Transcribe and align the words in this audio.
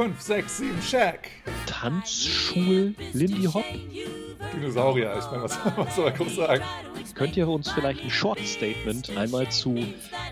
5, 0.00 0.18
6, 0.18 0.56
7, 0.56 0.80
Shack. 0.80 1.30
Tanzschul 1.66 2.94
Lindy 3.12 3.44
Hop? 3.44 3.66
Dinosaurier, 4.54 5.14
ich 5.18 5.30
meine, 5.30 5.42
was, 5.42 5.58
was 5.76 5.94
soll 5.94 6.06
man 6.06 6.14
groß 6.14 6.36
sagen? 6.36 6.64
Könnt 7.14 7.36
ihr 7.36 7.46
uns 7.46 7.70
vielleicht 7.70 8.02
ein 8.02 8.08
Short 8.08 8.40
Statement 8.40 9.14
einmal 9.14 9.50
zu 9.50 9.76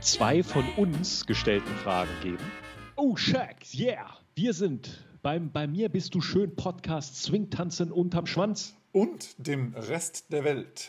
zwei 0.00 0.42
von 0.42 0.64
uns 0.78 1.26
gestellten 1.26 1.68
Fragen 1.84 2.08
geben? 2.22 2.50
Oh, 2.96 3.14
Shaq, 3.16 3.56
yeah! 3.74 4.16
Wir 4.34 4.54
sind 4.54 5.04
beim 5.20 5.52
Bei 5.52 5.66
mir 5.66 5.90
bist 5.90 6.14
du 6.14 6.22
schön 6.22 6.56
Podcast 6.56 7.22
Swing 7.22 7.50
tanzen 7.50 7.92
unterm 7.92 8.24
Schwanz. 8.24 8.74
Und 8.92 9.34
dem 9.36 9.74
Rest 9.74 10.32
der 10.32 10.44
Welt. 10.44 10.88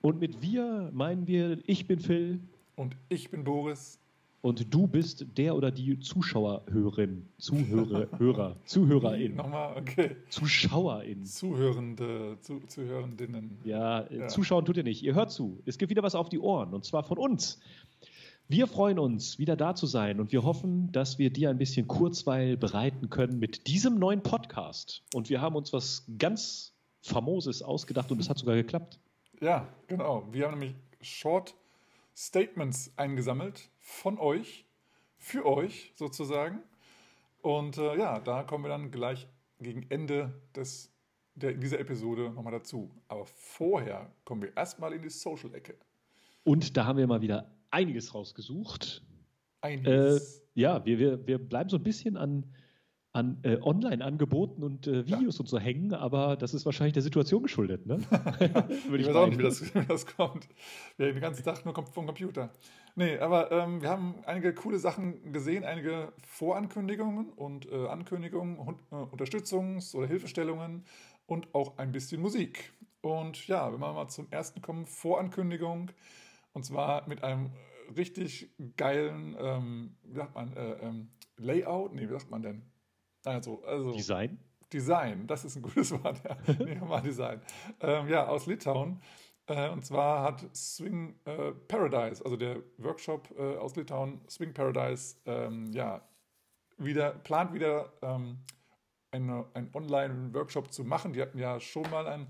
Und 0.00 0.20
mit 0.20 0.40
wir 0.40 0.88
meinen 0.94 1.26
wir, 1.26 1.58
ich 1.66 1.86
bin 1.86 2.00
Phil. 2.00 2.40
Und 2.76 2.96
ich 3.10 3.30
bin 3.30 3.44
Boris. 3.44 3.98
Und 4.46 4.72
du 4.72 4.86
bist 4.86 5.26
der 5.36 5.56
oder 5.56 5.72
die 5.72 5.98
Zuschauerhörerin, 5.98 7.28
Zuhörer, 7.36 8.06
Hörer, 8.20 8.56
Zuhörerin. 8.64 9.34
Nochmal, 9.34 9.76
okay. 9.76 10.14
Zuschauerin. 10.28 11.24
Zuhörende, 11.24 12.38
zu, 12.42 12.60
Zuhörendinnen. 12.60 13.58
Ja, 13.64 14.08
ja, 14.08 14.28
zuschauen 14.28 14.64
tut 14.64 14.76
ihr 14.76 14.84
nicht. 14.84 15.02
Ihr 15.02 15.16
hört 15.16 15.32
zu. 15.32 15.60
Es 15.66 15.78
gibt 15.78 15.90
wieder 15.90 16.04
was 16.04 16.14
auf 16.14 16.28
die 16.28 16.38
Ohren 16.38 16.74
und 16.74 16.84
zwar 16.84 17.02
von 17.02 17.18
uns. 17.18 17.58
Wir 18.46 18.68
freuen 18.68 19.00
uns, 19.00 19.40
wieder 19.40 19.56
da 19.56 19.74
zu 19.74 19.86
sein 19.86 20.20
und 20.20 20.30
wir 20.30 20.44
hoffen, 20.44 20.92
dass 20.92 21.18
wir 21.18 21.30
dir 21.30 21.50
ein 21.50 21.58
bisschen 21.58 21.88
Kurzweil 21.88 22.56
bereiten 22.56 23.10
können 23.10 23.40
mit 23.40 23.66
diesem 23.66 23.98
neuen 23.98 24.22
Podcast. 24.22 25.02
Und 25.12 25.28
wir 25.28 25.40
haben 25.40 25.56
uns 25.56 25.72
was 25.72 26.06
ganz 26.20 26.72
Famoses 27.02 27.62
ausgedacht 27.62 28.12
und 28.12 28.20
es 28.20 28.30
hat 28.30 28.38
sogar 28.38 28.54
geklappt. 28.54 29.00
Ja, 29.40 29.66
genau. 29.88 30.28
Wir 30.30 30.44
haben 30.44 30.60
nämlich 30.60 30.76
Short 31.00 31.56
Statements 32.14 32.92
eingesammelt 32.96 33.70
von 33.86 34.18
euch, 34.18 34.66
für 35.16 35.46
euch 35.46 35.92
sozusagen. 35.94 36.58
Und 37.40 37.78
äh, 37.78 37.96
ja, 37.96 38.18
da 38.18 38.42
kommen 38.42 38.64
wir 38.64 38.68
dann 38.68 38.90
gleich 38.90 39.28
gegen 39.60 39.86
Ende 39.90 40.34
des, 40.56 40.92
der, 41.36 41.52
dieser 41.52 41.78
Episode 41.78 42.30
nochmal 42.30 42.52
dazu. 42.52 42.90
Aber 43.06 43.24
vorher 43.24 44.12
kommen 44.24 44.42
wir 44.42 44.56
erstmal 44.56 44.92
in 44.92 45.02
die 45.02 45.08
Social-Ecke. 45.08 45.76
Und 46.42 46.76
da 46.76 46.84
haben 46.84 46.98
wir 46.98 47.06
mal 47.06 47.20
wieder 47.20 47.48
einiges 47.70 48.12
rausgesucht. 48.12 49.02
Einiges. 49.60 50.38
Äh, 50.38 50.42
ja, 50.54 50.84
wir, 50.84 50.98
wir, 50.98 51.26
wir 51.26 51.38
bleiben 51.38 51.70
so 51.70 51.76
ein 51.76 51.84
bisschen 51.84 52.16
an 52.16 52.44
an 53.12 53.38
äh, 53.44 53.56
Online-Angeboten 53.62 54.62
und 54.62 54.86
äh, 54.86 55.06
Videos 55.06 55.36
ja. 55.36 55.40
und 55.40 55.48
so 55.48 55.58
hängen, 55.58 55.94
aber 55.94 56.36
das 56.36 56.52
ist 56.52 56.66
wahrscheinlich 56.66 56.92
der 56.92 57.02
Situation 57.02 57.42
geschuldet. 57.42 57.86
Ne? 57.86 57.96
Würde 58.10 58.74
ich, 58.90 59.00
ich 59.00 59.06
weiß 59.06 59.16
auch 59.16 59.26
nicht, 59.26 59.38
wie 59.38 59.42
das, 59.42 59.62
wie 59.74 59.86
das 59.86 60.04
kommt. 60.04 60.46
Wir 60.98 61.14
den 61.14 61.20
ganzen 61.22 61.42
Tag 61.42 61.64
nur 61.64 61.74
vom 61.74 62.04
Computer. 62.04 62.52
Nee, 62.98 63.18
aber 63.18 63.52
ähm, 63.52 63.82
wir 63.82 63.90
haben 63.90 64.14
einige 64.24 64.54
coole 64.54 64.78
Sachen 64.78 65.30
gesehen, 65.30 65.64
einige 65.64 66.14
Vorankündigungen 66.26 67.28
und 67.28 67.70
äh, 67.70 67.88
Ankündigungen, 67.88 68.58
und, 68.58 68.80
äh, 68.90 68.94
Unterstützungs- 68.94 69.94
oder 69.94 70.06
Hilfestellungen 70.06 70.82
und 71.26 71.54
auch 71.54 71.76
ein 71.76 71.92
bisschen 71.92 72.22
Musik. 72.22 72.72
Und 73.02 73.46
ja, 73.48 73.70
wenn 73.70 73.80
wir 73.80 73.92
mal 73.92 74.08
zum 74.08 74.28
ersten 74.30 74.62
kommen, 74.62 74.86
Vorankündigung, 74.86 75.90
und 76.54 76.64
zwar 76.64 77.06
mit 77.06 77.22
einem 77.22 77.50
richtig 77.94 78.50
geilen, 78.78 79.36
ähm, 79.38 79.96
wie 80.02 80.14
sagt 80.16 80.34
man, 80.34 80.56
äh, 80.56 80.72
ähm, 80.80 81.10
Layout, 81.36 81.94
nee, 81.94 82.08
wie 82.08 82.12
sagt 82.12 82.30
man 82.30 82.40
denn? 82.40 82.62
Also, 83.26 83.62
also 83.64 83.92
Design? 83.92 84.38
Design, 84.72 85.26
das 85.26 85.44
ist 85.44 85.56
ein 85.56 85.62
gutes 85.62 85.90
Wort, 86.02 86.22
ja. 86.24 86.54
Nehmen 86.64 86.80
wir 86.80 86.88
mal 86.88 87.02
Design. 87.02 87.42
Ähm, 87.80 88.08
ja, 88.08 88.26
aus 88.26 88.46
Litauen. 88.46 89.02
Äh, 89.46 89.70
und 89.70 89.84
zwar 89.84 90.22
hat 90.22 90.44
Swing 90.56 91.14
äh, 91.24 91.52
Paradise, 91.52 92.24
also 92.24 92.36
der 92.36 92.62
Workshop 92.78 93.28
äh, 93.38 93.56
aus 93.56 93.76
Litauen, 93.76 94.20
Swing 94.28 94.52
Paradise, 94.52 95.16
ähm, 95.26 95.70
ja, 95.72 96.02
wieder, 96.78 97.10
plant 97.12 97.52
wieder 97.52 97.92
ähm, 98.02 98.38
eine, 99.12 99.46
einen 99.54 99.70
Online-Workshop 99.74 100.72
zu 100.72 100.84
machen. 100.84 101.12
Die 101.12 101.22
hatten 101.22 101.38
ja 101.38 101.60
schon 101.60 101.88
mal 101.90 102.06
ein, 102.06 102.26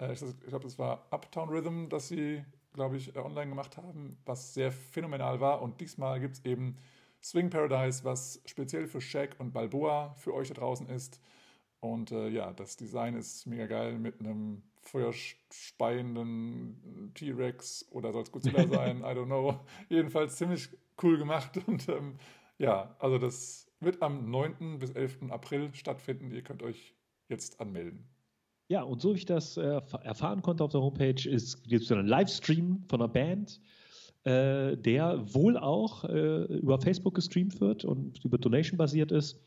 äh, 0.00 0.12
ich 0.12 0.20
glaube, 0.48 0.64
das 0.64 0.78
war 0.78 1.06
Uptown 1.10 1.48
Rhythm, 1.48 1.88
das 1.88 2.08
sie, 2.08 2.44
glaube 2.74 2.96
ich, 2.96 3.14
äh, 3.14 3.18
online 3.20 3.50
gemacht 3.50 3.76
haben, 3.76 4.18
was 4.24 4.54
sehr 4.54 4.72
phänomenal 4.72 5.40
war. 5.40 5.62
Und 5.62 5.80
diesmal 5.80 6.20
gibt 6.20 6.34
es 6.34 6.44
eben 6.44 6.76
Swing 7.22 7.50
Paradise, 7.50 8.04
was 8.04 8.40
speziell 8.46 8.86
für 8.86 9.00
Shaq 9.00 9.36
und 9.38 9.52
Balboa 9.52 10.14
für 10.14 10.34
euch 10.34 10.48
da 10.48 10.54
draußen 10.54 10.88
ist. 10.88 11.20
Und 11.80 12.10
äh, 12.10 12.28
ja, 12.28 12.52
das 12.52 12.76
Design 12.76 13.14
ist 13.14 13.46
mega 13.46 13.66
geil 13.66 13.98
mit 13.98 14.20
einem 14.20 14.62
feuerspeienden 14.90 17.12
T-Rex 17.14 17.86
oder 17.90 18.12
soll 18.12 18.22
es 18.22 18.32
Godzilla 18.32 18.66
sein, 18.66 18.98
I 19.00 19.14
don't 19.14 19.26
know. 19.26 19.60
Jedenfalls 19.88 20.36
ziemlich 20.36 20.68
cool 21.02 21.18
gemacht 21.18 21.58
und 21.66 21.88
ähm, 21.88 22.18
ja, 22.58 22.96
also 22.98 23.18
das 23.18 23.70
wird 23.80 24.02
am 24.02 24.30
9. 24.30 24.78
bis 24.78 24.90
11. 24.90 25.30
April 25.30 25.70
stattfinden. 25.74 26.32
Ihr 26.32 26.42
könnt 26.42 26.62
euch 26.62 26.94
jetzt 27.28 27.60
anmelden. 27.60 28.08
Ja, 28.68 28.82
und 28.82 29.00
so 29.00 29.14
wie 29.14 29.18
ich 29.18 29.24
das 29.24 29.56
äh, 29.56 29.80
erfahren 30.02 30.42
konnte 30.42 30.64
auf 30.64 30.72
der 30.72 30.80
Homepage, 30.80 31.14
gibt 31.14 31.84
es 31.84 31.92
einen 31.92 32.06
Livestream 32.06 32.84
von 32.88 33.00
einer 33.00 33.08
Band 33.08 33.60
äh, 34.24 34.76
der 34.76 35.34
wohl 35.34 35.56
auch 35.56 36.04
äh, 36.04 36.44
über 36.44 36.80
Facebook 36.80 37.14
gestreamt 37.14 37.60
wird 37.60 37.84
und 37.84 38.24
über 38.24 38.36
Donation 38.36 38.76
basiert 38.76 39.12
ist. 39.12 39.40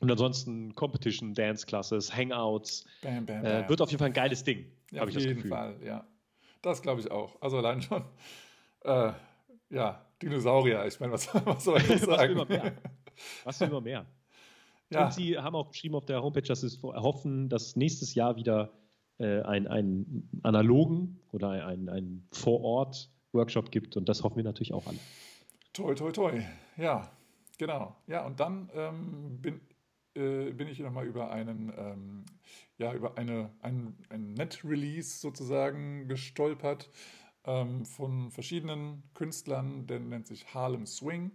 Und 0.00 0.10
ansonsten 0.10 0.74
Competition, 0.74 1.32
Dance 1.32 1.66
Classes, 1.66 2.14
Hangouts. 2.14 2.84
Bam, 3.02 3.24
bam, 3.24 3.42
bam. 3.42 3.64
Äh, 3.64 3.68
wird 3.68 3.80
auf 3.80 3.90
jeden 3.90 3.98
Fall 3.98 4.08
ein 4.08 4.12
geiles 4.12 4.44
Ding. 4.44 4.70
Ja, 4.90 5.02
auf 5.02 5.10
jeden 5.10 5.48
Fall, 5.48 5.76
ja. 5.82 6.06
Das 6.62 6.82
glaube 6.82 7.00
ich 7.00 7.10
auch. 7.10 7.40
Also 7.40 7.58
allein 7.58 7.80
schon, 7.80 8.04
äh, 8.84 9.12
ja, 9.70 10.04
Dinosaurier. 10.22 10.84
Ich 10.86 11.00
meine, 11.00 11.12
was, 11.12 11.32
was 11.46 11.64
soll 11.64 11.78
ich 11.78 12.00
sagen? 12.00 12.10
was 12.10 12.24
immer 12.24 12.44
mehr. 12.46 12.72
Was 13.44 13.60
immer 13.60 13.80
mehr. 13.80 14.06
Ja. 14.88 15.06
Und 15.06 15.14
sie 15.14 15.36
haben 15.36 15.56
auch 15.56 15.70
geschrieben 15.70 15.96
auf 15.96 16.06
der 16.06 16.22
Homepage, 16.22 16.42
dass 16.42 16.60
sie 16.60 16.80
hoffen, 16.80 17.48
dass 17.48 17.74
nächstes 17.74 18.14
Jahr 18.14 18.36
wieder 18.36 18.72
äh, 19.18 19.40
einen 19.42 20.30
analogen 20.44 21.18
oder 21.32 21.50
einen, 21.66 21.88
einen 21.88 22.28
Vor-Ort 22.30 23.10
Workshop 23.32 23.72
gibt 23.72 23.96
und 23.96 24.08
das 24.08 24.22
hoffen 24.22 24.36
wir 24.36 24.44
natürlich 24.44 24.72
auch 24.72 24.86
alle. 24.86 24.98
Toi, 25.72 25.94
toi, 25.94 26.12
toi. 26.12 26.40
Ja, 26.76 27.10
genau. 27.58 27.96
Ja, 28.06 28.24
und 28.26 28.38
dann 28.38 28.70
ähm, 28.74 29.38
bin, 29.42 29.60
äh, 30.16 30.52
bin 30.52 30.68
ich 30.68 30.78
nochmal 30.80 31.06
über 31.06 31.30
einen, 31.30 31.72
ähm, 31.76 32.24
ja, 32.78 32.92
über 32.94 33.18
eine, 33.18 33.50
ein, 33.60 33.96
ein 34.08 34.34
Net-Release 34.34 35.18
sozusagen 35.18 36.08
gestolpert 36.08 36.90
ähm, 37.44 37.84
von 37.84 38.30
verschiedenen 38.30 39.02
Künstlern, 39.14 39.86
der 39.86 40.00
nennt 40.00 40.26
sich 40.26 40.54
Harlem 40.54 40.86
Swing. 40.86 41.30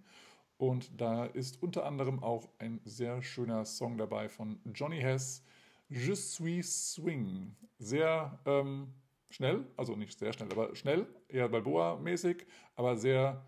Und 0.58 1.02
da 1.02 1.26
ist 1.26 1.64
unter 1.64 1.86
anderem 1.86 2.22
auch 2.22 2.48
ein 2.60 2.82
sehr 2.86 3.24
schöner 3.24 3.66
Song 3.66 3.98
dabei 3.98 4.30
von 4.30 4.60
Johnny 4.76 5.00
Hess, 5.00 5.44
Je 5.90 6.16
suis 6.16 6.94
Swing. 6.94 7.56
Sehr 7.80 8.40
ähm, 8.46 8.94
schnell, 9.30 9.66
also 9.76 9.96
nicht 9.96 10.18
sehr 10.18 10.32
schnell, 10.34 10.52
aber 10.52 10.76
schnell, 10.76 11.08
eher 11.28 11.50
Balboa-mäßig, 11.50 12.46
aber 12.76 12.96
sehr 12.96 13.44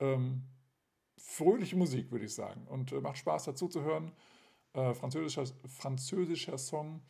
ähm, 0.00 0.42
fröhliche 1.18 1.76
Musik, 1.76 2.10
würde 2.10 2.24
ich 2.24 2.34
sagen. 2.34 2.66
Und 2.66 2.92
äh, 2.92 3.00
macht 3.00 3.18
Spaß 3.18 3.44
dazu 3.44 3.68
zu 3.68 3.82
hören. 3.82 4.12
Äh, 4.74 4.94
französischer, 4.94 5.44
französischer 5.66 6.58
Song. 6.58 7.02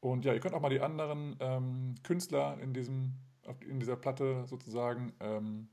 Und 0.00 0.24
ja, 0.24 0.32
ihr 0.34 0.40
könnt 0.40 0.54
auch 0.54 0.60
mal 0.60 0.70
die 0.70 0.80
anderen 0.80 1.36
ähm, 1.40 1.94
Künstler 2.02 2.58
in, 2.60 2.72
diesem, 2.72 3.14
in 3.68 3.78
dieser 3.78 3.96
Platte 3.96 4.44
sozusagen 4.46 5.12
ähm, 5.20 5.68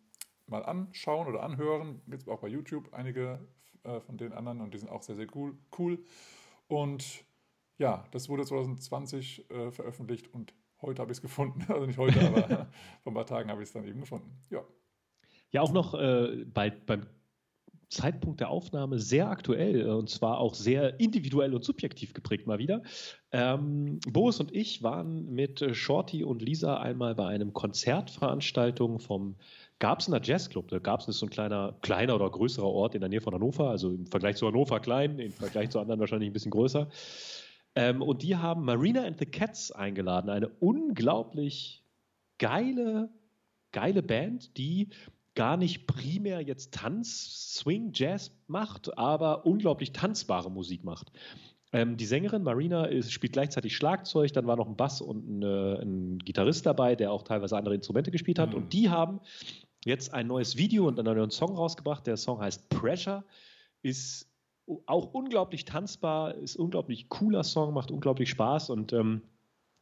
mal 0.45 0.63
anschauen 0.63 1.27
oder 1.27 1.43
anhören. 1.43 2.01
Gibt 2.07 2.23
es 2.23 2.29
auch 2.29 2.39
bei 2.39 2.49
YouTube 2.49 2.93
einige 2.93 3.39
äh, 3.83 3.99
von 4.01 4.17
den 4.17 4.33
anderen 4.33 4.61
und 4.61 4.73
die 4.73 4.77
sind 4.77 4.89
auch 4.89 5.01
sehr, 5.01 5.15
sehr 5.15 5.27
cool. 5.35 5.57
cool. 5.79 6.03
Und 6.67 7.25
ja, 7.77 8.05
das 8.11 8.29
wurde 8.29 8.45
2020 8.45 9.49
äh, 9.49 9.71
veröffentlicht 9.71 10.33
und 10.33 10.53
Heute 10.81 11.01
habe 11.01 11.11
ich 11.11 11.17
es 11.17 11.21
gefunden. 11.21 11.65
Also 11.71 11.85
nicht 11.85 11.97
heute, 11.97 12.19
aber 12.21 12.67
vor 13.03 13.11
ein 13.11 13.15
paar 13.15 13.25
Tagen 13.25 13.49
habe 13.49 13.61
ich 13.61 13.69
es 13.69 13.73
dann 13.73 13.85
eben 13.85 14.01
gefunden. 14.01 14.31
Ja. 14.49 14.63
Ja, 15.51 15.61
auch 15.61 15.71
noch 15.71 15.93
äh, 15.93 16.45
bei, 16.45 16.69
beim 16.69 17.07
Zeitpunkt 17.89 18.39
der 18.39 18.49
Aufnahme 18.49 18.99
sehr 18.99 19.29
aktuell 19.29 19.81
äh, 19.81 19.89
und 19.89 20.09
zwar 20.09 20.39
auch 20.39 20.53
sehr 20.53 20.99
individuell 20.99 21.53
und 21.53 21.63
subjektiv 21.63 22.13
geprägt 22.13 22.47
mal 22.47 22.59
wieder. 22.59 22.81
Ähm, 23.31 23.99
Boris 24.11 24.39
und 24.39 24.53
ich 24.53 24.83
waren 24.83 25.33
mit 25.33 25.63
Shorty 25.75 26.23
und 26.23 26.41
Lisa 26.41 26.77
einmal 26.77 27.15
bei 27.15 27.27
einem 27.27 27.53
Konzertveranstaltung 27.53 28.99
vom 28.99 29.35
Gabsener 29.79 30.19
Jazzclub. 30.21 30.67
Der 30.69 30.79
Gabsen 30.79 31.11
ist 31.11 31.19
so 31.19 31.27
ein 31.27 31.29
kleiner, 31.29 31.77
kleiner 31.81 32.15
oder 32.15 32.29
größerer 32.29 32.65
Ort 32.65 32.95
in 32.95 33.01
der 33.01 33.09
Nähe 33.09 33.21
von 33.21 33.33
Hannover, 33.33 33.69
also 33.69 33.91
im 33.91 34.07
Vergleich 34.07 34.37
zu 34.37 34.47
Hannover 34.47 34.79
klein, 34.79 35.19
im 35.19 35.31
Vergleich 35.31 35.69
zu 35.69 35.79
anderen 35.79 35.99
wahrscheinlich 35.99 36.29
ein 36.29 36.33
bisschen 36.33 36.51
größer. 36.51 36.89
Ähm, 37.75 38.01
und 38.01 38.23
die 38.23 38.35
haben 38.35 38.65
Marina 38.65 39.03
and 39.03 39.19
the 39.19 39.25
Cats 39.25 39.71
eingeladen, 39.71 40.29
eine 40.29 40.49
unglaublich 40.49 41.83
geile, 42.39 43.09
geile 43.71 44.01
Band, 44.01 44.57
die 44.57 44.89
gar 45.37 45.55
nicht 45.55 45.85
primär 45.85 46.41
jetzt 46.41 46.73
Tanz, 46.73 47.53
Swing, 47.59 47.91
Jazz 47.93 48.31
macht, 48.47 48.97
aber 48.97 49.45
unglaublich 49.45 49.91
tanzbare 49.91 50.49
Musik 50.49 50.83
macht. 50.83 51.11
Ähm, 51.71 51.95
die 51.95 52.07
Sängerin 52.07 52.41
Marina 52.41 52.85
ist, 52.85 53.11
spielt 53.11 53.33
gleichzeitig 53.33 53.75
Schlagzeug, 53.75 54.33
dann 54.33 54.47
war 54.47 54.55
noch 54.55 54.67
ein 54.67 54.75
Bass 54.75 54.99
und 54.99 55.29
ein, 55.29 55.43
äh, 55.43 55.81
ein 55.83 56.17
Gitarrist 56.17 56.65
dabei, 56.65 56.95
der 56.95 57.11
auch 57.11 57.21
teilweise 57.21 57.55
andere 57.55 57.75
Instrumente 57.75 58.09
gespielt 58.09 58.39
hat. 58.39 58.49
Mhm. 58.49 58.55
Und 58.55 58.73
die 58.73 58.89
haben 58.89 59.19
jetzt 59.85 60.11
ein 60.11 60.25
neues 60.25 60.57
Video 60.57 60.87
und 60.87 60.99
einen 60.99 61.15
neuen 61.15 61.29
Song 61.29 61.55
rausgebracht. 61.55 62.07
Der 62.07 62.17
Song 62.17 62.39
heißt 62.41 62.69
Pressure, 62.69 63.23
ist 63.83 64.27
auch 64.87 65.13
unglaublich 65.13 65.65
tanzbar, 65.65 66.33
ist 66.33 66.55
unglaublich 66.55 67.09
cooler 67.09 67.43
Song, 67.43 67.75
macht 67.75 67.91
unglaublich 67.91 68.31
Spaß 68.31 68.71
und 68.71 68.91
ähm, 68.91 69.21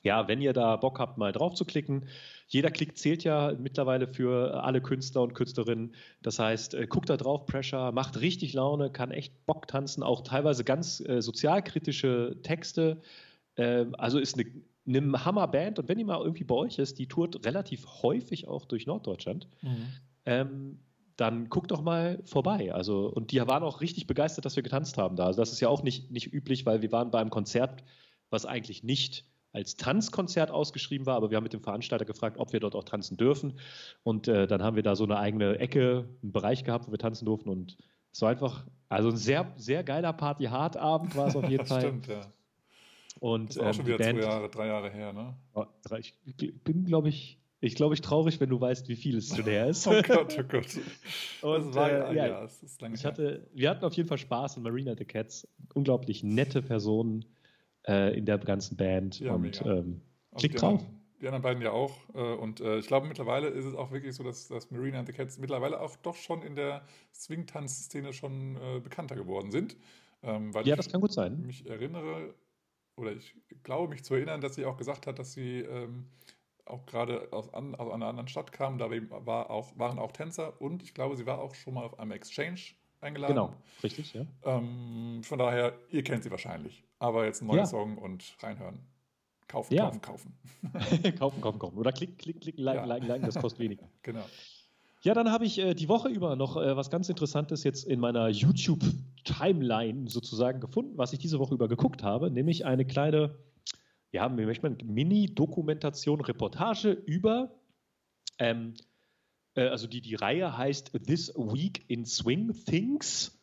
ja, 0.06 0.28
wenn 0.28 0.40
ihr 0.40 0.54
da 0.54 0.76
Bock 0.76 1.00
habt, 1.00 1.18
mal 1.18 1.32
drauf 1.32 1.56
zu 1.56 1.66
klicken. 1.66 2.06
Jeder 2.48 2.70
Klick 2.70 2.96
zählt 2.96 3.24
ja 3.24 3.54
mittlerweile 3.60 4.08
für 4.08 4.64
alle 4.64 4.80
Künstler 4.80 5.24
und 5.24 5.34
Künstlerinnen. 5.34 5.96
Das 6.22 6.38
heißt, 6.38 6.76
äh, 6.76 6.86
guckt 6.86 7.10
da 7.10 7.18
drauf, 7.18 7.48
Pressure, 7.48 7.92
macht 7.92 8.22
richtig 8.22 8.54
Laune, 8.54 8.92
kann 8.92 9.10
echt 9.10 9.46
Bock 9.48 9.68
tanzen, 9.68 10.04
auch 10.04 10.22
teilweise 10.22 10.64
ganz 10.64 11.00
äh, 11.02 11.22
sozialkritische 11.22 12.38
Texte. 12.44 13.02
Äh, 13.56 13.86
also 13.98 14.20
ist 14.20 14.40
eine, 14.40 14.46
eine 14.88 15.26
Hammerband 15.26 15.80
und 15.80 15.90
wenn 15.90 15.98
die 15.98 16.04
mal 16.04 16.22
irgendwie 16.22 16.44
bei 16.44 16.56
euch 16.56 16.78
ist, 16.78 17.00
die 17.00 17.08
tourt 17.08 17.44
relativ 17.44 17.88
häufig 18.04 18.48
auch 18.48 18.66
durch 18.66 18.86
Norddeutschland. 18.86 19.48
Mhm. 19.64 19.88
Ähm, 20.28 20.80
dann 21.18 21.50
guckt 21.50 21.72
doch 21.72 21.82
mal 21.82 22.22
vorbei. 22.26 22.74
Also, 22.74 23.08
und 23.08 23.32
die 23.32 23.40
waren 23.40 23.64
auch 23.64 23.82
richtig 23.82 24.06
begeistert, 24.06 24.46
dass 24.46 24.56
wir 24.56 24.64
getanzt 24.64 25.00
haben 25.00 25.16
da. 25.16 25.26
Also 25.26 25.42
das 25.42 25.52
ist 25.52 25.62
ja 25.62 25.70
auch 25.70 25.82
nicht, 25.82 26.12
nicht 26.12 26.32
üblich, 26.32 26.68
weil 26.68 26.84
wir 26.84 26.92
waren 26.92 27.10
bei 27.10 27.20
einem 27.20 27.32
Konzert, 27.32 27.84
was 28.30 28.46
eigentlich 28.46 28.84
nicht 28.84 29.26
als 29.56 29.78
Tanzkonzert 29.78 30.52
ausgeschrieben 30.52 31.06
war, 31.06 31.16
aber 31.16 31.32
wir 31.32 31.38
haben 31.38 31.44
mit 31.44 31.54
dem 31.54 31.62
Veranstalter 31.62 32.06
gefragt, 32.06 32.38
ob 32.38 32.52
wir 32.52 32.60
dort 32.60 32.76
auch 32.76 32.84
tanzen 32.84 33.16
dürfen. 33.16 33.58
Und 34.04 34.28
äh, 34.28 34.48
dann 34.48 34.62
haben 34.62 34.76
wir 34.76 34.84
da 34.84 34.96
so 34.96 35.06
eine 35.06 35.18
eigene 35.18 35.60
Ecke, 35.60 36.10
einen 36.22 36.32
Bereich 36.34 36.64
gehabt, 36.64 36.88
wo 36.88 36.92
wir 36.92 37.00
tanzen 37.00 37.26
durften. 37.26 37.50
Und 37.50 37.78
es 38.12 38.22
war 38.22 38.30
einfach, 38.30 38.66
also 38.90 39.10
ein 39.10 39.18
sehr, 39.18 39.52
sehr 39.56 39.84
geiler 39.84 40.14
Party-Hard-Abend 40.14 41.16
war 41.16 41.28
es 41.28 41.36
auf 41.36 41.50
jeden 41.50 41.66
Fall. 41.68 41.82
Stimmt, 41.82 42.08
ja. 42.08 42.22
Und, 43.20 43.50
das 43.50 43.56
ist 43.56 43.62
auch 43.62 43.68
ähm, 43.68 43.74
schon 43.74 43.88
wieder 43.88 43.98
Band, 43.98 44.22
zwei 44.22 44.28
Jahre, 44.28 44.50
drei 44.50 44.68
Jahre 44.68 44.90
her, 44.90 45.14
ne? 45.14 45.36
Ich 45.98 46.14
bin, 46.64 46.84
glaube 46.84 47.08
ich, 47.08 47.40
ich 47.62 47.76
glaube, 47.76 47.94
ich 47.94 48.02
traurig, 48.02 48.40
wenn 48.42 48.50
du 48.50 48.60
weißt, 48.60 48.90
wie 48.90 48.96
viel 48.98 49.18
es 49.18 49.34
schon 49.34 49.46
her 49.46 49.68
ist. 49.68 49.88
oh 49.88 50.02
Gott, 50.06 50.36
oh 50.38 50.44
Gott. 50.44 50.68
Und, 51.42 51.68
das 51.68 51.76
war, 51.76 51.90
äh, 51.90 52.16
ja, 52.16 52.28
ja, 52.28 52.44
es 52.44 52.62
ist 52.62 52.82
lange 52.82 52.96
ich 52.96 53.06
hatte, 53.06 53.48
wir 53.54 53.70
hatten 53.70 53.86
auf 53.86 53.94
jeden 53.94 54.10
Fall 54.10 54.18
Spaß 54.18 54.58
und 54.58 54.64
Marina 54.64 54.96
the 54.98 55.06
Cats, 55.06 55.48
unglaublich 55.74 56.24
nette 56.24 56.62
Personen 56.62 57.26
äh, 57.88 58.18
in 58.18 58.26
der 58.26 58.38
ganzen 58.38 58.78
Band 58.78 59.20
ja, 59.20 59.34
und 59.34 59.62
ähm, 59.66 60.02
klickt 60.36 60.62
drauf. 60.62 60.80
Anderen, 60.80 61.02
die 61.22 61.28
anderen 61.28 61.42
beiden 61.44 61.64
ja 61.64 61.72
auch. 61.72 61.98
Äh, 62.14 62.20
und 62.20 62.62
äh, 62.62 62.78
ich 62.80 62.88
glaube, 62.88 63.08
mittlerweile 63.08 63.48
ist 63.48 63.66
es 63.66 63.76
auch 63.76 63.92
wirklich 63.92 64.16
so, 64.16 64.24
dass, 64.24 64.48
dass 64.48 64.72
Marina 64.72 65.00
and 65.00 65.08
the 65.08 65.14
Cats 65.14 65.38
mittlerweile 65.38 65.80
auch 65.80 65.96
doch 65.98 66.16
schon 66.16 66.42
in 66.42 66.56
der 66.56 66.84
Swing-Tanz-Szene 67.14 68.14
schon 68.14 68.58
äh, 68.58 68.80
bekannter 68.80 69.16
geworden 69.16 69.52
sind. 69.52 69.78
Ähm, 70.24 70.52
ja, 70.64 70.76
das 70.76 70.90
kann 70.90 71.02
gut 71.02 71.14
sein. 71.14 71.38
Ich 71.42 71.46
mich 71.46 71.70
erinnere, 71.70 72.34
oder 72.98 73.12
ich 73.12 73.36
glaube 73.64 73.90
mich 73.90 74.04
zu 74.04 74.16
erinnern, 74.16 74.42
dass 74.42 74.56
sie 74.56 74.66
auch 74.66 74.78
gesagt 74.78 75.08
hat, 75.08 75.20
dass 75.20 75.34
sie 75.34 75.60
ähm, 75.60 76.08
auch 76.66 76.86
gerade 76.86 77.32
aus, 77.32 77.54
an, 77.54 77.76
aus 77.76 77.94
einer 77.94 78.08
anderen 78.08 78.28
Stadt 78.28 78.52
kam. 78.52 78.78
Da 78.78 78.90
war 78.90 79.50
auch, 79.50 79.78
waren 79.78 80.00
auch 80.00 80.12
Tänzer 80.12 80.60
und 80.60 80.84
ich 80.84 80.94
glaube, 80.94 81.16
sie 81.16 81.26
war 81.26 81.40
auch 81.40 81.54
schon 81.56 81.76
mal 81.76 81.84
auf 81.84 82.00
einem 82.00 82.12
Exchange 82.12 82.60
eingeladen. 83.02 83.36
Genau, 83.36 83.54
richtig, 83.84 84.14
ja. 84.14 84.26
Ähm, 84.44 85.22
von 85.24 85.40
daher, 85.40 85.78
ihr 85.90 86.04
kennt 86.04 86.24
sie 86.24 86.32
wahrscheinlich. 86.32 86.84
Aber 87.06 87.26
jetzt 87.26 87.42
ein 87.42 87.48
neuer 87.48 87.58
ja. 87.60 87.66
Song 87.66 87.98
und 87.98 88.36
reinhören. 88.42 88.80
Kaufen, 89.48 89.74
ja. 89.74 89.86
kaufen, 89.86 90.02
kaufen. 90.02 90.34
kaufen, 91.18 91.42
kaufen, 91.42 91.60
kaufen. 91.60 91.78
Oder 91.78 91.92
klick, 91.92 92.18
klick, 92.18 92.42
klick, 92.42 92.58
like, 92.58 92.78
ja. 92.78 92.86
like, 92.86 93.08
like, 93.08 93.24
das 93.24 93.36
kostet 93.36 93.60
weniger. 93.60 93.88
genau. 94.02 94.24
Ja, 95.04 95.14
dann 95.14 95.32
habe 95.32 95.46
ich 95.46 95.60
äh, 95.60 95.76
die 95.76 95.88
Woche 95.88 96.10
über 96.10 96.36
noch 96.36 96.58
äh, 96.58 96.76
was 96.76 96.90
ganz 96.90 97.10
Interessantes 97.10 97.64
jetzt 97.64 97.84
in 97.84 98.00
meiner 98.00 98.28
YouTube-Timeline 98.30 100.10
sozusagen 100.10 100.60
gefunden, 100.60 100.98
was 100.98 101.14
ich 101.14 101.20
diese 101.20 101.38
Woche 101.38 101.54
über 101.54 101.68
geguckt 101.68 102.02
habe, 102.02 102.32
nämlich 102.32 102.66
eine 102.66 102.86
kleine, 102.86 103.36
ja, 104.12 104.36
wie 104.36 104.46
möchte 104.46 104.68
man, 104.68 104.78
Mini-Dokumentation, 104.84 106.22
Reportage 106.22 106.90
über 106.90 107.52
ähm, 108.40 108.74
äh, 109.56 109.68
also 109.68 109.88
die, 109.88 110.02
die 110.02 110.16
Reihe 110.16 110.58
heißt 110.58 110.92
This 111.06 111.34
Week 111.36 111.84
in 111.88 112.06
Swing 112.06 112.54
Things 112.66 113.40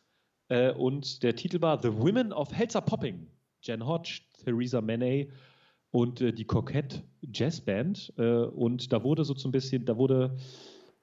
äh, 0.49 0.71
und 0.71 1.23
der 1.23 1.35
Titel 1.35 1.61
war 1.61 1.81
The 1.81 1.93
Women 1.93 2.31
of 2.33 2.53
Helzer 2.53 2.81
Popping. 2.81 3.27
Jen 3.63 3.85
Hodge, 3.85 4.21
Theresa 4.43 4.81
Manet 4.81 5.29
und 5.91 6.21
äh, 6.21 6.33
die 6.33 6.45
Coquette 6.45 7.03
Jazz 7.21 7.61
Band. 7.61 8.13
Äh, 8.17 8.45
und 8.45 8.91
da 8.91 9.03
wurde 9.03 9.23
so 9.23 9.33
ein 9.43 9.51
bisschen, 9.51 9.85
da 9.85 9.97
wurde, 9.97 10.35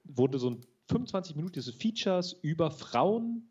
wurde 0.05 0.39
so 0.39 0.51
ein 0.51 0.61
25 0.89 1.37
Minuten 1.37 1.55
diese 1.55 1.73
Features 1.73 2.33
über 2.43 2.71
Frauen 2.71 3.51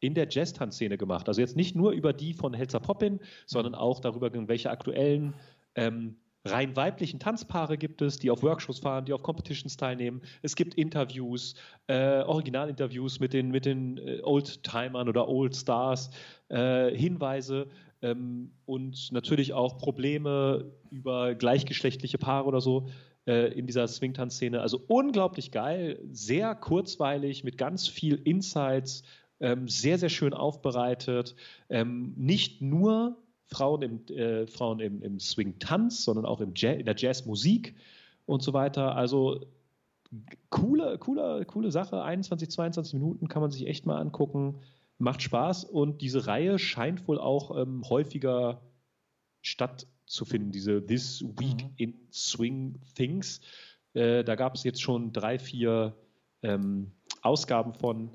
in 0.00 0.14
der 0.14 0.28
Jazz-Tanzszene 0.28 0.98
gemacht. 0.98 1.28
Also 1.28 1.40
jetzt 1.40 1.56
nicht 1.56 1.76
nur 1.76 1.92
über 1.92 2.12
die 2.12 2.34
von 2.34 2.54
Helzer 2.54 2.80
Poppin, 2.80 3.20
sondern 3.46 3.74
auch 3.74 4.00
darüber, 4.00 4.30
welche 4.48 4.70
aktuellen 4.70 5.34
ähm, 5.76 6.16
rein 6.44 6.76
weiblichen 6.76 7.18
Tanzpaare 7.18 7.78
gibt 7.78 8.02
es, 8.02 8.18
die 8.18 8.30
auf 8.30 8.42
Workshops 8.42 8.80
fahren, 8.80 9.06
die 9.06 9.12
auf 9.12 9.22
Competitions 9.22 9.76
teilnehmen. 9.76 10.20
Es 10.42 10.56
gibt 10.56 10.74
Interviews, 10.74 11.54
äh, 11.86 12.20
Originalinterviews 12.22 13.18
mit 13.18 13.32
den, 13.32 13.50
mit 13.50 13.64
den 13.64 13.98
äh, 13.98 14.20
Oldtimern 14.22 15.08
oder 15.08 15.26
Old 15.26 15.56
Stars, 15.56 16.10
äh, 16.48 16.94
Hinweise 16.94 17.68
und 18.66 19.12
natürlich 19.12 19.52
auch 19.52 19.78
Probleme 19.78 20.72
über 20.90 21.34
gleichgeschlechtliche 21.34 22.18
Paare 22.18 22.46
oder 22.46 22.60
so 22.60 22.88
äh, 23.26 23.52
in 23.52 23.66
dieser 23.66 23.88
Swing-Tanz-Szene. 23.88 24.60
Also 24.60 24.80
unglaublich 24.88 25.50
geil, 25.50 25.98
sehr 26.12 26.54
kurzweilig, 26.54 27.44
mit 27.44 27.56
ganz 27.56 27.88
viel 27.88 28.16
Insights, 28.16 29.02
ähm, 29.40 29.68
sehr, 29.68 29.98
sehr 29.98 30.10
schön 30.10 30.34
aufbereitet. 30.34 31.34
Ähm, 31.68 32.14
nicht 32.16 32.60
nur 32.60 33.16
Frauen 33.46 33.82
im, 33.82 34.06
äh, 34.08 34.44
im, 34.44 35.02
im 35.02 35.20
Swing-Tanz, 35.20 36.04
sondern 36.04 36.26
auch 36.26 36.40
im 36.40 36.54
in 36.54 36.84
der 36.84 36.96
Jazzmusik 36.96 37.74
und 38.26 38.42
so 38.42 38.52
weiter. 38.52 38.96
Also 38.96 39.40
coole, 40.50 40.98
coole, 40.98 41.44
coole 41.46 41.70
Sache. 41.70 42.02
21, 42.02 42.50
22 42.50 42.94
Minuten 42.94 43.28
kann 43.28 43.42
man 43.42 43.50
sich 43.50 43.66
echt 43.66 43.86
mal 43.86 43.98
angucken. 43.98 44.60
Macht 44.98 45.22
Spaß 45.22 45.64
und 45.64 46.02
diese 46.02 46.26
Reihe 46.26 46.58
scheint 46.58 47.08
wohl 47.08 47.18
auch 47.18 47.56
ähm, 47.56 47.82
häufiger 47.88 48.62
stattzufinden, 49.42 50.52
diese 50.52 50.84
This 50.84 51.22
Week 51.22 51.64
mhm. 51.64 51.74
in 51.76 52.08
Swing 52.12 52.80
Things. 52.94 53.40
Äh, 53.94 54.24
da 54.24 54.34
gab 54.34 54.54
es 54.54 54.64
jetzt 54.64 54.82
schon 54.82 55.12
drei, 55.12 55.38
vier 55.38 55.96
ähm, 56.42 56.92
Ausgaben 57.22 57.74
von. 57.74 58.10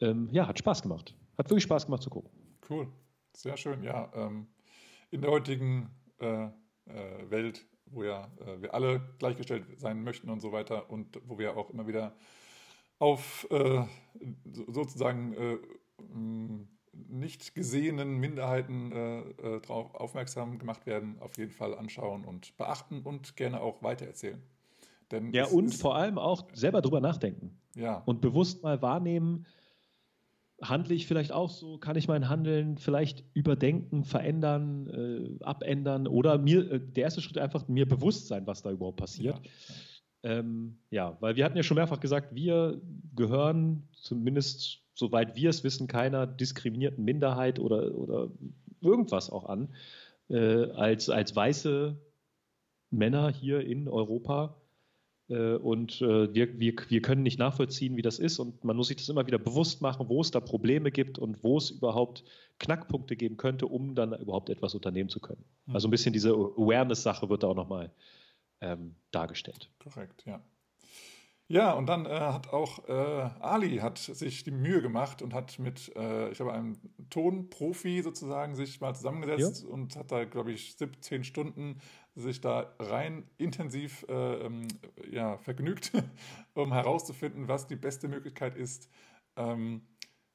Ähm, 0.00 0.28
ja, 0.32 0.46
hat 0.46 0.58
Spaß 0.58 0.82
gemacht. 0.82 1.14
Hat 1.38 1.50
wirklich 1.50 1.64
Spaß 1.64 1.86
gemacht 1.86 2.02
zu 2.02 2.10
gucken. 2.10 2.30
Cool. 2.68 2.88
Sehr 3.32 3.56
schön, 3.56 3.82
ja. 3.82 4.10
Ähm, 4.14 4.46
in 5.10 5.20
der 5.20 5.30
heutigen 5.30 5.90
äh, 6.18 6.44
äh, 6.44 7.30
Welt, 7.30 7.66
wo 7.86 8.04
ja 8.04 8.30
äh, 8.40 8.62
wir 8.62 8.74
alle 8.74 9.00
gleichgestellt 9.18 9.66
sein 9.78 10.02
möchten 10.02 10.30
und 10.30 10.40
so 10.40 10.52
weiter 10.52 10.90
und 10.90 11.20
wo 11.24 11.38
wir 11.38 11.56
auch 11.56 11.70
immer 11.70 11.86
wieder 11.86 12.16
auf 12.98 13.46
äh, 13.50 13.84
sozusagen 14.68 15.34
äh, 15.34 15.58
nicht 16.92 17.54
gesehenen 17.54 18.18
Minderheiten 18.18 18.92
äh, 18.92 19.60
darauf 19.60 19.94
aufmerksam 19.94 20.58
gemacht 20.58 20.86
werden, 20.86 21.16
auf 21.20 21.36
jeden 21.38 21.50
Fall 21.50 21.76
anschauen 21.76 22.24
und 22.24 22.56
beachten 22.56 23.02
und 23.02 23.36
gerne 23.36 23.60
auch 23.60 23.82
weitererzählen. 23.82 24.42
Denn 25.10 25.32
ja, 25.32 25.46
und 25.46 25.74
vor 25.74 25.96
allem 25.96 26.18
auch 26.18 26.48
selber 26.54 26.80
drüber 26.82 27.00
nachdenken. 27.00 27.58
Ja. 27.74 28.02
Und 28.06 28.20
bewusst 28.20 28.62
mal 28.62 28.80
wahrnehmen, 28.82 29.46
handle 30.62 30.94
ich 30.94 31.06
vielleicht 31.06 31.32
auch 31.32 31.50
so? 31.50 31.78
Kann 31.78 31.96
ich 31.96 32.08
mein 32.08 32.28
Handeln 32.28 32.78
vielleicht 32.78 33.24
überdenken, 33.34 34.04
verändern, 34.04 35.38
äh, 35.40 35.44
abändern 35.44 36.06
oder 36.06 36.38
mir 36.38 36.70
äh, 36.70 36.80
der 36.80 37.04
erste 37.04 37.20
Schritt 37.20 37.38
einfach 37.38 37.68
mir 37.68 37.86
bewusst 37.86 38.28
sein, 38.28 38.46
was 38.46 38.62
da 38.62 38.70
überhaupt 38.70 38.98
passiert? 38.98 39.40
Ja. 39.44 39.50
Ähm, 40.24 40.78
ja, 40.90 41.16
weil 41.20 41.36
wir 41.36 41.44
hatten 41.44 41.56
ja 41.56 41.62
schon 41.62 41.76
mehrfach 41.76 42.00
gesagt, 42.00 42.34
wir 42.34 42.80
gehören 43.14 43.86
zumindest, 43.92 44.80
soweit 44.94 45.36
wir 45.36 45.50
es 45.50 45.62
wissen, 45.64 45.86
keiner 45.86 46.26
diskriminierten 46.26 47.04
Minderheit 47.04 47.58
oder, 47.58 47.94
oder 47.94 48.30
irgendwas 48.80 49.30
auch 49.30 49.44
an. 49.44 49.68
Äh, 50.30 50.70
als, 50.70 51.10
als 51.10 51.36
weiße 51.36 51.96
Männer 52.90 53.30
hier 53.30 53.60
in 53.60 53.86
Europa 53.86 54.56
äh, 55.28 55.56
und 55.56 56.00
äh, 56.00 56.32
wir, 56.34 56.58
wir, 56.58 56.74
wir 56.88 57.02
können 57.02 57.22
nicht 57.22 57.38
nachvollziehen, 57.38 57.96
wie 57.96 58.02
das 58.02 58.18
ist. 58.18 58.38
Und 58.38 58.64
man 58.64 58.76
muss 58.76 58.88
sich 58.88 58.96
das 58.96 59.08
immer 59.08 59.26
wieder 59.26 59.38
bewusst 59.38 59.82
machen, 59.82 60.08
wo 60.08 60.20
es 60.20 60.30
da 60.30 60.40
Probleme 60.40 60.90
gibt 60.90 61.18
und 61.18 61.42
wo 61.42 61.58
es 61.58 61.70
überhaupt 61.70 62.24
Knackpunkte 62.58 63.16
geben 63.16 63.36
könnte, 63.36 63.66
um 63.66 63.94
dann 63.94 64.14
überhaupt 64.14 64.48
etwas 64.48 64.74
unternehmen 64.74 65.08
zu 65.08 65.20
können. 65.20 65.44
Mhm. 65.66 65.74
Also 65.74 65.88
ein 65.88 65.90
bisschen 65.90 66.12
diese 66.12 66.30
Awareness-Sache 66.30 67.28
wird 67.28 67.42
da 67.42 67.48
auch 67.48 67.54
nochmal 67.54 67.90
ähm, 68.60 68.96
dargestellt. 69.10 69.70
Korrekt, 69.78 70.24
ja. 70.26 70.40
Ja, 71.46 71.72
und 71.72 71.86
dann 71.86 72.06
äh, 72.06 72.08
hat 72.08 72.48
auch 72.54 72.88
äh, 72.88 72.92
Ali 73.40 73.76
hat 73.76 73.98
sich 73.98 74.44
die 74.44 74.50
Mühe 74.50 74.80
gemacht 74.80 75.20
und 75.20 75.34
hat 75.34 75.58
mit, 75.58 75.94
äh, 75.94 76.30
ich 76.30 76.36
glaube, 76.36 76.54
einem 76.54 76.78
Tonprofi 77.10 78.00
sozusagen 78.00 78.54
sich 78.54 78.80
mal 78.80 78.94
zusammengesetzt 78.94 79.64
ja. 79.64 79.68
und 79.68 79.94
hat 79.96 80.10
da, 80.10 80.24
glaube 80.24 80.52
ich, 80.52 80.76
17 80.76 81.22
Stunden 81.22 81.80
sich 82.14 82.40
da 82.40 82.74
rein 82.78 83.28
intensiv 83.36 84.06
äh, 84.08 84.46
ähm, 84.46 84.68
ja, 85.10 85.36
vergnügt, 85.36 85.92
um 86.54 86.72
herauszufinden, 86.72 87.46
was 87.46 87.66
die 87.66 87.76
beste 87.76 88.08
Möglichkeit 88.08 88.56
ist, 88.56 88.88
ähm, 89.36 89.82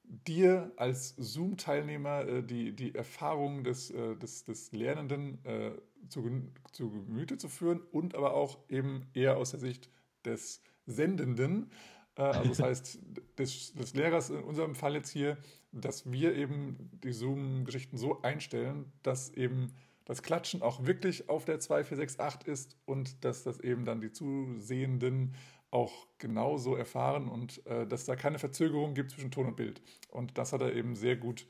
dir 0.09 0.71
als 0.75 1.15
Zoom-Teilnehmer 1.17 2.27
äh, 2.27 2.43
die, 2.43 2.75
die 2.75 2.95
Erfahrung 2.95 3.63
des, 3.63 3.91
äh, 3.91 4.15
des, 4.15 4.43
des 4.43 4.71
Lernenden 4.71 5.43
äh, 5.45 5.71
zu, 6.09 6.27
zu 6.71 6.89
Gemüte 6.89 7.37
zu 7.37 7.47
führen 7.47 7.81
und 7.91 8.15
aber 8.15 8.33
auch 8.33 8.57
eben 8.69 9.07
eher 9.13 9.37
aus 9.37 9.51
der 9.51 9.59
Sicht 9.59 9.89
des 10.25 10.61
Sendenden 10.85 11.71
also 12.19 12.49
das 12.49 12.59
heißt, 12.63 12.99
des, 13.37 13.73
des 13.73 13.93
Lehrers 13.93 14.29
in 14.29 14.43
unserem 14.43 14.75
Fall 14.75 14.93
jetzt 14.95 15.09
hier, 15.09 15.37
dass 15.71 16.11
wir 16.11 16.35
eben 16.35 16.89
die 17.03 17.13
Zoom-Geschichten 17.13 17.97
so 17.97 18.21
einstellen, 18.21 18.91
dass 19.03 19.29
eben 19.33 19.73
das 20.05 20.23
Klatschen 20.23 20.61
auch 20.61 20.85
wirklich 20.85 21.29
auf 21.29 21.45
der 21.45 21.59
2468 21.59 22.47
ist 22.47 22.77
und 22.85 23.23
dass 23.23 23.43
das 23.43 23.59
eben 23.59 23.85
dann 23.85 24.01
die 24.01 24.11
Zusehenden 24.11 25.35
auch 25.71 26.07
genauso 26.17 26.75
erfahren 26.75 27.27
und 27.27 27.65
äh, 27.67 27.85
dass 27.85 28.05
da 28.05 28.15
keine 28.15 28.39
Verzögerung 28.39 28.93
gibt 28.93 29.11
zwischen 29.11 29.31
Ton 29.31 29.47
und 29.47 29.55
Bild. 29.55 29.81
Und 30.09 30.37
das 30.37 30.51
hat 30.53 30.61
er 30.61 30.73
eben 30.73 30.95
sehr 30.95 31.15
gut 31.15 31.45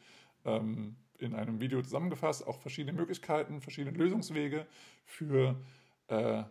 ähm, 0.45 0.97
in 1.19 1.35
einem 1.35 1.61
Video 1.61 1.81
zusammengefasst, 1.81 2.45
auch 2.47 2.59
verschiedene 2.59 2.93
Möglichkeiten, 2.93 3.61
verschiedene 3.61 3.97
Lösungswege 3.97 4.65
für 5.05 5.59
äh, 6.07 6.43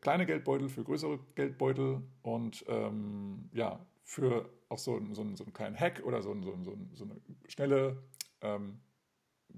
kleine 0.00 0.26
Geldbeutel, 0.26 0.68
für 0.68 0.84
größere 0.84 1.18
Geldbeutel 1.34 2.02
und 2.22 2.64
ähm, 2.68 3.48
ja, 3.52 3.84
für 4.02 4.50
auch 4.68 4.78
so, 4.78 5.00
so, 5.12 5.14
so 5.36 5.44
einen 5.44 5.52
kleinen 5.52 5.78
Hack 5.78 6.02
oder 6.04 6.22
so, 6.22 6.34
so, 6.42 6.56
so, 6.62 6.76
so 6.94 7.04
eine 7.04 7.20
schnelle 7.48 8.02
ähm, 8.40 8.80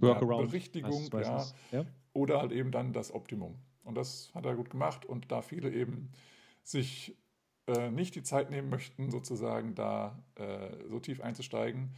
ja, 0.01 0.15
Berichtigung 0.15 1.09
ja, 1.13 1.45
ja. 1.73 1.87
oder 2.13 2.41
halt 2.41 2.53
eben 2.53 2.71
dann 2.71 2.93
das 2.93 3.13
Optimum. 3.13 3.57
Und 3.83 3.97
das 3.97 4.31
hat 4.35 4.47
er 4.47 4.55
gut 4.55 4.71
gemacht 4.71 5.07
und 5.07 5.33
da 5.33 5.43
viele 5.43 5.71
eben 5.73 6.13
sich 6.63 7.17
äh, 7.69 7.91
nicht 7.91 8.15
die 8.15 8.23
Zeit 8.23 8.51
nehmen 8.51 8.71
möchten, 8.71 9.11
sozusagen 9.11 9.75
da 9.75 10.19
äh, 10.37 10.89
so 10.89 10.99
tief 11.01 11.21
einzusteigen, 11.21 11.95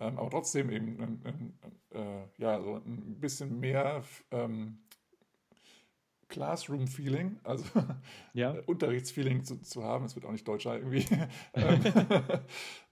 ähm, 0.00 0.18
aber 0.18 0.30
trotzdem 0.30 0.70
eben 0.70 1.00
ein, 1.00 1.22
ein, 1.24 1.58
äh, 1.90 2.42
ja, 2.42 2.60
so 2.62 2.76
ein 2.76 3.20
bisschen 3.20 3.60
mehr 3.60 4.02
ähm, 4.30 4.78
Classroom-Feeling, 6.28 7.38
also 7.44 7.64
ja. 8.32 8.52
Unterrichtsfeeling 8.66 9.44
zu, 9.44 9.60
zu, 9.60 9.84
haben. 9.84 10.06
Es 10.06 10.14
wird 10.14 10.24
auch 10.24 10.32
nicht 10.32 10.48
deutscher 10.48 10.76
irgendwie. 10.76 11.04
Ähm, 11.54 11.80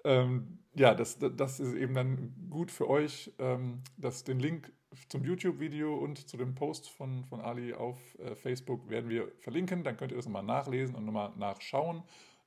ähm, 0.05 0.59
ja, 0.75 0.95
das, 0.95 1.19
das 1.19 1.61
ist 1.61 1.75
eben 1.75 1.95
dann 1.95 2.35
gut 2.51 2.71
für 2.71 2.89
euch, 2.89 3.33
ähm, 3.39 3.83
dass 3.97 4.25
den 4.25 4.39
Link 4.39 4.73
zum 5.09 5.25
YouTube-Video 5.25 5.95
und 5.97 6.29
zu 6.29 6.37
dem 6.37 6.55
Post 6.55 6.89
von, 6.89 7.25
von 7.25 7.41
Ali 7.41 7.75
auf 7.75 7.99
äh, 8.19 8.35
Facebook 8.35 8.89
werden 8.89 9.11
wir 9.11 9.31
verlinken. 9.41 9.85
Dann 9.85 9.97
könnt 9.97 10.13
ihr 10.13 10.17
das 10.17 10.27
nochmal 10.27 10.43
nachlesen 10.43 10.95
und 10.95 11.05
nochmal 11.05 11.33
nachschauen. 11.37 12.03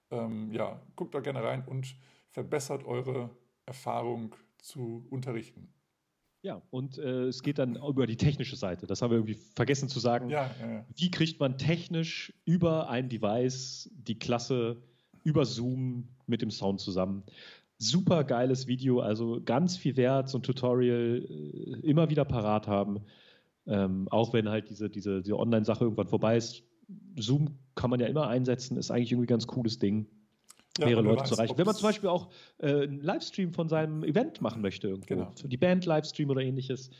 Ähm, 0.09 0.51
ja, 0.51 0.81
guckt 0.95 1.13
da 1.13 1.19
gerne 1.19 1.43
rein 1.43 1.63
und 1.65 1.95
verbessert 2.29 2.85
eure 2.85 3.29
Erfahrung 3.65 4.35
zu 4.57 5.05
unterrichten. 5.09 5.71
Ja, 6.43 6.61
und 6.71 6.97
äh, 6.97 7.27
es 7.27 7.43
geht 7.43 7.59
dann 7.59 7.75
über 7.75 8.07
die 8.07 8.17
technische 8.17 8.55
Seite. 8.55 8.87
Das 8.87 9.01
haben 9.01 9.11
wir 9.11 9.17
irgendwie 9.17 9.39
vergessen 9.55 9.89
zu 9.89 9.99
sagen. 9.99 10.29
Ja, 10.29 10.49
ja, 10.59 10.71
ja. 10.71 10.85
Wie 10.95 11.11
kriegt 11.11 11.39
man 11.39 11.57
technisch 11.59 12.33
über 12.45 12.89
ein 12.89 13.09
Device 13.09 13.91
die 13.93 14.17
Klasse 14.17 14.81
über 15.23 15.45
Zoom 15.45 16.07
mit 16.25 16.41
dem 16.41 16.49
Sound 16.49 16.79
zusammen? 16.79 17.23
Super 17.81 18.23
geiles 18.23 18.67
Video, 18.67 18.99
also 18.99 19.41
ganz 19.43 19.75
viel 19.75 19.97
Wert, 19.97 20.29
so 20.29 20.37
ein 20.37 20.43
Tutorial 20.43 21.25
äh, 21.27 21.79
immer 21.81 22.11
wieder 22.11 22.25
parat 22.25 22.67
haben. 22.67 23.01
Ähm, 23.65 24.07
auch 24.09 24.33
wenn 24.33 24.49
halt 24.49 24.69
diese, 24.69 24.89
diese, 24.89 25.21
diese 25.21 25.37
Online-Sache 25.37 25.83
irgendwann 25.83 26.07
vorbei 26.07 26.37
ist. 26.37 26.63
Zoom 27.15 27.57
kann 27.73 27.89
man 27.89 27.99
ja 27.99 28.05
immer 28.05 28.27
einsetzen, 28.27 28.77
ist 28.77 28.91
eigentlich 28.91 29.11
irgendwie 29.11 29.25
ein 29.25 29.33
ganz 29.33 29.47
cooles 29.47 29.79
Ding 29.79 30.07
ja, 30.77 30.85
mehrere 30.85 31.03
Leute 31.03 31.21
weiß, 31.21 31.29
zu 31.29 31.35
erreichen. 31.35 31.57
Wenn 31.57 31.65
man 31.65 31.75
zum 31.75 31.87
Beispiel 31.87 32.09
auch 32.09 32.29
äh, 32.59 32.83
einen 32.83 33.01
Livestream 33.01 33.51
von 33.51 33.67
seinem 33.67 34.03
Event 34.03 34.41
machen 34.41 34.61
möchte, 34.61 34.87
irgendwo, 34.87 35.07
genau. 35.07 35.31
die 35.43 35.57
Band 35.57 35.85
Livestream 35.85 36.29
oder 36.29 36.41
ähnliches, 36.41 36.91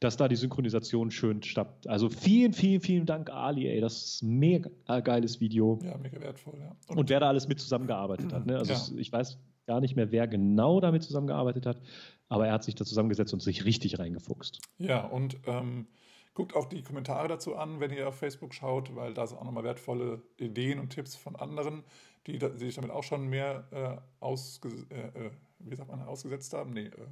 dass 0.00 0.16
da 0.16 0.28
die 0.28 0.36
Synchronisation 0.36 1.10
schön 1.10 1.42
stappt. 1.42 1.86
Also 1.88 2.08
vielen, 2.08 2.54
vielen, 2.54 2.80
vielen 2.80 3.06
Dank, 3.06 3.30
Ali, 3.30 3.68
ey. 3.68 3.80
Das 3.80 4.02
ist 4.04 4.22
ein 4.22 4.38
mega 4.38 4.70
geiles 5.00 5.40
Video. 5.40 5.78
Ja, 5.84 5.96
mega 5.98 6.20
wertvoll, 6.20 6.54
ja. 6.58 6.74
Und, 6.88 6.98
Und 6.98 7.10
wer 7.10 7.20
da 7.20 7.28
alles 7.28 7.48
mit 7.48 7.60
zusammengearbeitet 7.60 8.32
hat. 8.32 8.46
Ne? 8.46 8.56
Also 8.56 8.72
ja. 8.72 9.00
ich 9.00 9.12
weiß 9.12 9.38
gar 9.66 9.80
nicht 9.80 9.96
mehr, 9.96 10.10
wer 10.10 10.26
genau 10.28 10.80
damit 10.80 11.02
zusammengearbeitet 11.02 11.66
hat, 11.66 11.80
aber 12.28 12.46
er 12.46 12.54
hat 12.54 12.64
sich 12.64 12.74
da 12.74 12.84
zusammengesetzt 12.84 13.32
und 13.32 13.40
sich 13.40 13.64
richtig 13.64 13.98
reingefuchst. 13.98 14.60
Ja, 14.78 15.04
und 15.04 15.38
ähm, 15.46 15.86
guckt 16.34 16.56
auch 16.56 16.66
die 16.66 16.82
Kommentare 16.82 17.28
dazu 17.28 17.56
an, 17.56 17.80
wenn 17.80 17.92
ihr 17.92 18.08
auf 18.08 18.16
Facebook 18.16 18.54
schaut, 18.54 18.94
weil 18.96 19.14
da 19.14 19.26
sind 19.26 19.38
auch 19.38 19.44
nochmal 19.44 19.64
wertvolle 19.64 20.22
Ideen 20.38 20.78
und 20.78 20.90
Tipps 20.90 21.14
von 21.14 21.36
anderen 21.36 21.84
die, 22.26 22.38
die 22.38 22.58
sich 22.58 22.74
damit 22.74 22.90
auch 22.90 23.02
schon 23.02 23.28
mehr 23.28 23.64
äh, 23.70 24.24
ausge, 24.24 24.68
äh, 24.90 25.26
äh, 25.26 25.30
wie 25.58 25.76
sagt 25.76 25.90
man, 25.90 26.02
ausgesetzt 26.02 26.52
haben? 26.54 26.72
Nee, 26.72 26.86
äh, 26.86 27.08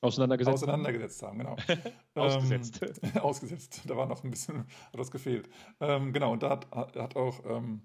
auseinandergesetzt, 0.00 0.54
auseinandergesetzt 0.54 1.22
haben, 1.22 1.38
genau. 1.38 1.56
ausgesetzt. 2.14 2.80
Ähm, 2.82 3.16
ausgesetzt, 3.22 3.82
da 3.86 3.96
war 3.96 4.06
noch 4.06 4.24
ein 4.24 4.30
bisschen 4.30 4.66
was 4.92 5.10
gefehlt. 5.10 5.48
Ähm, 5.80 6.12
genau, 6.12 6.32
und 6.32 6.42
da 6.42 6.50
hat, 6.50 6.70
hat 6.72 7.16
auch 7.16 7.44
ähm, 7.44 7.82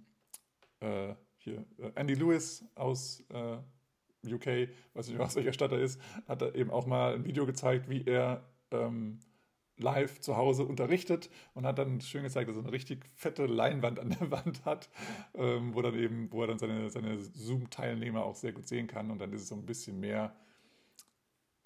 äh, 0.79 1.13
hier 1.37 1.65
äh, 1.77 1.91
Andy 1.95 2.15
Lewis 2.15 2.65
aus 2.75 3.23
UK, 4.31 4.69
weiß 4.93 5.09
nicht, 5.09 5.19
was 5.19 5.35
welcher 5.35 5.53
Stadt 5.53 5.71
ist, 5.73 5.99
hat 6.27 6.41
er 6.41 6.55
eben 6.55 6.71
auch 6.71 6.85
mal 6.85 7.13
ein 7.13 7.25
Video 7.25 7.45
gezeigt, 7.45 7.89
wie 7.89 8.03
er 8.05 8.43
ähm, 8.71 9.19
live 9.77 10.19
zu 10.19 10.37
Hause 10.37 10.63
unterrichtet 10.63 11.29
und 11.53 11.65
hat 11.65 11.77
dann 11.77 12.01
schön 12.01 12.23
gezeigt, 12.23 12.49
dass 12.49 12.57
er 12.57 12.63
eine 12.63 12.71
richtig 12.71 13.05
fette 13.13 13.45
Leinwand 13.45 13.99
an 13.99 14.09
der 14.09 14.31
Wand 14.31 14.63
hat, 14.65 14.89
ähm, 15.33 15.73
wo 15.73 15.81
dann 15.81 15.95
eben, 15.95 16.31
wo 16.31 16.41
er 16.41 16.47
dann 16.47 16.59
seine, 16.59 16.89
seine 16.89 17.19
Zoom-Teilnehmer 17.19 18.23
auch 18.23 18.35
sehr 18.35 18.53
gut 18.53 18.67
sehen 18.67 18.87
kann 18.87 19.11
und 19.11 19.19
dann 19.19 19.33
ist 19.33 19.41
es 19.41 19.47
so 19.49 19.55
ein 19.55 19.65
bisschen 19.65 19.99
mehr 19.99 20.35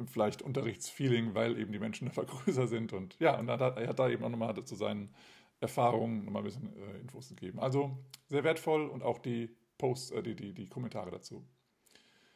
vielleicht 0.05 0.41
Unterrichtsfeeling, 0.41 1.35
weil 1.35 1.59
eben 1.59 1.71
die 1.71 1.79
Menschen 1.79 2.07
einfach 2.07 2.25
größer 2.25 2.67
sind 2.67 2.93
und 2.93 3.19
ja, 3.19 3.37
und 3.37 3.47
dann 3.47 3.59
hat, 3.59 3.77
er 3.77 3.87
hat 3.87 3.99
da 3.99 4.09
eben 4.09 4.23
auch 4.23 4.29
nochmal 4.29 4.63
zu 4.63 4.75
seinen 4.75 5.13
Erfahrungen 5.59 6.25
nochmal 6.25 6.41
ein 6.41 6.45
bisschen 6.45 6.75
äh, 6.77 6.99
Infos 6.99 7.29
gegeben. 7.29 7.59
Also 7.59 7.97
sehr 8.27 8.43
wertvoll 8.43 8.87
und 8.87 9.03
auch 9.03 9.17
die 9.17 9.49
Posts, 9.77 10.11
äh, 10.11 10.23
die, 10.23 10.35
die, 10.35 10.53
die 10.53 10.69
Kommentare 10.69 11.11
dazu. 11.11 11.45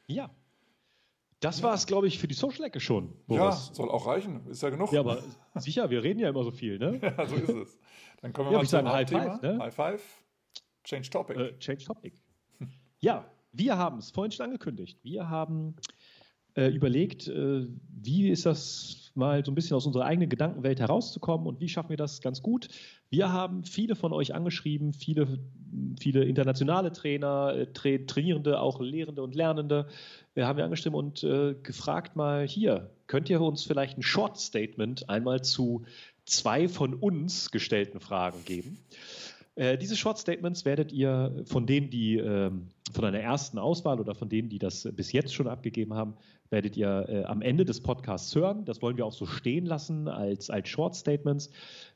Ja, 0.07 0.29
das 1.43 1.59
ja. 1.59 1.65
war 1.65 1.73
es, 1.73 1.85
glaube 1.85 2.07
ich, 2.07 2.19
für 2.19 2.27
die 2.27 2.33
Social 2.33 2.63
Ecke 2.63 2.79
schon. 2.79 3.13
Boris. 3.27 3.67
Ja, 3.67 3.73
soll 3.73 3.91
auch 3.91 4.07
reichen. 4.07 4.47
Ist 4.47 4.63
ja 4.63 4.69
genug. 4.69 4.93
Ja, 4.93 5.01
aber 5.01 5.21
sicher, 5.55 5.89
wir 5.89 6.01
reden 6.01 6.19
ja 6.19 6.29
immer 6.29 6.43
so 6.45 6.51
viel, 6.51 6.79
ne? 6.79 6.99
ja, 7.01 7.25
so 7.25 7.35
ist 7.35 7.49
es. 7.49 7.79
Dann 8.21 8.31
kommen 8.31 8.49
wir 8.49 8.53
ja, 8.53 8.59
mal 8.59 8.67
zu 8.67 8.91
High 8.91 9.09
Five, 9.09 9.41
ne? 9.41 9.59
High 9.59 9.75
Five. 9.75 10.23
Change 10.85 11.09
Topic. 11.09 11.37
Äh, 11.37 11.59
change 11.59 11.83
Topic. 11.83 12.15
ja, 12.99 13.29
wir 13.51 13.77
haben 13.77 13.97
es 13.97 14.11
vorhin 14.11 14.31
schon 14.31 14.45
angekündigt. 14.45 14.99
Wir 15.03 15.29
haben 15.29 15.75
äh, 16.55 16.67
überlegt, 16.67 17.27
äh, 17.27 17.67
wie 18.01 18.29
ist 18.29 18.45
das 18.45 19.11
mal 19.15 19.45
so 19.45 19.51
ein 19.51 19.55
bisschen 19.55 19.77
aus 19.77 19.85
unserer 19.85 20.05
eigenen 20.05 20.29
Gedankenwelt 20.29 20.79
herauszukommen 20.79 21.47
und 21.47 21.59
wie 21.59 21.69
schaffen 21.69 21.89
wir 21.89 21.97
das 21.97 22.21
ganz 22.21 22.41
gut. 22.41 22.69
Wir 23.09 23.31
haben 23.31 23.63
viele 23.63 23.95
von 23.95 24.11
euch 24.11 24.33
angeschrieben, 24.33 24.93
viele, 24.93 25.39
viele 25.99 26.23
internationale 26.25 26.91
Trainer, 26.91 27.53
äh, 27.55 27.67
Tra 27.67 27.97
Trainierende, 28.07 28.59
auch 28.59 28.81
Lehrende 28.81 29.21
und 29.21 29.35
Lernende. 29.35 29.87
Wir 30.33 30.47
haben 30.47 30.57
wir 30.57 30.65
angeschrieben 30.65 30.97
und 30.97 31.23
äh, 31.23 31.55
gefragt 31.61 32.15
mal 32.15 32.47
hier, 32.47 32.89
könnt 33.07 33.29
ihr 33.29 33.39
uns 33.41 33.63
vielleicht 33.63 33.97
ein 33.97 34.03
Short 34.03 34.39
Statement 34.39 35.09
einmal 35.09 35.43
zu 35.43 35.85
zwei 36.25 36.67
von 36.67 36.93
uns 36.95 37.51
gestellten 37.51 37.99
Fragen 37.99 38.43
geben? 38.45 38.79
Äh, 39.55 39.77
diese 39.77 39.95
Short 39.95 40.17
Statements 40.17 40.65
werdet 40.65 40.91
ihr 40.91 41.43
von 41.45 41.67
denen, 41.67 41.91
die 41.91 42.17
äh, 42.17 42.49
von 42.91 43.05
einer 43.05 43.19
ersten 43.19 43.59
Auswahl 43.59 43.99
oder 43.99 44.15
von 44.15 44.29
denen, 44.29 44.49
die 44.49 44.57
das 44.57 44.87
bis 44.93 45.11
jetzt 45.11 45.33
schon 45.33 45.47
abgegeben 45.47 45.93
haben, 45.93 46.15
werdet 46.53 46.77
ihr 46.77 47.05
äh, 47.09 47.23
am 47.23 47.41
Ende 47.41 47.65
des 47.65 47.81
Podcasts 47.81 48.33
hören. 48.35 48.63
Das 48.63 48.81
wollen 48.83 48.95
wir 48.95 49.07
auch 49.07 49.11
so 49.11 49.25
stehen 49.25 49.65
lassen 49.65 50.07
als, 50.07 50.51
als 50.51 50.69
Short 50.69 50.95
Statements. 50.95 51.49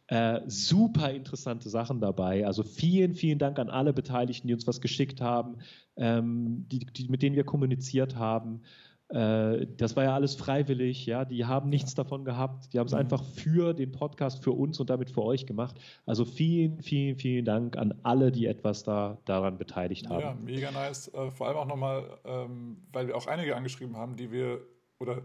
Äh, 0.07 0.41
super 0.47 1.11
interessante 1.11 1.69
Sachen 1.69 2.01
dabei. 2.01 2.45
Also 2.45 2.63
vielen, 2.63 3.13
vielen 3.13 3.37
Dank 3.37 3.59
an 3.59 3.69
alle 3.69 3.93
Beteiligten, 3.93 4.47
die 4.47 4.55
uns 4.55 4.65
was 4.65 4.81
geschickt 4.81 5.21
haben, 5.21 5.59
ähm, 5.95 6.65
die, 6.71 6.79
die, 6.79 7.07
mit 7.07 7.21
denen 7.21 7.35
wir 7.35 7.43
kommuniziert 7.43 8.15
haben. 8.15 8.61
Äh, 9.09 9.67
das 9.77 9.95
war 9.95 10.03
ja 10.03 10.13
alles 10.13 10.35
freiwillig, 10.35 11.05
ja. 11.05 11.25
Die 11.25 11.45
haben 11.45 11.69
nichts 11.69 11.95
davon 11.95 12.25
gehabt. 12.25 12.73
Die 12.73 12.79
haben 12.79 12.87
es 12.87 12.93
mhm. 12.93 12.99
einfach 12.99 13.23
für 13.23 13.73
den 13.73 13.91
Podcast, 13.91 14.43
für 14.43 14.51
uns 14.51 14.79
und 14.79 14.89
damit 14.89 15.09
für 15.09 15.23
euch 15.23 15.45
gemacht. 15.45 15.79
Also 16.05 16.25
vielen, 16.25 16.81
vielen, 16.81 17.15
vielen 17.15 17.45
Dank 17.45 17.77
an 17.77 17.93
alle, 18.03 18.31
die 18.31 18.45
etwas 18.45 18.83
da 18.83 19.17
daran 19.25 19.57
beteiligt 19.57 20.09
haben. 20.09 20.21
Ja, 20.21 20.33
mega 20.33 20.71
nice. 20.71 21.07
Äh, 21.13 21.31
vor 21.31 21.47
allem 21.47 21.57
auch 21.57 21.67
nochmal, 21.67 22.19
ähm, 22.25 22.77
weil 22.91 23.07
wir 23.07 23.15
auch 23.15 23.27
einige 23.27 23.55
angeschrieben 23.55 23.95
haben, 23.95 24.15
die 24.15 24.31
wir 24.31 24.61
oder 24.99 25.21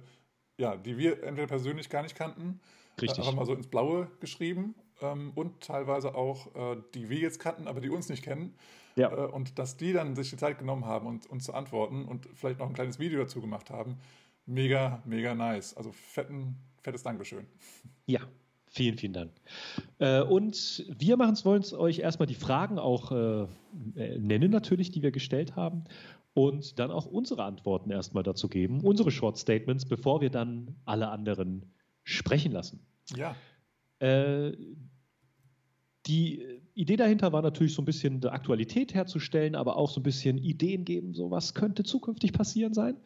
ja, 0.59 0.77
die 0.77 0.99
wir 0.99 1.23
entweder 1.25 1.49
persönlich 1.49 1.89
gar 1.89 2.03
nicht 2.03 2.15
kannten, 2.15 2.61
Richtig. 3.01 3.25
Äh, 3.25 3.27
haben 3.27 3.39
wir 3.39 3.47
so 3.47 3.55
ins 3.55 3.67
Blaue 3.67 4.09
geschrieben 4.21 4.75
ähm, 5.03 5.33
und 5.35 5.61
teilweise 5.61 6.15
auch, 6.15 6.55
äh, 6.55 6.77
die 6.95 7.09
wir 7.11 7.19
jetzt 7.19 7.39
kannten, 7.39 7.69
aber 7.69 7.81
die 7.81 7.91
uns 7.91 8.09
nicht 8.09 8.23
kennen. 8.23 8.55
Ja. 8.97 9.11
Äh, 9.11 9.27
und 9.27 9.59
dass 9.59 9.77
die 9.77 9.93
dann 9.93 10.15
sich 10.15 10.31
die 10.31 10.37
Zeit 10.37 10.59
genommen 10.59 10.85
haben, 10.85 11.07
und, 11.07 11.27
uns 11.27 11.45
zu 11.45 11.55
antworten 11.55 12.05
und 12.05 12.29
vielleicht 12.35 12.59
noch 12.59 12.69
ein 12.69 12.75
kleines 12.75 12.99
Video 12.99 13.21
dazu 13.21 13.41
gemacht 13.41 13.71
haben, 13.71 13.99
mega, 14.47 15.03
mega 15.05 15.35
nice. 15.35 15.77
Also 15.77 15.93
fetten, 15.93 16.57
fettes 16.83 17.03
Dankeschön. 17.03 17.47
Ja, 18.07 18.21
Vielen, 18.75 18.97
vielen 18.97 19.13
Dank. 19.13 19.33
Äh, 19.99 20.23
und 20.23 20.87
wir 20.89 21.19
machen 21.19 21.35
es, 21.35 21.45
wollen 21.45 21.61
es 21.61 21.75
euch 21.75 21.99
erstmal 21.99 22.27
die 22.27 22.35
Fragen 22.35 22.79
auch 22.79 23.13
äh, 23.13 23.47
nennen, 24.19 24.51
natürlich, 24.51 24.91
die 24.91 25.03
wir 25.03 25.11
gestellt 25.11 25.57
haben. 25.57 25.85
Und 26.33 26.79
dann 26.79 26.91
auch 26.91 27.05
unsere 27.05 27.45
Antworten 27.45 27.91
erstmal 27.91 28.23
dazu 28.23 28.49
geben, 28.49 28.81
unsere 28.81 29.11
Short 29.11 29.37
Statements, 29.37 29.85
bevor 29.85 30.23
wir 30.23 30.31
dann 30.31 30.75
alle 30.87 31.11
anderen 31.11 31.75
sprechen 32.03 32.53
lassen. 32.53 32.81
Ja. 33.15 33.37
Äh, 33.99 34.57
die 36.07 36.45
Idee 36.75 36.97
dahinter 36.97 37.33
war 37.33 37.43
natürlich 37.43 37.75
so 37.75 37.83
ein 37.83 37.85
bisschen 37.85 38.21
die 38.21 38.29
Aktualität 38.29 38.95
herzustellen, 38.95 39.55
aber 39.55 39.77
auch 39.77 39.91
so 39.91 40.01
ein 40.01 40.03
bisschen 40.03 40.39
Ideen 40.39 40.85
geben, 40.85 41.15
so 41.15 41.31
was 41.31 41.55
könnte 41.55 41.85
zukünftig 41.85 42.33
passieren 42.33 42.75
sein. 42.75 42.97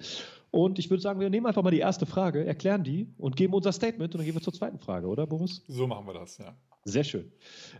Und 0.50 0.78
ich 0.78 0.88
würde 0.88 1.02
sagen, 1.02 1.20
wir 1.20 1.28
nehmen 1.28 1.46
einfach 1.46 1.62
mal 1.62 1.70
die 1.70 1.80
erste 1.80 2.06
Frage, 2.06 2.46
erklären 2.46 2.84
die 2.84 3.08
und 3.18 3.36
geben 3.36 3.52
unser 3.52 3.72
Statement 3.72 4.14
und 4.14 4.18
dann 4.18 4.24
gehen 4.24 4.34
wir 4.34 4.40
zur 4.40 4.54
zweiten 4.54 4.78
Frage, 4.78 5.08
oder 5.08 5.26
Boris? 5.26 5.62
So 5.68 5.86
machen 5.86 6.06
wir 6.06 6.14
das, 6.14 6.38
ja. 6.38 6.56
Sehr 6.84 7.04
schön. 7.04 7.32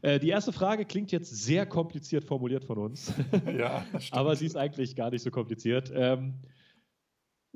Äh, 0.03 0.19
die 0.19 0.29
erste 0.29 0.53
Frage 0.53 0.85
klingt 0.85 1.13
jetzt 1.13 1.35
sehr 1.35 1.65
kompliziert 1.65 2.25
formuliert 2.25 2.65
von 2.65 2.79
uns. 2.79 3.13
ja, 3.57 3.87
stimmt. 3.99 4.13
aber 4.13 4.35
sie 4.35 4.47
ist 4.47 4.57
eigentlich 4.57 4.97
gar 4.97 5.11
nicht 5.11 5.23
so 5.23 5.31
kompliziert. 5.31 5.93
Ähm, 5.95 6.35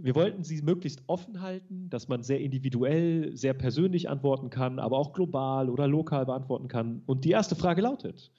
wir 0.02 0.14
wollten 0.14 0.42
sie 0.42 0.62
möglichst 0.62 1.02
offen 1.06 1.40
halten, 1.40 1.88
dass 1.90 2.08
man 2.08 2.22
sehr 2.22 2.40
individuell, 2.40 3.36
sehr 3.36 3.54
persönlich 3.54 4.08
antworten 4.08 4.50
kann, 4.50 4.78
aber 4.78 4.98
auch 4.98 5.12
global 5.12 5.68
oder 5.70 5.86
lokal 5.86 6.26
beantworten 6.26 6.68
kann. 6.68 7.02
Und 7.06 7.24
die 7.24 7.30
erste 7.30 7.56
Frage 7.56 7.82
lautet: 7.82 8.30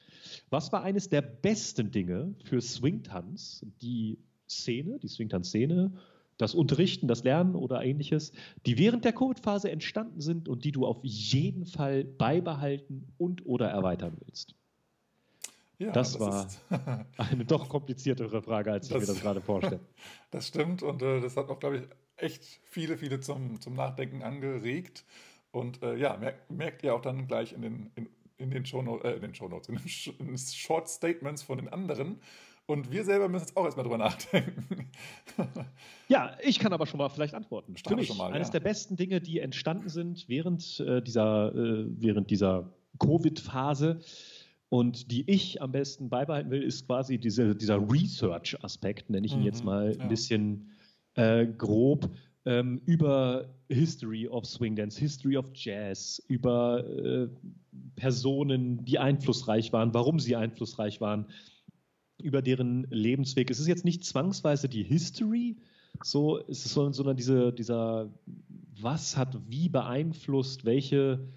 Was 0.50 0.72
war 0.72 0.84
eines 0.84 1.10
der 1.10 1.22
besten 1.22 1.91
Dinge 1.91 2.36
für 2.44 2.62
Swingtanz, 2.62 3.65
die 3.82 4.20
Szene, 4.50 5.00
die 5.00 5.08
Swingtanz-Szene, 5.08 5.91
das 6.38 6.56
Unterrichten, 6.56 7.08
das 7.08 7.24
Lernen 7.24 7.56
oder 7.56 7.84
ähnliches, 7.84 8.32
die 8.65 8.77
während 8.77 9.06
der 9.06 9.13
Covid-Phase 9.13 9.72
entstanden 9.72 10.22
sind 10.22 10.50
und 10.50 10.65
die 10.65 10.72
du 10.72 10.86
auf 10.86 11.00
jeden 11.03 11.65
Fall 11.65 12.03
beibehalten 12.03 13.08
und 13.18 13.46
oder 13.46 13.68
erweitern 13.68 14.18
willst? 14.25 14.56
Ja, 15.81 15.91
das, 15.91 16.15
das, 16.15 16.59
war 16.69 17.05
eine 17.17 17.43
doch 17.43 17.67
kompliziertere 17.67 18.43
Frage, 18.43 18.71
als 18.71 18.85
ich 18.85 18.93
das, 18.93 19.01
mir 19.01 19.07
das 19.07 19.21
gerade 19.21 19.41
vorstelle. 19.41 19.79
Das 20.29 20.47
stimmt 20.47 20.83
und 20.83 21.01
äh, 21.01 21.19
das 21.19 21.35
hat 21.35 21.50
auch, 21.50 21.59
glaube 21.59 21.77
ich, 21.77 21.83
echt 22.17 22.43
viele, 22.65 22.97
viele 22.97 23.19
zum, 23.19 23.59
zum 23.59 23.73
Nachdenken 23.73 24.21
angeregt. 24.21 25.03
Und 25.51 25.81
äh, 25.81 25.95
ja, 25.97 26.15
merkt, 26.17 26.51
merkt 26.51 26.83
ihr 26.83 26.93
auch 26.93 27.01
dann 27.01 27.27
gleich 27.27 27.53
in 27.53 27.63
den, 27.63 27.91
in, 27.95 28.09
in 28.38 28.51
den 28.51 28.63
Shownotes, 28.63 29.09
äh, 29.09 29.15
in 29.15 29.21
den 29.21 29.33
Shownotes, 29.33 29.69
in 29.69 29.75
den, 29.75 30.27
in 30.29 30.38
Short 30.38 30.88
Statements 30.88 31.41
von 31.41 31.57
den 31.57 31.67
anderen. 31.67 32.21
Und 32.67 32.91
wir 32.91 33.03
selber 33.03 33.27
müssen 33.27 33.45
jetzt 33.45 33.57
auch 33.57 33.65
erstmal 33.65 33.83
drüber 33.83 33.97
nachdenken. 33.97 34.91
ja, 36.09 36.38
ich 36.43 36.59
kann 36.59 36.73
aber 36.73 36.85
schon 36.85 37.00
mal 37.00 37.09
vielleicht 37.09 37.33
antworten. 37.33 37.75
Starte 37.75 37.95
Für 37.95 38.00
mich, 38.00 38.15
mal, 38.15 38.31
eines 38.31 38.50
ja. 38.50 38.51
der 38.53 38.59
besten 38.59 38.97
Dinge, 38.97 39.19
die 39.19 39.39
entstanden 39.39 39.89
sind 39.89 40.29
während 40.29 40.79
äh, 40.79 41.01
dieser, 41.01 41.55
äh, 41.55 41.85
während 41.89 42.29
dieser 42.29 42.71
Covid-Phase, 43.00 44.00
und 44.71 45.11
die 45.11 45.29
ich 45.29 45.61
am 45.61 45.73
besten 45.73 46.07
beibehalten 46.07 46.49
will, 46.49 46.63
ist 46.63 46.85
quasi 46.85 47.17
diese, 47.17 47.57
dieser 47.57 47.77
Research-Aspekt, 47.91 49.09
nenne 49.09 49.25
ich 49.25 49.33
ihn 49.33 49.39
mhm, 49.39 49.45
jetzt 49.45 49.65
mal 49.65 49.93
ja. 49.93 50.01
ein 50.01 50.07
bisschen 50.07 50.69
äh, 51.15 51.45
grob, 51.45 52.09
ähm, 52.45 52.81
über 52.85 53.53
History 53.67 54.29
of 54.29 54.45
Swing 54.45 54.77
Dance, 54.77 54.97
History 54.97 55.35
of 55.35 55.47
Jazz, 55.53 56.23
über 56.29 56.87
äh, 56.87 57.27
Personen, 57.97 58.85
die 58.85 58.97
einflussreich 58.97 59.73
waren, 59.73 59.93
warum 59.93 60.21
sie 60.21 60.37
einflussreich 60.37 61.01
waren, 61.01 61.25
über 62.17 62.41
deren 62.41 62.87
Lebensweg. 62.89 63.51
Es 63.51 63.59
ist 63.59 63.67
jetzt 63.67 63.83
nicht 63.83 64.05
zwangsweise 64.05 64.69
die 64.69 64.83
History, 64.83 65.57
so, 66.01 66.39
es 66.47 66.65
ist 66.65 66.75
sondern 66.75 67.17
diese, 67.17 67.51
dieser, 67.51 68.09
was 68.79 69.17
hat 69.17 69.37
wie 69.49 69.67
beeinflusst, 69.67 70.63
welche 70.63 71.27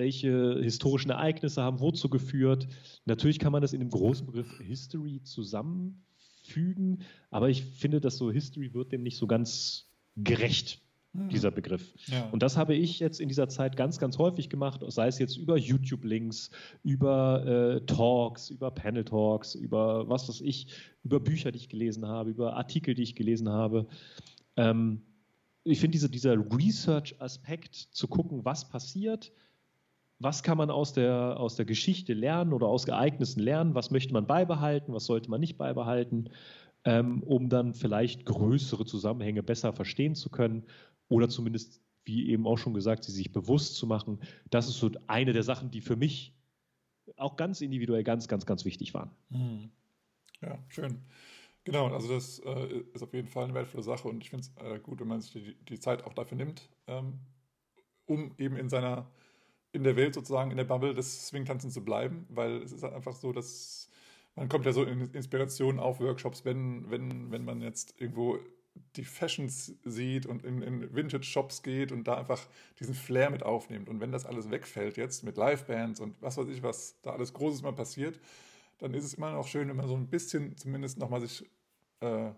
welche 0.00 0.58
historischen 0.62 1.10
Ereignisse 1.10 1.62
haben 1.62 1.78
wozu 1.80 2.08
geführt. 2.08 2.66
Natürlich 3.04 3.38
kann 3.38 3.52
man 3.52 3.62
das 3.62 3.74
in 3.74 3.80
dem 3.80 3.90
großen 3.90 4.26
Begriff 4.26 4.58
History 4.58 5.22
zusammenfügen, 5.22 7.02
aber 7.30 7.50
ich 7.50 7.64
finde, 7.64 8.00
dass 8.00 8.16
so 8.16 8.32
History 8.32 8.72
wird 8.72 8.92
dem 8.92 9.02
nicht 9.02 9.18
so 9.18 9.26
ganz 9.26 9.90
gerecht, 10.16 10.80
dieser 11.12 11.50
Begriff. 11.50 11.92
Ja. 12.06 12.28
Und 12.30 12.42
das 12.42 12.56
habe 12.56 12.74
ich 12.74 13.00
jetzt 13.00 13.20
in 13.20 13.28
dieser 13.28 13.48
Zeit 13.48 13.76
ganz, 13.76 13.98
ganz 13.98 14.16
häufig 14.18 14.48
gemacht, 14.48 14.80
sei 14.86 15.08
es 15.08 15.18
jetzt 15.18 15.36
über 15.36 15.58
YouTube-Links, 15.58 16.50
über 16.84 17.44
äh, 17.44 17.80
Talks, 17.86 18.48
über 18.50 18.70
Panel-Talks, 18.70 19.56
über 19.56 20.08
was 20.08 20.28
weiß 20.28 20.40
ich, 20.40 20.68
über 21.02 21.18
Bücher, 21.18 21.50
die 21.50 21.58
ich 21.58 21.68
gelesen 21.68 22.06
habe, 22.06 22.30
über 22.30 22.56
Artikel, 22.56 22.94
die 22.94 23.02
ich 23.02 23.16
gelesen 23.16 23.48
habe. 23.48 23.88
Ähm, 24.56 25.02
ich 25.64 25.80
finde 25.80 25.92
diese, 25.92 26.08
dieser 26.08 26.36
Research-Aspekt 26.36 27.74
zu 27.74 28.06
gucken, 28.06 28.44
was 28.44 28.68
passiert, 28.68 29.32
was 30.20 30.42
kann 30.42 30.58
man 30.58 30.70
aus 30.70 30.92
der, 30.92 31.40
aus 31.40 31.56
der 31.56 31.64
Geschichte 31.64 32.12
lernen 32.12 32.52
oder 32.52 32.68
aus 32.68 32.84
Ereignissen 32.84 33.40
lernen, 33.40 33.74
was 33.74 33.90
möchte 33.90 34.12
man 34.12 34.26
beibehalten, 34.26 34.92
was 34.92 35.06
sollte 35.06 35.30
man 35.30 35.40
nicht 35.40 35.56
beibehalten, 35.56 36.28
ähm, 36.84 37.22
um 37.22 37.48
dann 37.48 37.74
vielleicht 37.74 38.26
größere 38.26 38.84
Zusammenhänge 38.84 39.42
besser 39.42 39.72
verstehen 39.72 40.14
zu 40.14 40.28
können 40.28 40.64
oder 41.08 41.30
zumindest, 41.30 41.80
wie 42.04 42.28
eben 42.30 42.46
auch 42.46 42.58
schon 42.58 42.74
gesagt, 42.74 43.04
sie 43.04 43.12
sich 43.12 43.32
bewusst 43.32 43.76
zu 43.76 43.86
machen. 43.86 44.20
Das 44.50 44.68
ist 44.68 44.78
so 44.78 44.90
eine 45.06 45.32
der 45.32 45.42
Sachen, 45.42 45.70
die 45.70 45.80
für 45.80 45.96
mich 45.96 46.34
auch 47.16 47.36
ganz 47.36 47.62
individuell 47.62 48.04
ganz, 48.04 48.28
ganz, 48.28 48.44
ganz 48.44 48.66
wichtig 48.66 48.92
waren. 48.92 49.10
Hm. 49.30 49.70
Ja, 50.42 50.58
schön. 50.68 51.02
Genau, 51.64 51.88
also 51.88 52.08
das 52.08 52.40
äh, 52.40 52.82
ist 52.92 53.02
auf 53.02 53.12
jeden 53.14 53.28
Fall 53.28 53.44
eine 53.44 53.54
wertvolle 53.54 53.82
Sache 53.82 54.08
und 54.08 54.22
ich 54.22 54.30
finde 54.30 54.46
es 54.46 54.62
äh, 54.62 54.78
gut, 54.80 55.00
wenn 55.00 55.08
man 55.08 55.20
sich 55.20 55.32
die, 55.32 55.56
die, 55.68 55.78
Zeit 55.78 56.04
auch 56.04 56.14
dafür 56.14 56.36
nimmt, 56.36 56.68
ähm, 56.86 57.20
um 58.06 58.34
eben 58.38 58.56
in 58.56 58.68
seiner 58.68 59.10
in 59.72 59.84
der 59.84 59.96
Welt 59.96 60.14
sozusagen, 60.14 60.50
in 60.50 60.56
der 60.56 60.64
Bubble 60.64 60.94
des 60.94 61.28
Swingtanzen 61.28 61.70
zu 61.70 61.84
bleiben, 61.84 62.26
weil 62.28 62.62
es 62.62 62.72
ist 62.72 62.82
halt 62.82 62.94
einfach 62.94 63.14
so, 63.14 63.32
dass 63.32 63.88
man 64.36 64.48
kommt 64.48 64.66
ja 64.66 64.72
so 64.72 64.84
in 64.84 65.12
Inspiration 65.12 65.78
auf 65.78 66.00
Workshops, 66.00 66.44
wenn, 66.44 66.90
wenn, 66.90 67.30
wenn 67.30 67.44
man 67.44 67.60
jetzt 67.60 68.00
irgendwo 68.00 68.38
die 68.96 69.04
Fashions 69.04 69.74
sieht 69.84 70.26
und 70.26 70.44
in, 70.44 70.62
in 70.62 70.94
Vintage-Shops 70.94 71.62
geht 71.62 71.92
und 71.92 72.04
da 72.04 72.16
einfach 72.16 72.40
diesen 72.78 72.94
Flair 72.94 73.30
mit 73.30 73.42
aufnimmt. 73.42 73.88
Und 73.88 74.00
wenn 74.00 74.12
das 74.12 74.26
alles 74.26 74.50
wegfällt 74.50 74.96
jetzt 74.96 75.24
mit 75.24 75.36
Livebands 75.36 76.00
und 76.00 76.20
was 76.22 76.36
weiß 76.36 76.48
ich, 76.48 76.62
was 76.62 77.00
da 77.02 77.10
alles 77.10 77.32
Großes 77.34 77.62
mal 77.62 77.72
passiert, 77.72 78.20
dann 78.78 78.94
ist 78.94 79.04
es 79.04 79.14
immer 79.14 79.32
noch 79.32 79.46
schön, 79.46 79.68
wenn 79.68 79.76
man 79.76 79.88
so 79.88 79.96
ein 79.96 80.08
bisschen 80.08 80.56
zumindest 80.56 80.98
nochmal 80.98 81.20
sich 81.20 81.44
äh, 82.00 82.30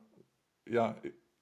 ja, 0.68 0.96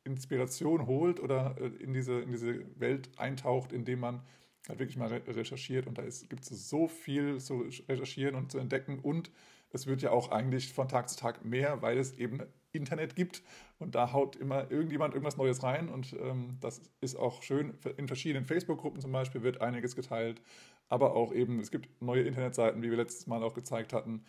Inspiration 0.05 0.87
holt 0.87 1.20
oder 1.20 1.57
äh, 1.59 1.66
in, 1.83 1.92
diese, 1.92 2.20
in 2.20 2.33
diese 2.33 2.66
Welt 2.79 3.09
eintaucht, 3.18 3.72
indem 3.72 4.00
man 4.00 4.22
halt 4.70 4.78
wirklich 4.78 4.96
mal 4.96 5.09
recherchiert 5.09 5.87
und 5.87 5.98
da 5.98 6.02
gibt 6.02 6.42
es 6.42 6.68
so 6.68 6.88
viel 6.88 7.38
zu 7.40 7.66
recherchieren 7.88 8.35
und 8.35 8.50
zu 8.50 8.59
entdecken 8.59 8.98
und 9.00 9.30
es 9.72 9.87
wird 9.87 10.02
ja 10.02 10.11
auch 10.11 10.30
eigentlich 10.30 10.72
von 10.72 10.88
Tag 10.88 11.09
zu 11.09 11.16
Tag 11.16 11.44
mehr, 11.44 11.80
weil 11.83 11.98
es 11.98 12.12
eben 12.18 12.42
Internet 12.72 13.16
gibt 13.16 13.42
und 13.78 13.94
da 13.94 14.12
haut 14.12 14.37
immer 14.37 14.70
irgendjemand 14.70 15.14
irgendwas 15.14 15.37
Neues 15.37 15.62
rein 15.62 15.88
und 15.88 16.14
ähm, 16.20 16.56
das 16.61 16.80
ist 17.00 17.16
auch 17.16 17.42
schön. 17.42 17.74
In 17.96 18.06
verschiedenen 18.06 18.44
Facebook-Gruppen 18.44 19.00
zum 19.00 19.12
Beispiel 19.12 19.42
wird 19.42 19.61
einiges 19.61 19.96
geteilt, 19.96 20.40
aber 20.88 21.14
auch 21.14 21.33
eben, 21.33 21.61
es 21.61 21.70
gibt 21.70 22.02
neue 22.02 22.22
Internetseiten, 22.22 22.83
wie 22.83 22.90
wir 22.90 22.96
letztes 22.96 23.26
Mal 23.26 23.42
auch 23.42 23.54
gezeigt 23.54 23.92
hatten, 23.92 24.24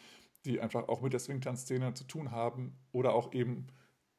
die 0.46 0.60
einfach 0.60 0.88
auch 0.88 1.02
mit 1.02 1.14
der 1.14 1.20
Swingtanz-Szene 1.20 1.94
zu 1.94 2.04
tun 2.06 2.32
haben 2.32 2.76
oder 2.92 3.14
auch 3.14 3.34
eben 3.34 3.68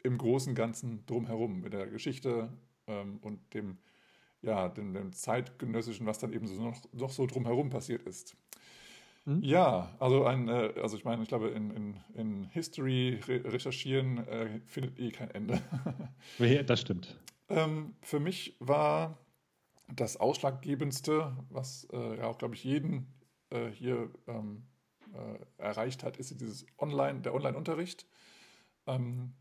im 0.02 0.18
großen 0.18 0.54
Ganzen 0.54 1.04
drumherum 1.06 1.60
mit 1.60 1.72
der 1.72 1.86
Geschichte 1.86 2.52
ähm, 2.86 3.18
und 3.22 3.54
dem 3.54 3.78
ja, 4.42 4.68
dem, 4.68 4.92
dem 4.92 5.12
zeitgenössischen, 5.12 6.06
was 6.06 6.18
dann 6.18 6.32
eben 6.32 6.46
so 6.46 6.62
noch, 6.62 6.76
noch 6.92 7.10
so 7.10 7.26
drumherum 7.26 7.70
passiert 7.70 8.02
ist. 8.02 8.36
Mhm. 9.24 9.42
Ja, 9.42 9.94
also 10.00 10.24
ein, 10.24 10.48
äh, 10.48 10.74
also 10.82 10.96
ich 10.96 11.04
meine, 11.04 11.22
ich 11.22 11.28
glaube, 11.28 11.48
in, 11.48 11.70
in, 11.70 12.00
in 12.14 12.44
History 12.44 13.20
re 13.26 13.44
recherchieren 13.44 14.26
äh, 14.26 14.60
findet 14.66 14.98
eh 14.98 15.10
kein 15.12 15.30
Ende. 15.30 15.62
das 16.66 16.80
stimmt. 16.80 17.18
Ähm, 17.48 17.94
für 18.02 18.18
mich 18.18 18.56
war 18.58 19.18
das 19.88 20.16
Ausschlaggebendste, 20.16 21.36
was 21.50 21.86
äh, 21.92 22.18
ja 22.18 22.24
auch, 22.24 22.38
glaube 22.38 22.54
ich, 22.54 22.64
jeden 22.64 23.06
äh, 23.50 23.68
hier 23.68 24.10
ähm, 24.26 24.64
äh, 25.12 25.62
erreicht 25.62 26.02
hat, 26.02 26.16
ist 26.16 26.40
dieses 26.40 26.66
Online, 26.78 27.20
der 27.20 27.34
Online-Unterricht. 27.34 28.06
Ähm, 28.86 29.34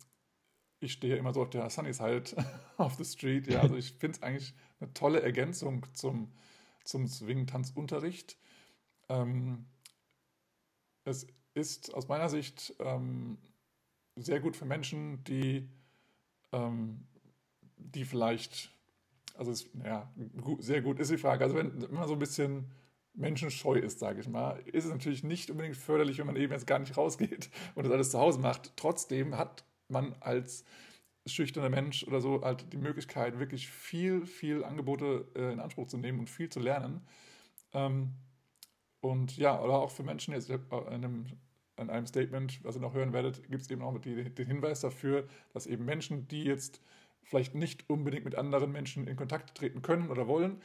ich 0.80 0.94
stehe 0.94 1.16
immer 1.16 1.34
so 1.34 1.42
auf 1.42 1.50
der 1.50 1.70
Sunny 1.70 1.94
Side 1.94 2.36
of 2.78 2.94
the 2.98 3.06
Street. 3.06 3.48
Ja, 3.48 3.62
also 3.62 3.76
ich 3.76 3.94
finde 3.94 4.18
es 4.18 4.24
eigentlich 4.24 4.54
eine 4.82 4.94
tolle 4.94 5.22
Ergänzung 5.22 5.86
zum, 5.94 6.32
zum 6.84 7.08
Swing-Tanzunterricht. 7.08 8.38
Ähm, 9.10 9.66
es 11.04 11.28
ist 11.54 11.94
aus 11.94 12.08
meiner 12.08 12.30
Sicht 12.30 12.76
ähm, 12.80 13.38
sehr 14.16 14.40
gut 14.40 14.56
für 14.56 14.66
Menschen, 14.66 15.24
die, 15.24 15.68
ähm, 16.52 17.08
die 17.78 18.06
vielleicht, 18.06 18.72
also 19.36 19.52
es, 19.52 19.70
ja, 19.84 20.12
sehr 20.60 20.82
gut 20.82 21.00
ist 21.00 21.12
die 21.12 21.18
Frage. 21.18 21.44
Also 21.44 21.56
wenn, 21.56 21.82
wenn 21.82 21.94
man 21.94 22.08
so 22.08 22.14
ein 22.14 22.20
bisschen 22.20 22.72
menschenscheu 23.14 23.78
ist, 23.78 24.00
sage 24.00 24.22
ich 24.22 24.28
mal, 24.30 24.60
ist 24.68 24.86
es 24.86 24.92
natürlich 24.92 25.24
nicht 25.24 25.50
unbedingt 25.50 25.76
förderlich, 25.76 26.18
wenn 26.18 26.28
man 26.28 26.38
eben 26.38 26.54
jetzt 26.54 26.68
gar 26.68 26.80
nicht 26.80 26.96
rausgeht 26.96 27.50
und 27.76 27.84
das 27.84 27.92
alles 27.92 28.12
zu 28.12 28.20
Hause 28.20 28.40
macht. 28.40 28.74
Trotzdem 28.78 29.38
hat 29.38 29.66
man 29.90 30.16
als 30.22 30.64
schüchterner 31.34 31.70
Mensch 31.70 32.04
oder 32.06 32.22
so 32.22 32.42
halt 32.42 32.72
die 32.74 32.78
Möglichkeit, 32.78 33.40
wirklich 33.40 33.70
viel, 33.70 34.26
viel 34.26 34.64
Angebote 34.64 35.28
äh, 35.36 35.52
in 35.54 35.60
Anspruch 35.60 35.88
zu 35.88 35.98
nehmen 35.98 36.20
und 36.20 36.30
viel 36.30 36.50
zu 36.50 36.60
lernen. 36.60 37.02
Ähm, 37.74 38.14
und 39.02 39.38
ja, 39.38 39.60
oder 39.62 39.74
auch 39.74 39.92
für 39.92 40.04
Menschen 40.04 40.34
jetzt 40.34 40.50
in 40.50 40.62
einem, 40.72 41.26
in 41.78 41.90
einem 41.90 42.06
Statement, 42.06 42.64
was 42.64 42.76
ihr 42.76 42.82
noch 42.82 42.94
hören 42.94 43.14
werdet, 43.14 43.50
gibt 43.50 43.64
es 43.64 43.72
eben 43.72 43.82
auch 43.82 43.98
die, 43.98 44.30
den 44.30 44.48
Hinweis 44.48 44.82
dafür, 44.82 45.28
dass 45.54 45.66
eben 45.66 45.86
Menschen, 45.86 46.28
die 46.28 46.44
jetzt 46.44 46.82
vielleicht 47.24 47.56
nicht 47.56 47.90
unbedingt 47.90 48.26
mit 48.26 48.36
anderen 48.36 48.72
Menschen 48.72 49.08
in 49.08 49.16
Kontakt 49.16 49.56
treten 49.56 49.82
können 49.82 50.10
oder 50.10 50.28
wollen, 50.28 50.62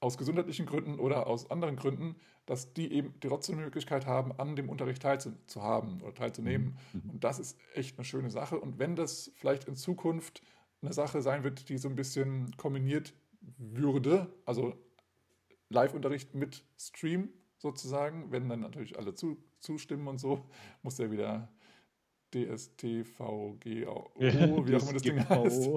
aus 0.00 0.16
gesundheitlichen 0.16 0.66
Gründen 0.66 0.98
oder 0.98 1.26
aus 1.26 1.50
anderen 1.50 1.76
Gründen, 1.76 2.16
dass 2.46 2.72
die 2.72 2.92
eben 2.92 3.14
trotzdem 3.20 3.58
die 3.58 3.64
Möglichkeit 3.64 4.06
haben, 4.06 4.32
an 4.32 4.56
dem 4.56 4.68
Unterricht 4.68 5.02
teilzuhaben 5.02 6.00
oder 6.00 6.14
teilzunehmen. 6.14 6.76
Mhm. 6.92 7.02
mhm. 7.04 7.10
Und 7.10 7.24
das 7.24 7.38
ist 7.38 7.58
echt 7.74 7.98
eine 7.98 8.04
schöne 8.04 8.30
Sache. 8.30 8.58
Und 8.58 8.78
wenn 8.78 8.96
das 8.96 9.30
vielleicht 9.36 9.64
in 9.64 9.76
Zukunft 9.76 10.42
eine 10.82 10.92
Sache 10.92 11.20
sein 11.20 11.44
wird, 11.44 11.68
die 11.68 11.78
so 11.78 11.88
ein 11.88 11.96
bisschen 11.96 12.56
kombiniert 12.56 13.14
würde, 13.58 14.32
also 14.46 14.74
Live-Unterricht 15.68 16.34
mit 16.34 16.64
Stream 16.78 17.28
sozusagen, 17.58 18.32
wenn 18.32 18.48
dann 18.48 18.60
natürlich 18.60 18.98
alle 18.98 19.14
zu, 19.14 19.36
zustimmen 19.60 20.08
und 20.08 20.18
so, 20.18 20.46
muss 20.82 20.98
ja 20.98 21.10
wieder 21.10 21.48
DSTVGO, 22.34 23.64
wie 23.64 23.86
auch 23.86 24.66
immer 24.66 24.92
das 24.92 25.02
Ding 25.02 25.28
heißt, 25.28 25.70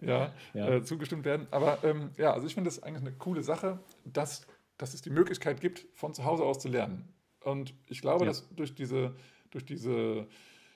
ja, 0.00 0.32
ja. 0.54 0.68
Äh, 0.68 0.82
zugestimmt 0.82 1.24
werden. 1.24 1.46
Aber 1.50 1.82
ähm, 1.84 2.10
ja, 2.16 2.32
also 2.32 2.46
ich 2.46 2.54
finde 2.54 2.68
das 2.68 2.82
eigentlich 2.82 3.02
eine 3.02 3.12
coole 3.12 3.42
Sache, 3.42 3.78
dass, 4.04 4.46
dass 4.78 4.94
es 4.94 5.02
die 5.02 5.10
Möglichkeit 5.10 5.60
gibt, 5.60 5.86
von 5.94 6.14
zu 6.14 6.24
Hause 6.24 6.44
aus 6.44 6.58
zu 6.58 6.68
lernen. 6.68 7.08
Und 7.44 7.74
ich 7.86 8.00
glaube, 8.00 8.24
ja. 8.24 8.30
dass 8.30 8.48
durch 8.54 8.74
diese, 8.74 9.14
durch 9.50 9.64
diese 9.64 10.26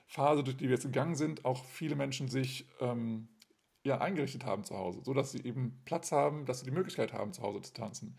Phase, 0.05 0.43
durch 0.43 0.57
die 0.57 0.65
wir 0.65 0.75
jetzt 0.75 0.83
gegangen 0.83 1.15
sind, 1.15 1.45
auch 1.45 1.65
viele 1.65 1.95
Menschen 1.95 2.27
sich 2.27 2.67
ähm, 2.79 3.27
ja, 3.83 3.99
eingerichtet 3.99 4.45
haben 4.45 4.63
zu 4.63 4.77
Hause, 4.77 5.01
sodass 5.03 5.31
sie 5.31 5.43
eben 5.43 5.81
Platz 5.85 6.11
haben, 6.11 6.45
dass 6.45 6.59
sie 6.59 6.65
die 6.65 6.71
Möglichkeit 6.71 7.13
haben, 7.13 7.33
zu 7.33 7.41
Hause 7.41 7.61
zu 7.61 7.73
tanzen. 7.73 8.15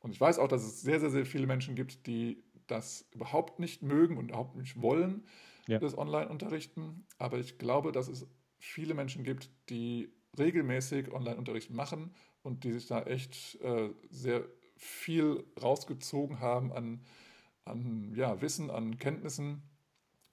Und 0.00 0.12
ich 0.12 0.20
weiß 0.20 0.38
auch, 0.38 0.48
dass 0.48 0.62
es 0.62 0.80
sehr, 0.80 1.00
sehr, 1.00 1.10
sehr 1.10 1.26
viele 1.26 1.46
Menschen 1.46 1.74
gibt, 1.74 2.06
die 2.06 2.44
das 2.66 3.06
überhaupt 3.12 3.58
nicht 3.58 3.82
mögen 3.82 4.16
und 4.16 4.28
überhaupt 4.28 4.56
nicht 4.56 4.80
wollen, 4.80 5.24
ja. 5.68 5.78
das 5.78 5.96
Online-Unterrichten. 5.96 7.06
Aber 7.18 7.38
ich 7.38 7.58
glaube, 7.58 7.92
dass 7.92 8.08
es 8.08 8.26
viele 8.58 8.94
Menschen 8.94 9.22
gibt, 9.22 9.50
die 9.70 10.12
regelmäßig 10.36 11.12
Online-Unterricht 11.12 11.70
machen 11.70 12.14
und 12.42 12.64
die 12.64 12.72
sich 12.72 12.86
da 12.86 13.02
echt 13.02 13.60
äh, 13.60 13.90
sehr 14.10 14.44
viel 14.76 15.44
rausgezogen 15.60 16.40
haben 16.40 16.72
an, 16.72 17.04
an 17.64 18.12
ja, 18.14 18.40
Wissen, 18.40 18.70
an 18.70 18.98
Kenntnissen 18.98 19.62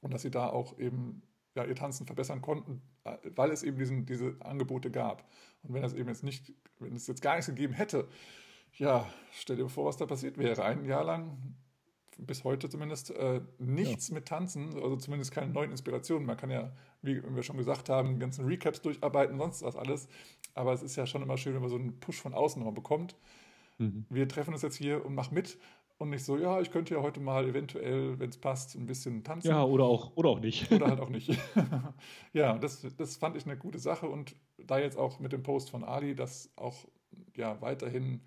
und 0.02 0.14
dass 0.14 0.22
sie 0.22 0.32
da 0.32 0.50
auch 0.50 0.78
eben 0.80 1.24
ja, 1.56 1.64
ihr 1.64 1.76
Tanzen 1.76 2.06
verbessern 2.06 2.42
konnten, 2.42 2.82
äh, 3.04 3.18
weil 3.36 3.52
es 3.52 3.64
eben 3.64 3.78
diesen, 3.78 4.06
diese 4.06 4.36
Angebote 4.40 4.92
gab. 4.92 5.28
Und 5.64 5.74
wenn 5.74 5.84
es 5.84 5.94
eben 5.94 6.10
jetzt 6.10 6.24
nicht, 6.24 6.54
wenn 6.80 6.96
es 6.96 7.08
jetzt 7.08 7.22
gar 7.22 7.36
nichts 7.36 7.48
gegeben 7.48 7.74
hätte, 7.74 8.08
ja, 8.74 9.08
stell 9.32 9.56
dir 9.56 9.70
vor, 9.70 9.86
was 9.86 9.98
da 9.98 10.06
passiert 10.06 10.38
wäre. 10.38 10.64
Ein 10.64 10.86
Jahr 10.86 11.04
lang, 11.04 11.56
bis 12.18 12.44
heute 12.44 12.70
zumindest, 12.70 13.12
äh, 13.12 13.42
nichts 13.60 14.10
ja. 14.10 14.16
mit 14.16 14.28
Tanzen, 14.28 14.74
also 14.76 14.96
zumindest 14.96 15.32
keine 15.32 15.52
neuen 15.52 15.72
Inspirationen. 15.72 16.26
Man 16.26 16.38
kann 16.38 16.50
ja, 16.50 16.72
wie 17.02 17.22
wir 17.24 17.44
schon 17.44 17.58
gesagt 17.58 17.90
haben, 17.90 18.20
ganzen 18.20 18.46
Recaps 18.46 18.82
durcharbeiten, 18.82 19.38
sonst 19.38 19.64
was 19.64 19.76
alles. 19.76 20.08
Aber 20.54 20.74
es 20.74 20.82
ist 20.82 20.96
ja 20.96 21.06
schon 21.06 21.22
immer 21.22 21.38
schön, 21.38 21.54
wenn 21.54 21.62
man 21.62 21.70
so 21.70 21.76
einen 21.76 22.00
Push 22.00 22.22
von 22.22 22.34
außen 22.34 22.60
nochmal 22.60 22.74
bekommt. 22.76 23.16
Mhm. 23.78 24.06
Wir 24.10 24.28
treffen 24.28 24.54
uns 24.54 24.62
jetzt 24.62 24.78
hier 24.78 25.06
und 25.06 25.16
machen 25.16 25.34
mit. 25.34 25.58
Und 25.98 26.10
nicht 26.10 26.26
so, 26.26 26.38
ja, 26.38 26.60
ich 26.60 26.72
könnte 26.72 26.94
ja 26.94 27.02
heute 27.02 27.22
mal 27.22 27.48
eventuell, 27.48 28.20
wenn 28.20 28.30
es 28.30 28.38
passt, 28.38 28.76
ein 28.76 28.86
bisschen 28.86 29.24
tanzen. 29.24 29.48
Ja, 29.48 29.64
oder 29.64 29.86
auch, 29.86 30.12
oder 30.16 30.30
auch 30.30 30.40
nicht. 30.42 30.70
Oder 30.72 30.88
halt 30.88 31.00
auch 31.02 31.10
nicht. 31.10 31.32
ja, 32.34 32.58
das, 32.58 32.86
das 32.98 33.16
fand 33.16 33.38
ich 33.38 33.46
eine 33.46 33.58
gute 33.58 33.80
Sache. 33.80 34.10
Und 34.10 34.36
da 34.58 34.78
jetzt 34.78 34.98
auch 34.98 35.20
mit 35.20 35.32
dem 35.32 35.44
Post 35.44 35.70
von 35.70 35.86
Ali, 35.86 36.14
dass 36.14 36.52
auch 36.58 36.76
ja, 37.36 37.62
weiterhin 37.62 38.22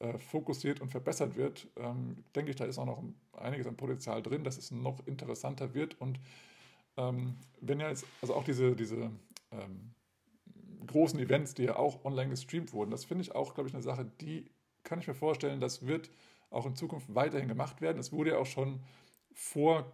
äh, 0.00 0.18
fokussiert 0.18 0.80
und 0.80 0.90
verbessert 0.90 1.36
wird, 1.36 1.68
ähm, 1.76 2.24
denke 2.34 2.50
ich, 2.50 2.56
da 2.56 2.64
ist 2.64 2.78
auch 2.78 2.86
noch 2.86 3.02
einiges 3.32 3.66
an 3.66 3.76
Potenzial 3.76 4.22
drin, 4.22 4.44
dass 4.44 4.58
es 4.58 4.70
noch 4.70 5.06
interessanter 5.06 5.74
wird. 5.74 6.00
Und 6.00 6.18
ähm, 6.96 7.36
wenn 7.60 7.80
ja 7.80 7.88
jetzt, 7.88 8.06
also 8.20 8.34
auch 8.34 8.44
diese, 8.44 8.74
diese 8.74 9.10
ähm, 9.50 9.94
großen 10.86 11.18
Events, 11.18 11.54
die 11.54 11.64
ja 11.64 11.76
auch 11.76 12.04
online 12.04 12.30
gestreamt 12.30 12.72
wurden, 12.72 12.90
das 12.90 13.04
finde 13.04 13.22
ich 13.22 13.34
auch, 13.34 13.54
glaube 13.54 13.68
ich, 13.68 13.74
eine 13.74 13.82
Sache, 13.82 14.10
die 14.20 14.50
kann 14.82 14.98
ich 14.98 15.08
mir 15.08 15.14
vorstellen, 15.14 15.60
das 15.60 15.86
wird 15.86 16.10
auch 16.50 16.66
in 16.66 16.76
Zukunft 16.76 17.14
weiterhin 17.14 17.48
gemacht 17.48 17.80
werden. 17.80 17.98
Es 17.98 18.12
wurde 18.12 18.30
ja 18.30 18.38
auch 18.38 18.46
schon 18.46 18.80
vor 19.32 19.92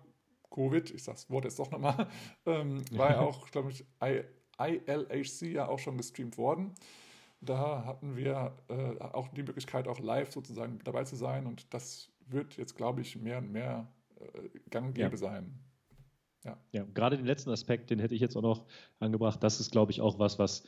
Covid, 0.50 0.90
ich 0.90 1.02
sage 1.02 1.16
das 1.16 1.30
Wort 1.30 1.44
jetzt 1.44 1.58
doch 1.58 1.70
nochmal, 1.70 2.08
ähm, 2.46 2.82
war 2.90 3.10
ja 3.10 3.20
auch, 3.20 3.50
glaube 3.50 3.70
ich, 3.70 3.84
ILHC 4.00 5.52
ja 5.52 5.68
auch 5.68 5.78
schon 5.78 5.96
gestreamt 5.96 6.36
worden. 6.36 6.74
Da 7.40 7.84
hatten 7.84 8.16
wir 8.16 8.56
äh, 8.68 8.98
auch 8.98 9.28
die 9.28 9.42
Möglichkeit, 9.42 9.88
auch 9.88 9.98
live 9.98 10.30
sozusagen 10.30 10.78
dabei 10.84 11.04
zu 11.04 11.16
sein. 11.16 11.46
Und 11.46 11.72
das 11.72 12.10
wird 12.26 12.56
jetzt, 12.56 12.76
glaube 12.76 13.00
ich, 13.00 13.16
mehr 13.16 13.38
und 13.38 13.50
mehr 13.50 13.88
äh, 14.16 14.48
gang 14.68 14.88
und 14.88 14.94
gäbe 14.94 15.12
ja. 15.12 15.16
sein. 15.16 15.58
Ja. 16.44 16.56
ja, 16.72 16.84
gerade 16.94 17.16
den 17.18 17.26
letzten 17.26 17.50
Aspekt, 17.50 17.90
den 17.90 17.98
hätte 17.98 18.14
ich 18.14 18.20
jetzt 18.20 18.36
auch 18.36 18.42
noch 18.42 18.66
angebracht. 18.98 19.42
Das 19.42 19.60
ist, 19.60 19.72
glaube 19.72 19.92
ich, 19.92 20.00
auch 20.00 20.18
was, 20.18 20.38
was 20.38 20.64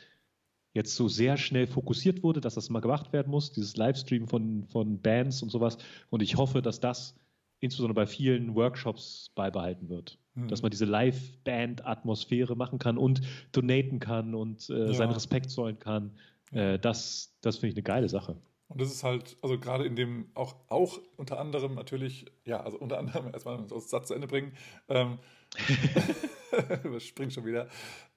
jetzt 0.74 0.94
so 0.94 1.08
sehr 1.08 1.36
schnell 1.36 1.66
fokussiert 1.66 2.22
wurde, 2.22 2.40
dass 2.40 2.54
das 2.54 2.70
mal 2.70 2.80
gemacht 2.80 3.12
werden 3.12 3.30
muss, 3.30 3.52
dieses 3.52 3.76
Livestream 3.76 4.26
von, 4.26 4.66
von 4.68 5.00
Bands 5.00 5.42
und 5.42 5.50
sowas. 5.50 5.78
Und 6.10 6.22
ich 6.22 6.36
hoffe, 6.36 6.62
dass 6.62 6.80
das 6.80 7.14
insbesondere 7.60 7.94
bei 7.94 8.06
vielen 8.06 8.54
Workshops 8.54 9.30
beibehalten 9.34 9.88
wird. 9.88 10.18
Mhm. 10.34 10.48
Dass 10.48 10.62
man 10.62 10.70
diese 10.70 10.84
Live-Band-Atmosphäre 10.84 12.56
machen 12.56 12.78
kann 12.78 12.98
und 12.98 13.20
donaten 13.52 14.00
kann 14.00 14.34
und 14.34 14.68
äh, 14.68 14.86
ja. 14.86 14.94
seinen 14.94 15.12
Respekt 15.12 15.50
zollen 15.50 15.78
kann. 15.78 16.12
Äh, 16.52 16.78
das 16.78 17.32
das 17.42 17.56
finde 17.56 17.68
ich 17.68 17.74
eine 17.76 17.82
geile 17.82 18.08
Sache. 18.08 18.40
Und 18.68 18.80
das 18.80 18.90
ist 18.90 19.04
halt, 19.04 19.36
also 19.42 19.58
gerade 19.58 19.84
in 19.84 19.96
dem, 19.96 20.30
auch, 20.32 20.56
auch 20.68 20.98
unter 21.16 21.38
anderem 21.38 21.74
natürlich, 21.74 22.24
ja, 22.46 22.62
also 22.62 22.78
unter 22.78 22.98
anderem, 22.98 23.26
erstmal 23.34 23.62
das 23.66 23.90
Satz 23.90 24.08
zu 24.08 24.14
Ende 24.14 24.26
bringen, 24.26 24.56
ähm, 24.88 25.18
springt 26.98 27.34
schon 27.34 27.44
wieder, 27.44 27.68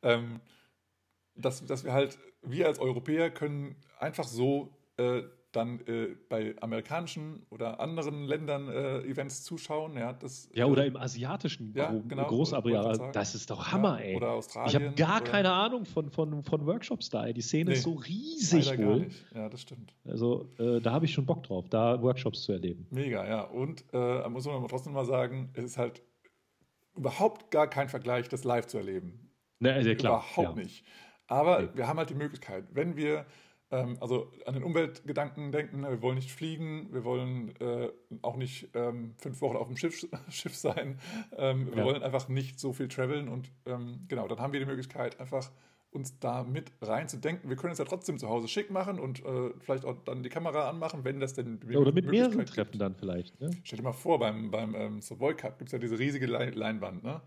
ähm, 0.01 0.39
dass, 1.35 1.65
dass 1.65 1.83
wir 1.83 1.91
halt, 1.91 2.17
wir 2.41 2.67
als 2.67 2.79
Europäer 2.79 3.31
können 3.31 3.75
einfach 3.99 4.23
so 4.23 4.77
äh, 4.95 5.23
dann 5.55 5.79
äh, 5.87 6.15
bei 6.29 6.55
amerikanischen 6.61 7.45
oder 7.49 7.79
anderen 7.79 8.25
Ländern 8.25 8.67
äh, 8.69 8.99
Events 9.01 9.43
zuschauen. 9.43 9.97
Ja, 9.97 10.13
das, 10.13 10.49
ja 10.53 10.65
oder 10.65 10.83
äh, 10.83 10.87
im 10.87 10.97
asiatischen 10.97 11.73
ja, 11.75 11.91
genau, 12.07 12.27
Großareal. 12.27 13.11
Das 13.13 13.35
ist 13.35 13.49
doch 13.49 13.71
Hammer, 13.71 13.99
ja, 13.99 14.05
ey. 14.05 14.15
Oder 14.17 14.31
Australien. 14.31 14.69
Ich 14.69 14.75
habe 14.75 14.95
gar 14.95 15.21
oder 15.21 15.31
keine 15.31 15.51
Ahnung 15.51 15.85
von, 15.85 16.09
von, 16.09 16.43
von 16.43 16.65
Workshops 16.65 17.09
da. 17.09 17.25
Ey. 17.25 17.33
Die 17.33 17.41
Szene 17.41 17.71
nee, 17.71 17.77
ist 17.77 17.83
so 17.83 17.93
riesig 17.93 18.77
wohl. 18.77 19.07
Ja, 19.33 19.49
das 19.49 19.61
stimmt. 19.61 19.93
Also 20.05 20.49
äh, 20.59 20.79
da 20.81 20.91
habe 20.91 21.05
ich 21.05 21.13
schon 21.13 21.25
Bock 21.25 21.43
drauf, 21.43 21.69
da 21.69 22.01
Workshops 22.01 22.43
zu 22.43 22.51
erleben. 22.51 22.87
Mega, 22.91 23.27
ja. 23.27 23.41
Und 23.41 23.85
äh, 23.93 24.27
muss 24.29 24.45
man 24.45 24.67
trotzdem 24.67 24.93
mal 24.93 25.05
sagen, 25.05 25.49
es 25.53 25.63
ist 25.63 25.77
halt 25.77 26.01
überhaupt 26.95 27.51
gar 27.51 27.69
kein 27.69 27.89
Vergleich, 27.89 28.29
das 28.29 28.43
live 28.43 28.67
zu 28.67 28.77
erleben. 28.77 29.31
Ne, 29.59 29.73
also 29.73 29.93
klar. 29.95 30.23
Überhaupt 30.33 30.57
ja. 30.57 30.63
nicht. 30.63 30.85
Aber 31.27 31.57
okay. 31.57 31.69
wir 31.73 31.87
haben 31.87 31.97
halt 31.97 32.09
die 32.09 32.15
Möglichkeit, 32.15 32.65
wenn 32.71 32.95
wir 32.95 33.25
ähm, 33.71 33.97
also 33.99 34.31
an 34.45 34.53
den 34.53 34.63
Umweltgedanken 34.63 35.51
denken, 35.51 35.81
ne, 35.81 35.89
wir 35.89 36.01
wollen 36.01 36.15
nicht 36.15 36.31
fliegen, 36.31 36.89
wir 36.91 37.03
wollen 37.03 37.55
äh, 37.59 37.89
auch 38.21 38.35
nicht 38.35 38.69
ähm, 38.73 39.15
fünf 39.17 39.41
Wochen 39.41 39.55
auf 39.55 39.67
dem 39.67 39.77
Schiff, 39.77 40.05
Schiff 40.29 40.55
sein, 40.55 40.99
ähm, 41.37 41.67
wir 41.71 41.77
ja. 41.77 41.85
wollen 41.85 42.03
einfach 42.03 42.27
nicht 42.27 42.59
so 42.59 42.73
viel 42.73 42.87
traveln 42.87 43.27
und 43.27 43.51
ähm, 43.65 44.05
genau, 44.07 44.27
dann 44.27 44.39
haben 44.39 44.53
wir 44.53 44.59
die 44.59 44.65
Möglichkeit, 44.65 45.19
einfach 45.19 45.51
uns 45.95 46.19
da 46.19 46.43
mit 46.43 46.71
reinzudenken. 46.81 47.49
Wir 47.49 47.55
können 47.55 47.71
es 47.71 47.79
ja 47.79 47.85
trotzdem 47.85 48.19
zu 48.19 48.27
Hause 48.27 48.47
schick 48.49 48.69
machen 48.69 48.99
und 48.99 49.25
äh, 49.25 49.51
vielleicht 49.59 49.85
auch 49.85 49.95
dann 50.03 50.23
die 50.23 50.29
Kamera 50.29 50.69
anmachen, 50.69 51.05
wenn 51.05 51.19
das 51.21 51.33
denn. 51.33 51.59
Ja, 51.69 51.79
oder 51.79 51.93
mit 51.93 52.05
mehreren 52.05 52.45
Treffen 52.45 52.77
dann 52.77 52.95
vielleicht. 52.95 53.39
Ne? 53.39 53.49
Stell 53.63 53.77
dir 53.77 53.83
mal 53.83 53.93
vor, 53.93 54.19
beim, 54.19 54.51
beim 54.51 54.75
ähm, 54.75 55.01
Savoy 55.01 55.35
Cup 55.35 55.57
gibt 55.57 55.69
es 55.69 55.71
ja 55.71 55.79
diese 55.79 55.97
riesige 55.97 56.25
Leinwand. 56.25 57.03
Ne? 57.03 57.21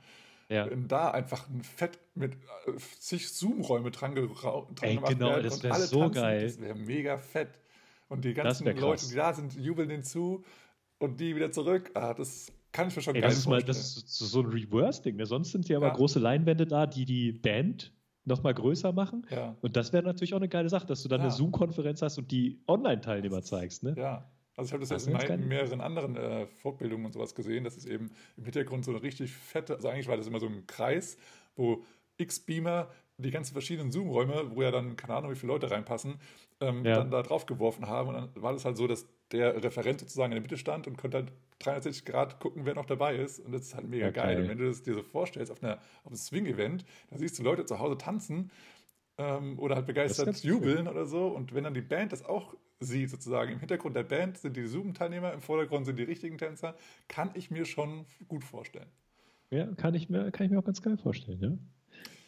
Ja. 0.49 0.71
Wenn 0.71 0.89
da 0.89 1.11
einfach 1.11 1.49
ein 1.49 1.63
Fett 1.63 1.99
mit 2.15 2.35
äh, 2.35 2.73
zig 2.99 3.29
Zoom-Räume 3.29 3.91
dran, 3.91 4.15
dran 4.15 4.67
Ey, 4.81 4.95
gemacht 4.95 5.13
genau, 5.13 5.31
werden 5.31 5.45
das 5.45 5.63
wäre 5.63 5.81
so 5.81 6.01
tanzen, 6.01 6.23
geil. 6.23 6.43
Das 6.47 6.61
wäre 6.61 6.75
mega 6.75 7.19
fett. 7.19 7.59
Und 8.09 8.25
die 8.25 8.33
ganzen 8.33 8.67
Leute, 8.77 9.07
die 9.07 9.15
da 9.15 9.35
sind, 9.35 9.55
jubeln 9.57 9.91
den 9.91 10.03
zu 10.03 10.45
und 10.99 11.21
die 11.21 11.37
wieder 11.37 11.53
zurück. 11.53 11.91
Ah, 11.93 12.15
das 12.15 12.51
kann 12.73 12.89
ich 12.89 12.97
mir 12.97 13.03
schon 13.03 13.15
Ey, 13.15 13.21
geil 13.21 13.31
das 13.31 13.39
ist 13.39 13.47
mal, 13.47 13.63
Das 13.63 13.79
ist 13.79 14.09
so 14.09 14.41
ein 14.41 14.47
Reverse-Ding. 14.47 15.17
Ne? 15.17 15.27
Sonst 15.27 15.53
sind 15.53 15.69
ja 15.69 15.77
aber 15.77 15.91
große 15.91 16.19
Leinwände 16.19 16.67
da, 16.67 16.87
die 16.87 17.05
die 17.05 17.33
Band 17.33 17.93
noch 18.25 18.43
mal 18.43 18.55
größer 18.55 18.93
machen. 18.93 19.27
Ja. 19.31 19.55
Und 19.61 19.77
das 19.77 19.93
wäre 19.93 20.05
natürlich 20.05 20.33
auch 20.33 20.39
eine 20.39 20.49
geile 20.49 20.71
Sache, 20.71 20.87
dass 20.87 21.03
du 21.03 21.09
dann 21.09 21.21
ja. 21.21 21.27
eine 21.27 21.35
Zoom-Konferenz 21.35 22.01
hast 22.01 22.17
und 22.17 22.31
die 22.31 22.63
Online-Teilnehmer 22.67 23.43
zeigst. 23.43 23.83
Ne? 23.83 23.95
Ja, 23.99 24.31
also 24.59 24.69
ich 24.69 24.73
habe 24.73 24.81
das, 24.81 25.07
jetzt 25.07 25.29
in, 25.31 25.49
mehreren 25.49 25.81
anderen 25.81 26.17
äh, 26.17 26.47
Fortbildungen 26.47 27.07
und 27.07 27.13
sowas 27.13 27.35
gesehen, 27.35 27.65
dass 27.65 27.77
es 27.77 27.87
eben 27.87 28.11
im 28.37 28.45
Hintergrund 28.45 28.85
so 28.85 28.91
eine 28.91 29.03
richtig 29.03 29.33
fette, 29.33 29.77
also 29.77 29.89
eigentlich 29.89 30.09
war 30.09 30.17
das 30.17 30.27
immer 30.27 30.41
so 30.41 30.47
ein 30.47 30.67
Kreis, 30.67 31.17
wo 31.55 31.85
x 32.17 32.41
Beamer 32.41 32.89
die 33.19 33.31
ganzen 33.31 33.53
verschiedenen 33.53 33.91
Zoom-Räume, 33.91 34.51
wo 34.55 34.63
ja 34.63 34.71
dann, 34.71 34.97
keine 34.97 35.15
Ahnung, 35.15 35.31
wie 35.31 35.37
viele 35.37 35.53
Leute 35.53 35.71
reinpassen, 35.71 36.21
ähm, 36.61 36.85
ja. 36.85 36.97
dann 36.97 37.11
da 37.11 37.23
drauf 37.23 37.47
geworfen 37.47 37.87
haben. 37.89 38.09
Und 38.09 38.15
dann 38.15 38.31
war 38.37 38.53
das 38.53 38.65
halt 38.65 38.77
so, 38.77 38.87
dass 38.87 39.07
der 39.33 39.63
Referent 39.63 40.01
sozusagen 40.01 40.33
in 40.33 40.37
der 40.37 40.43
Mitte 40.43 40.57
stand 40.57 40.87
und 40.87 40.97
konnte 40.97 41.19
halt 41.19 41.33
360 41.59 42.05
Grad 42.05 42.41
gucken, 42.41 42.65
wer 42.65 42.75
noch 42.75 42.87
dabei 42.87 43.17
ist. 43.17 43.41
Und 43.41 43.53
das 43.53 43.63
ist 43.63 43.75
halt 43.75 43.89
mega 43.89 44.09
okay. 44.09 44.21
geil. 44.21 44.43
Und 44.43 44.49
wenn 44.49 44.59
du 44.59 44.67
das 44.67 44.83
dir 44.83 44.95
so 44.95 45.03
vorstellst 45.03 45.51
auf, 45.51 45.63
einer, 45.63 45.75
auf 46.05 46.07
einem 46.07 46.17
Swing-Event, 46.17 46.85
da 47.11 47.19
siehst 47.19 47.39
du 47.39 47.43
Leute 47.43 47.65
zu 47.65 47.81
Hause 47.81 47.99
tanzen 47.99 48.51
ähm, 49.19 49.59
oder 49.59 49.75
halt 49.75 49.87
begeistert 49.87 50.43
jubeln 50.43 50.87
cool. 50.87 50.93
oder 50.93 51.07
so. 51.07 51.27
Und 51.27 51.55
wenn 51.55 51.65
dann 51.65 51.75
die 51.75 51.83
Band 51.83 52.13
das 52.13 52.25
auch 52.25 52.55
sieht, 52.81 53.11
sozusagen. 53.11 53.53
Im 53.53 53.59
Hintergrund 53.59 53.97
der 53.97 54.05
Band 54.05 54.39
sind 54.39 54.57
die 54.57 54.67
Zoom-Teilnehmer, 54.67 55.33
im 55.33 55.41
Vordergrund 55.41 55.87
sind 55.87 55.99
die 55.99 56.05
richtigen 56.05 56.39
Tänzer, 56.39 56.75
kann 57.09 57.31
ich 57.35 57.51
mir 57.51 57.65
schon 57.65 58.07
gut 58.29 58.45
vorstellen. 58.45 58.89
Ja, 59.51 59.67
kann 59.75 59.95
ich 59.95 60.09
mir, 60.09 60.31
kann 60.31 60.47
ich 60.47 60.53
mir 60.53 60.59
auch 60.59 60.65
ganz 60.65 60.81
geil 60.81 60.97
vorstellen, 60.97 61.41
ja. 61.41 61.59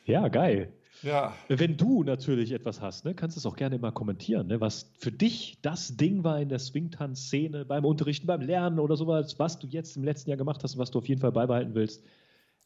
Ja, 0.06 0.28
geil. 0.28 0.72
Ja. 1.02 1.34
Wenn 1.48 1.76
du 1.76 2.02
natürlich 2.02 2.52
etwas 2.52 2.80
hast, 2.80 3.04
ne, 3.04 3.14
kannst 3.14 3.36
du 3.36 3.38
es 3.38 3.46
auch 3.46 3.56
gerne 3.56 3.78
mal 3.78 3.92
kommentieren, 3.92 4.48
ne, 4.48 4.60
was 4.60 4.90
für 4.98 5.12
dich 5.12 5.58
das 5.62 5.96
Ding 5.96 6.24
war 6.24 6.40
in 6.40 6.48
der 6.48 6.58
Swingtanz-Szene, 6.58 7.64
beim 7.64 7.84
Unterrichten, 7.84 8.26
beim 8.26 8.40
Lernen 8.40 8.80
oder 8.80 8.96
sowas, 8.96 9.38
was 9.38 9.58
du 9.58 9.66
jetzt 9.68 9.96
im 9.96 10.04
letzten 10.04 10.30
Jahr 10.30 10.36
gemacht 10.36 10.62
hast 10.64 10.74
und 10.74 10.80
was 10.80 10.90
du 10.90 10.98
auf 10.98 11.08
jeden 11.08 11.20
Fall 11.20 11.32
beibehalten 11.32 11.74
willst. 11.74 12.04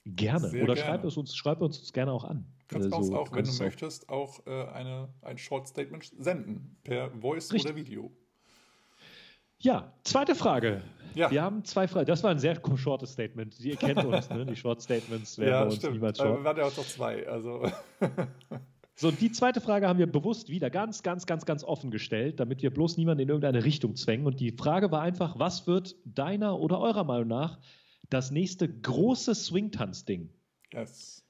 Gerne. 0.07 0.49
Sehr 0.49 0.65
oder 0.65 0.75
gerne. 0.75 0.89
schreib 0.89 1.05
es 1.05 1.17
uns, 1.17 1.37
schreib 1.37 1.61
uns 1.61 1.93
gerne 1.93 2.13
auch 2.13 2.25
an. 2.25 2.47
Kannst 2.83 2.91
so 3.09 3.17
auch, 3.17 3.29
wenn 3.31 3.37
kannst 3.37 3.59
du 3.59 3.63
auch- 3.63 3.67
möchtest, 3.67 4.09
auch 4.09 4.47
äh, 4.47 4.65
eine, 4.69 5.09
ein 5.23 5.39
Short 5.39 5.67
Statement 5.69 6.11
senden. 6.19 6.77
Per 6.85 7.11
Voice 7.21 7.53
Richtig. 7.53 7.71
oder 7.73 7.77
Video. 7.81 8.11
Ja, 9.59 9.93
zweite 10.03 10.35
Frage. 10.35 10.83
Ja. 11.15 11.31
Wir 11.31 11.43
haben 11.43 11.65
zwei 11.65 11.87
Fragen. 11.89 12.07
Das 12.07 12.23
war 12.23 12.31
ein 12.31 12.39
sehr 12.39 12.61
shortes 12.77 13.13
Statement. 13.13 13.59
Ihr 13.61 13.77
kennt 13.77 14.05
uns, 14.05 14.29
ne? 14.29 14.45
Die 14.45 14.57
Short 14.57 14.83
Statements 14.83 15.39
werden 15.39 15.51
bei 15.53 15.57
Ja, 15.59 15.63
uns 15.65 15.77
stimmt. 15.77 15.93
niemals 15.95 16.19
Aber 16.21 16.29
short. 16.31 16.41
wir 16.41 16.45
waren 16.45 16.57
ja 16.57 16.65
auch 16.65 16.77
noch 16.77 16.87
zwei. 16.87 17.27
Also, 17.29 17.67
So, 18.97 19.11
die 19.11 19.33
zweite 19.33 19.61
Frage 19.61 19.89
haben 19.89 19.99
wir 19.99 20.07
bewusst 20.07 20.49
wieder 20.51 20.71
ganz, 20.71 21.03
ganz, 21.03 21.27
ganz, 21.27 21.45
ganz 21.45 21.65
offen 21.65 21.91
gestellt, 21.91 22.39
damit 22.39 22.63
wir 22.63 22.73
bloß 22.73 22.97
niemanden 22.97 23.23
in 23.25 23.29
irgendeine 23.29 23.65
Richtung 23.65 23.97
zwängen. 23.97 24.25
Und 24.27 24.39
die 24.39 24.53
Frage 24.53 24.93
war 24.93 25.01
einfach, 25.03 25.37
was 25.37 25.67
wird 25.67 25.97
deiner 26.05 26.61
oder 26.61 26.79
eurer 26.79 27.03
Meinung 27.03 27.27
nach 27.27 27.59
das 28.09 28.31
nächste 28.31 28.69
große 28.69 29.35
Swingtanz-Ding? 29.35 30.31
yes. 30.73 31.24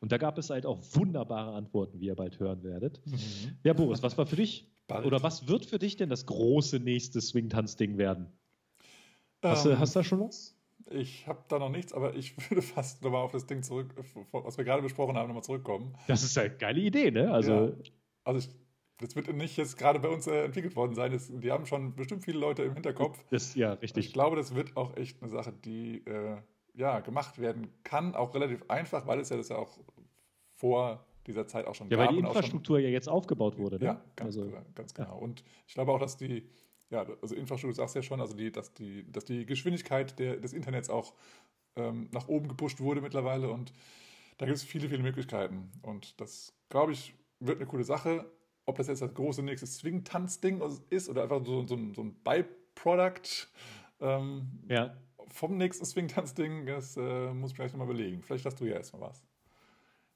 Und 0.00 0.12
da 0.12 0.18
gab 0.18 0.36
es 0.38 0.50
halt 0.50 0.66
auch 0.66 0.80
wunderbare 0.92 1.52
Antworten, 1.54 2.00
wie 2.00 2.06
ihr 2.06 2.14
bald 2.16 2.38
hören 2.38 2.62
werdet. 2.62 3.00
Mhm. 3.06 3.16
Ja, 3.64 3.72
Boris, 3.72 4.02
was 4.02 4.16
war 4.18 4.26
für 4.26 4.36
dich? 4.36 4.70
Bald. 4.86 5.06
Oder 5.06 5.22
was 5.22 5.48
wird 5.48 5.66
für 5.66 5.78
dich 5.78 5.96
denn 5.96 6.08
das 6.10 6.26
große 6.26 6.78
nächste 6.78 7.20
Swingtanz-Ding 7.20 7.98
werden? 7.98 8.26
Hast, 9.42 9.64
du, 9.64 9.70
Ähm, 9.70 9.78
hast 9.78 9.94
du 9.94 10.00
da 10.00 10.04
schon 10.04 10.20
was? 10.20 10.52
Ich 10.90 11.26
habe 11.26 11.42
da 11.48 11.58
noch 11.58 11.70
nichts, 11.70 11.92
aber 11.92 12.14
ich 12.14 12.36
würde 12.50 12.62
fast 12.62 13.02
nochmal 13.02 13.22
auf 13.22 13.32
das 13.32 13.46
Ding 13.46 13.62
zurück, 13.62 13.94
was 14.32 14.56
wir 14.58 14.64
gerade 14.64 14.82
besprochen 14.82 15.16
haben, 15.16 15.28
nochmal 15.28 15.42
zurückkommen. 15.42 15.94
Das 16.06 16.22
ist 16.22 16.36
eine 16.38 16.50
geile 16.56 16.80
Idee, 16.80 17.10
ne? 17.10 17.32
Also, 17.32 17.52
Ja. 17.52 17.72
Also 18.24 18.40
ich, 18.40 18.50
das 18.98 19.14
wird 19.14 19.32
nicht 19.34 19.56
jetzt 19.56 19.76
gerade 19.76 19.98
bei 20.00 20.08
uns 20.08 20.26
äh, 20.26 20.44
entwickelt 20.44 20.74
worden 20.76 20.94
sein. 20.94 21.12
Das, 21.12 21.30
die 21.30 21.50
haben 21.50 21.66
schon 21.66 21.94
bestimmt 21.96 22.24
viele 22.24 22.38
Leute 22.38 22.62
im 22.64 22.74
Hinterkopf. 22.74 23.18
das, 23.30 23.54
ja, 23.54 23.74
Ich 23.74 23.82
richtig. 23.82 24.12
glaube, 24.12 24.36
das 24.36 24.54
wird 24.54 24.76
auch 24.76 24.96
echt 24.96 25.20
eine 25.22 25.30
Sache, 25.30 25.52
die 25.52 25.98
äh, 26.06 26.36
ja, 26.76 27.00
gemacht 27.00 27.38
werden 27.38 27.68
kann. 27.82 28.14
Auch 28.14 28.34
relativ 28.34 28.64
einfach, 28.68 29.06
weil 29.06 29.18
es 29.20 29.30
ja 29.30 29.36
das 29.36 29.48
ja 29.48 29.56
auch 29.56 29.78
vor 30.54 31.04
dieser 31.26 31.46
Zeit 31.48 31.66
auch 31.66 31.74
schon 31.74 31.90
Ja, 31.90 31.96
gab. 31.96 32.06
weil 32.08 32.14
die 32.14 32.18
auch 32.20 32.26
schon- 32.28 32.36
Infrastruktur 32.36 32.78
ja 32.78 32.88
jetzt 32.88 33.08
aufgebaut 33.08 33.58
wurde, 33.58 33.78
ne? 33.78 33.84
Ja, 33.84 34.04
ganz, 34.14 34.36
also, 34.38 34.52
ganz 34.74 34.94
genau. 34.94 35.18
Und 35.18 35.42
ich 35.66 35.74
glaube 35.74 35.90
auch, 35.92 35.98
dass 35.98 36.16
die, 36.16 36.48
ja, 36.90 37.04
also 37.20 37.34
Infrastruktur, 37.34 37.70
du 37.70 37.76
sagst 37.76 37.96
ja 37.96 38.02
schon, 38.02 38.20
also 38.20 38.34
die, 38.36 38.52
dass 38.52 38.72
die, 38.74 39.10
dass 39.10 39.24
die 39.24 39.44
Geschwindigkeit 39.44 40.18
der, 40.18 40.36
des 40.36 40.52
Internets 40.52 40.88
auch 40.88 41.14
ähm, 41.74 42.08
nach 42.12 42.28
oben 42.28 42.48
gepusht 42.48 42.80
wurde 42.80 43.00
mittlerweile 43.00 43.50
und 43.50 43.72
da 44.38 44.46
gibt 44.46 44.56
es 44.56 44.62
viele, 44.64 44.88
viele 44.88 45.02
Möglichkeiten. 45.02 45.72
Und 45.82 46.20
das, 46.20 46.54
glaube 46.68 46.92
ich, 46.92 47.14
wird 47.40 47.56
eine 47.58 47.66
coole 47.66 47.84
Sache. 47.84 48.30
Ob 48.66 48.76
das 48.76 48.86
jetzt 48.88 49.00
das 49.02 49.14
große 49.14 49.42
nächste 49.42 49.66
Swing-Tanz-Ding 49.66 50.60
ist 50.90 51.08
oder 51.08 51.22
einfach 51.22 51.44
so, 51.44 51.66
so, 51.66 51.74
ein- 51.74 51.94
so 51.94 52.02
ein 52.02 52.14
Byproduct 52.22 53.48
ähm, 54.00 54.60
ja. 54.68 54.94
Vom 55.28 55.56
nächsten 55.56 55.84
Swing-Tanz-Ding, 55.84 56.66
das 56.66 56.96
äh, 56.96 57.32
muss 57.32 57.50
ich 57.50 57.56
vielleicht 57.56 57.74
nochmal 57.74 57.88
überlegen. 57.94 58.22
Vielleicht 58.22 58.44
hast 58.44 58.60
du 58.60 58.64
ja 58.64 58.74
erstmal 58.74 59.10
was. 59.10 59.22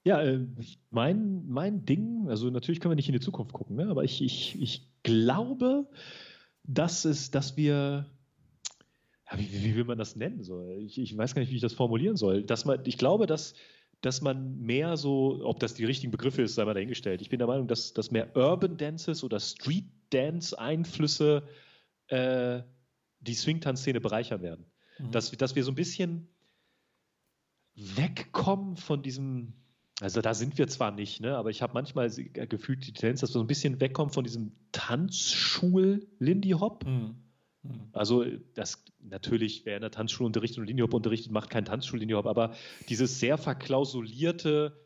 Ja, 0.02 0.22
äh, 0.22 0.46
mein, 0.90 1.46
mein 1.46 1.84
Ding, 1.84 2.28
also 2.28 2.48
natürlich 2.48 2.80
können 2.80 2.92
wir 2.92 2.96
nicht 2.96 3.08
in 3.08 3.14
die 3.14 3.20
Zukunft 3.20 3.52
gucken, 3.52 3.76
ne? 3.76 3.88
aber 3.88 4.02
ich, 4.04 4.22
ich, 4.22 4.60
ich 4.60 4.88
glaube, 5.02 5.86
dass 6.64 7.04
es, 7.04 7.30
dass 7.30 7.56
wir, 7.56 8.06
wie, 9.34 9.64
wie 9.64 9.76
will 9.76 9.84
man 9.84 9.98
das 9.98 10.16
nennen? 10.16 10.42
So? 10.42 10.70
Ich, 10.78 10.98
ich 10.98 11.16
weiß 11.16 11.34
gar 11.34 11.40
nicht, 11.40 11.50
wie 11.50 11.56
ich 11.56 11.60
das 11.60 11.74
formulieren 11.74 12.16
soll. 12.16 12.42
Dass 12.44 12.64
man, 12.64 12.80
ich 12.84 12.96
glaube, 12.96 13.26
dass, 13.26 13.54
dass 14.00 14.22
man 14.22 14.58
mehr 14.60 14.96
so, 14.96 15.40
ob 15.44 15.60
das 15.60 15.74
die 15.74 15.84
richtigen 15.84 16.10
Begriffe 16.10 16.42
ist, 16.42 16.54
sei 16.54 16.64
mal 16.64 16.74
dahingestellt. 16.74 17.20
Ich 17.20 17.28
bin 17.28 17.38
der 17.38 17.48
Meinung, 17.48 17.68
dass, 17.68 17.92
dass 17.92 18.10
mehr 18.10 18.34
Urban 18.34 18.78
Dances 18.78 19.22
oder 19.22 19.38
Street 19.38 19.84
Dance 20.10 20.58
Einflüsse 20.58 21.42
äh, 22.08 22.62
die 23.20 23.34
Swing-Tanz-Szene 23.34 24.00
bereichern 24.00 24.40
werden. 24.40 24.64
Dass, 25.10 25.30
dass 25.32 25.54
wir 25.54 25.64
so 25.64 25.72
ein 25.72 25.76
bisschen 25.76 26.28
wegkommen 27.74 28.76
von 28.76 29.02
diesem, 29.02 29.54
also 30.00 30.20
da 30.20 30.34
sind 30.34 30.58
wir 30.58 30.68
zwar 30.68 30.90
nicht, 30.90 31.20
ne, 31.20 31.36
aber 31.36 31.50
ich 31.50 31.62
habe 31.62 31.74
manchmal 31.74 32.10
äh, 32.18 32.46
gefühlt 32.46 32.86
die 32.86 32.92
Tendenz, 32.92 33.20
dass 33.20 33.30
wir 33.30 33.34
so 33.34 33.40
ein 33.40 33.46
bisschen 33.46 33.80
wegkommen 33.80 34.12
von 34.12 34.24
diesem 34.24 34.52
Tanzschul-Lindy 34.72 36.50
Hop. 36.50 36.84
Mhm. 36.86 37.16
Mhm. 37.62 37.88
Also 37.92 38.24
das 38.54 38.84
natürlich, 39.00 39.64
wer 39.64 39.76
in 39.76 39.82
der 39.82 39.90
Tanzschule 39.90 40.26
unterrichtet 40.26 40.58
und 40.58 40.66
Lindy 40.66 40.82
Hop 40.82 40.94
unterrichtet, 40.94 41.32
macht 41.32 41.50
kein 41.50 41.64
Tanzschul-Lindy 41.64 42.14
Hop, 42.14 42.26
aber 42.26 42.54
dieses 42.88 43.20
sehr 43.20 43.38
verklausulierte, 43.38 44.76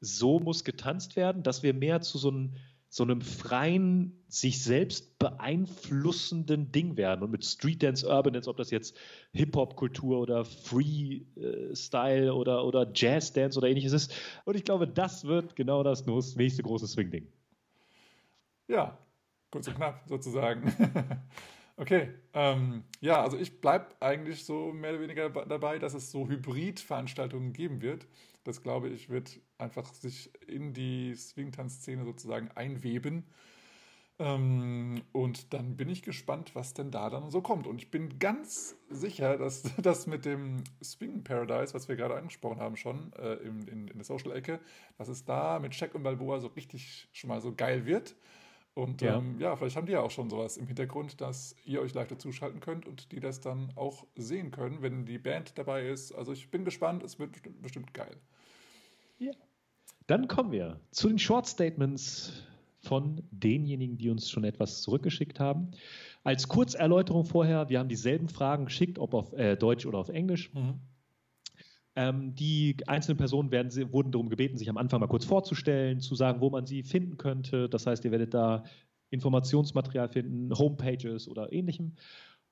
so 0.00 0.40
muss 0.40 0.64
getanzt 0.64 1.16
werden, 1.16 1.42
dass 1.42 1.62
wir 1.62 1.74
mehr 1.74 2.00
zu 2.00 2.18
so 2.18 2.30
einem, 2.30 2.56
so 2.92 3.04
einem 3.04 3.20
freien, 3.20 4.20
sich 4.26 4.64
selbst 4.64 5.16
beeinflussenden 5.20 6.72
Ding 6.72 6.96
werden. 6.96 7.22
Und 7.22 7.30
mit 7.30 7.44
Street 7.44 7.84
Dance, 7.84 8.04
Urban 8.06 8.32
Dance, 8.32 8.50
ob 8.50 8.56
das 8.56 8.72
jetzt 8.72 8.98
Hip-Hop-Kultur 9.32 10.18
oder 10.18 10.44
Free-Style 10.44 12.34
oder, 12.34 12.64
oder 12.64 12.90
Jazz-Dance 12.92 13.56
oder 13.56 13.68
ähnliches 13.68 13.92
ist. 13.92 14.12
Und 14.44 14.56
ich 14.56 14.64
glaube, 14.64 14.88
das 14.88 15.24
wird 15.24 15.54
genau 15.54 15.84
das 15.84 16.04
nächste 16.04 16.64
große 16.64 16.88
Swing-Ding. 16.88 17.28
Ja, 18.66 18.98
kurz 19.52 19.68
und 19.68 19.76
knapp 19.76 20.02
sozusagen. 20.08 20.74
okay, 21.76 22.08
ähm, 22.34 22.82
ja, 23.00 23.22
also 23.22 23.38
ich 23.38 23.60
bleibe 23.60 23.86
eigentlich 24.00 24.44
so 24.44 24.72
mehr 24.72 24.90
oder 24.90 25.02
weniger 25.02 25.30
dabei, 25.30 25.78
dass 25.78 25.94
es 25.94 26.10
so 26.10 26.28
Hybrid-Veranstaltungen 26.28 27.52
geben 27.52 27.82
wird. 27.82 28.08
Das 28.42 28.62
glaube 28.62 28.88
ich 28.88 29.10
wird 29.10 29.38
einfach 29.60 29.92
sich 29.94 30.30
in 30.46 30.72
die 30.72 31.14
Swing-Tanz-Szene 31.14 32.04
sozusagen 32.04 32.50
einweben. 32.54 33.24
Ähm, 34.20 35.00
und 35.12 35.54
dann 35.54 35.78
bin 35.78 35.88
ich 35.88 36.02
gespannt, 36.02 36.54
was 36.54 36.74
denn 36.74 36.90
da 36.90 37.08
dann 37.08 37.30
so 37.30 37.40
kommt. 37.40 37.66
Und 37.66 37.80
ich 37.80 37.90
bin 37.90 38.18
ganz 38.18 38.76
sicher, 38.90 39.38
dass 39.38 39.62
das 39.82 40.06
mit 40.06 40.26
dem 40.26 40.62
Swing 40.82 41.24
Paradise, 41.24 41.72
was 41.72 41.88
wir 41.88 41.96
gerade 41.96 42.16
angesprochen 42.16 42.60
haben, 42.60 42.76
schon 42.76 43.12
äh, 43.14 43.34
in, 43.36 43.66
in, 43.66 43.88
in 43.88 43.96
der 43.96 44.04
Social-Ecke, 44.04 44.60
dass 44.98 45.08
es 45.08 45.24
da 45.24 45.58
mit 45.58 45.72
Check 45.72 45.94
und 45.94 46.02
Balboa 46.02 46.38
so 46.38 46.48
richtig 46.48 47.08
schon 47.12 47.28
mal 47.28 47.40
so 47.40 47.54
geil 47.54 47.86
wird. 47.86 48.14
Und 48.74 49.00
Ja. 49.00 49.12
ja. 49.12 49.18
Ähm, 49.18 49.38
ja, 49.40 49.56
vielleicht 49.56 49.76
haben 49.76 49.86
die 49.86 49.92
ja 49.92 50.00
auch 50.00 50.10
schon 50.10 50.28
sowas 50.28 50.58
im 50.58 50.66
Hintergrund, 50.66 51.20
dass 51.20 51.56
ihr 51.64 51.80
euch 51.80 51.94
leichter 51.94 52.18
zuschalten 52.18 52.60
könnt 52.60 52.86
und 52.86 53.12
die 53.12 53.20
das 53.20 53.40
dann 53.40 53.72
auch 53.74 54.06
sehen 54.16 54.50
können, 54.50 54.82
wenn 54.82 55.06
die 55.06 55.18
Band 55.18 55.56
dabei 55.58 55.88
ist. 55.88 56.12
Also 56.12 56.32
ich 56.32 56.50
bin 56.50 56.64
gespannt, 56.64 57.02
es 57.02 57.18
wird 57.18 57.32
bestimmt, 57.32 57.62
bestimmt 57.62 57.94
geil. 57.94 58.20
Dann 60.10 60.26
kommen 60.26 60.50
wir 60.50 60.80
zu 60.90 61.06
den 61.06 61.20
Short 61.20 61.46
Statements 61.46 62.32
von 62.80 63.22
denjenigen, 63.30 63.96
die 63.96 64.10
uns 64.10 64.28
schon 64.28 64.42
etwas 64.42 64.82
zurückgeschickt 64.82 65.38
haben. 65.38 65.70
Als 66.24 66.48
Kurzerläuterung 66.48 67.24
vorher, 67.24 67.68
wir 67.68 67.78
haben 67.78 67.88
dieselben 67.88 68.28
Fragen 68.28 68.64
geschickt, 68.64 68.98
ob 68.98 69.14
auf 69.14 69.32
äh, 69.34 69.54
Deutsch 69.54 69.86
oder 69.86 69.98
auf 69.98 70.08
Englisch. 70.08 70.50
Ähm, 71.94 72.34
die 72.34 72.76
einzelnen 72.88 73.18
Personen 73.18 73.52
werden, 73.52 73.70
wurden 73.92 74.10
darum 74.10 74.30
gebeten, 74.30 74.58
sich 74.58 74.68
am 74.68 74.78
Anfang 74.78 74.98
mal 74.98 75.06
kurz 75.06 75.24
vorzustellen, 75.24 76.00
zu 76.00 76.16
sagen, 76.16 76.40
wo 76.40 76.50
man 76.50 76.66
sie 76.66 76.82
finden 76.82 77.16
könnte. 77.16 77.68
Das 77.68 77.86
heißt, 77.86 78.04
ihr 78.04 78.10
werdet 78.10 78.34
da 78.34 78.64
Informationsmaterial 79.10 80.08
finden, 80.08 80.52
Homepages 80.58 81.28
oder 81.28 81.52
ähnlichem. 81.52 81.94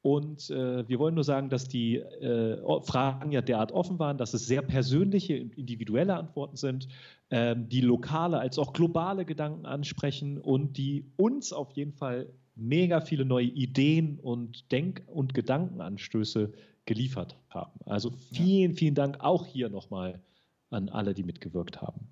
Und 0.09 0.49
äh, 0.49 0.89
wir 0.89 0.99
wollen 0.99 1.15
nur 1.15 1.23
sagen, 1.23 1.51
dass 1.51 1.69
die 1.69 1.97
äh, 1.97 2.57
Fragen 2.81 3.31
ja 3.31 3.43
derart 3.43 3.73
offen 3.73 3.99
waren, 3.99 4.17
dass 4.17 4.33
es 4.33 4.47
sehr 4.47 4.63
persönliche, 4.63 5.37
individuelle 5.37 6.17
Antworten 6.17 6.57
sind, 6.57 6.89
ähm, 7.31 7.69
die 7.69 7.83
lokale 7.83 8.39
als 8.39 8.59
auch 8.59 8.73
globale 8.73 9.27
Gedanken 9.27 9.67
ansprechen 9.67 10.39
und 10.39 10.79
die 10.79 11.05
uns 11.19 11.53
auf 11.53 11.73
jeden 11.73 11.93
Fall 11.93 12.31
mega 12.57 13.03
viele 13.03 13.27
neue 13.27 13.49
Ideen 13.49 14.19
und 14.19 14.73
Denk- 14.73 15.03
und 15.09 15.35
Gedankenanstöße 15.35 16.55
geliefert 16.87 17.37
haben. 17.51 17.79
Also 17.85 18.11
vielen, 18.33 18.73
vielen 18.73 18.95
Dank 18.95 19.21
auch 19.21 19.45
hier 19.45 19.69
nochmal 19.69 20.23
an 20.71 20.89
alle, 20.89 21.13
die 21.13 21.23
mitgewirkt 21.23 21.83
haben. 21.83 22.09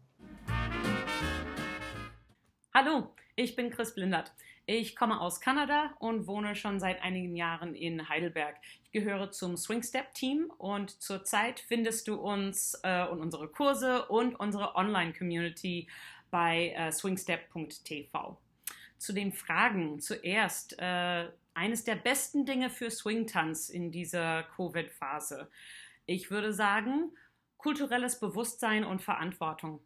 Hallo, 2.74 3.09
ich 3.37 3.55
bin 3.55 3.70
Chris 3.70 3.94
Blindert. 3.94 4.33
Ich 4.64 4.96
komme 4.96 5.20
aus 5.20 5.40
Kanada 5.40 5.94
und 6.01 6.27
wohne 6.27 6.57
schon 6.57 6.81
seit 6.81 7.03
einigen 7.03 7.37
Jahren 7.37 7.75
in 7.75 8.09
Heidelberg. 8.09 8.57
Ich 8.85 8.92
gehöre 8.92 9.31
zum 9.31 9.57
Swing 9.57 9.83
Step 9.83 10.12
Team 10.14 10.51
und 10.59 11.03
zurzeit 11.03 11.61
findest 11.61 12.09
du 12.09 12.16
uns 12.16 12.81
äh, 12.83 13.07
und 13.07 13.20
unsere 13.20 13.46
Kurse 13.46 14.07
und 14.07 14.35
unsere 14.35 14.75
Online-Community 14.75 15.87
bei 16.31 16.70
äh, 16.70 16.90
swingstep.tv. 16.90 18.38
Zu 18.99 19.12
den 19.12 19.33
Fragen 19.33 20.01
zuerst. 20.01 20.79
Äh, 20.79 21.29
eines 21.55 21.85
der 21.85 21.96
besten 21.96 22.44
Dinge 22.44 22.70
für 22.70 22.90
Swing-Tanz 22.90 23.68
in 23.68 23.90
dieser 23.90 24.42
Covid-Phase. 24.57 25.49
Ich 26.07 26.31
würde 26.31 26.53
sagen, 26.53 27.12
kulturelles 27.57 28.18
Bewusstsein 28.18 28.85
und 28.85 29.03
Verantwortung. 29.03 29.81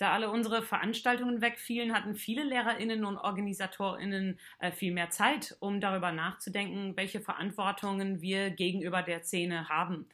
Da 0.00 0.12
alle 0.12 0.30
unsere 0.30 0.62
Veranstaltungen 0.62 1.42
wegfielen, 1.42 1.92
hatten 1.92 2.14
viele 2.14 2.42
Lehrerinnen 2.42 3.04
und 3.04 3.18
Organisatorinnen 3.18 4.40
äh, 4.58 4.72
viel 4.72 4.94
mehr 4.94 5.10
Zeit, 5.10 5.58
um 5.60 5.78
darüber 5.78 6.10
nachzudenken, 6.10 6.96
welche 6.96 7.20
Verantwortungen 7.20 8.22
wir 8.22 8.48
gegenüber 8.48 9.02
der 9.02 9.22
Szene 9.24 9.68
haben. 9.68 10.08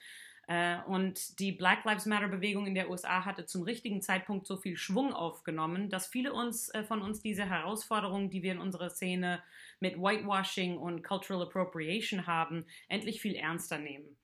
Äh, 0.48 0.78
und 0.88 1.38
die 1.38 1.52
Black 1.52 1.84
Lives 1.84 2.04
Matter 2.04 2.26
Bewegung 2.26 2.66
in 2.66 2.74
der 2.74 2.90
USA 2.90 3.24
hatte 3.24 3.46
zum 3.46 3.62
richtigen 3.62 4.02
Zeitpunkt 4.02 4.48
so 4.48 4.56
viel 4.56 4.76
Schwung 4.76 5.12
aufgenommen, 5.12 5.88
dass 5.88 6.08
viele 6.08 6.32
uns, 6.32 6.68
äh, 6.70 6.82
von 6.82 7.00
uns 7.00 7.22
diese 7.22 7.48
Herausforderungen, 7.48 8.28
die 8.28 8.42
wir 8.42 8.50
in 8.50 8.58
unserer 8.58 8.90
Szene 8.90 9.40
mit 9.78 9.96
Whitewashing 9.98 10.78
und 10.78 11.04
Cultural 11.04 11.44
Appropriation 11.44 12.26
haben, 12.26 12.66
endlich 12.88 13.20
viel 13.20 13.36
ernster 13.36 13.78
nehmen. 13.78 14.16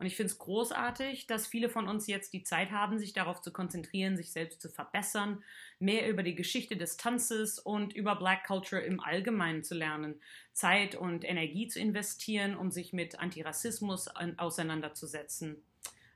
Und 0.00 0.06
ich 0.06 0.16
finde 0.16 0.32
es 0.32 0.38
großartig, 0.38 1.26
dass 1.26 1.46
viele 1.46 1.68
von 1.68 1.86
uns 1.86 2.06
jetzt 2.06 2.32
die 2.32 2.42
Zeit 2.42 2.70
haben, 2.70 2.98
sich 2.98 3.12
darauf 3.12 3.42
zu 3.42 3.52
konzentrieren, 3.52 4.16
sich 4.16 4.32
selbst 4.32 4.62
zu 4.62 4.70
verbessern, 4.70 5.44
mehr 5.78 6.08
über 6.08 6.22
die 6.22 6.34
Geschichte 6.34 6.74
des 6.78 6.96
Tanzes 6.96 7.58
und 7.58 7.92
über 7.92 8.16
Black 8.16 8.46
Culture 8.46 8.80
im 8.80 9.00
Allgemeinen 9.00 9.62
zu 9.62 9.74
lernen, 9.74 10.18
Zeit 10.54 10.94
und 10.94 11.22
Energie 11.22 11.68
zu 11.68 11.80
investieren, 11.80 12.56
um 12.56 12.70
sich 12.70 12.94
mit 12.94 13.18
Antirassismus 13.20 14.08
auseinanderzusetzen. 14.38 15.62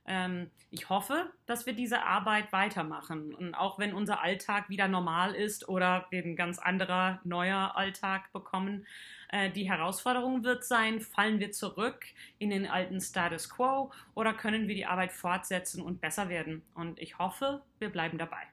Ähm, 0.07 0.51
ich 0.69 0.89
hoffe, 0.89 1.31
dass 1.45 1.65
wir 1.65 1.73
diese 1.73 2.03
Arbeit 2.03 2.51
weitermachen. 2.51 3.33
Und 3.33 3.55
auch 3.55 3.79
wenn 3.79 3.93
unser 3.93 4.21
Alltag 4.21 4.69
wieder 4.69 4.87
normal 4.87 5.33
ist 5.33 5.67
oder 5.67 6.05
wir 6.11 6.23
ein 6.23 6.35
ganz 6.35 6.59
anderer 6.59 7.19
neuer 7.23 7.75
Alltag 7.75 8.31
bekommen, 8.31 8.85
äh, 9.29 9.49
die 9.51 9.69
Herausforderung 9.69 10.43
wird 10.43 10.63
sein, 10.63 11.01
fallen 11.01 11.39
wir 11.39 11.51
zurück 11.51 12.05
in 12.37 12.51
den 12.51 12.67
alten 12.67 13.01
Status 13.01 13.49
quo 13.49 13.91
oder 14.13 14.33
können 14.33 14.67
wir 14.67 14.75
die 14.75 14.85
Arbeit 14.85 15.11
fortsetzen 15.11 15.81
und 15.81 16.01
besser 16.01 16.29
werden? 16.29 16.61
Und 16.75 16.99
ich 16.99 17.17
hoffe, 17.17 17.63
wir 17.79 17.89
bleiben 17.89 18.17
dabei. 18.17 18.43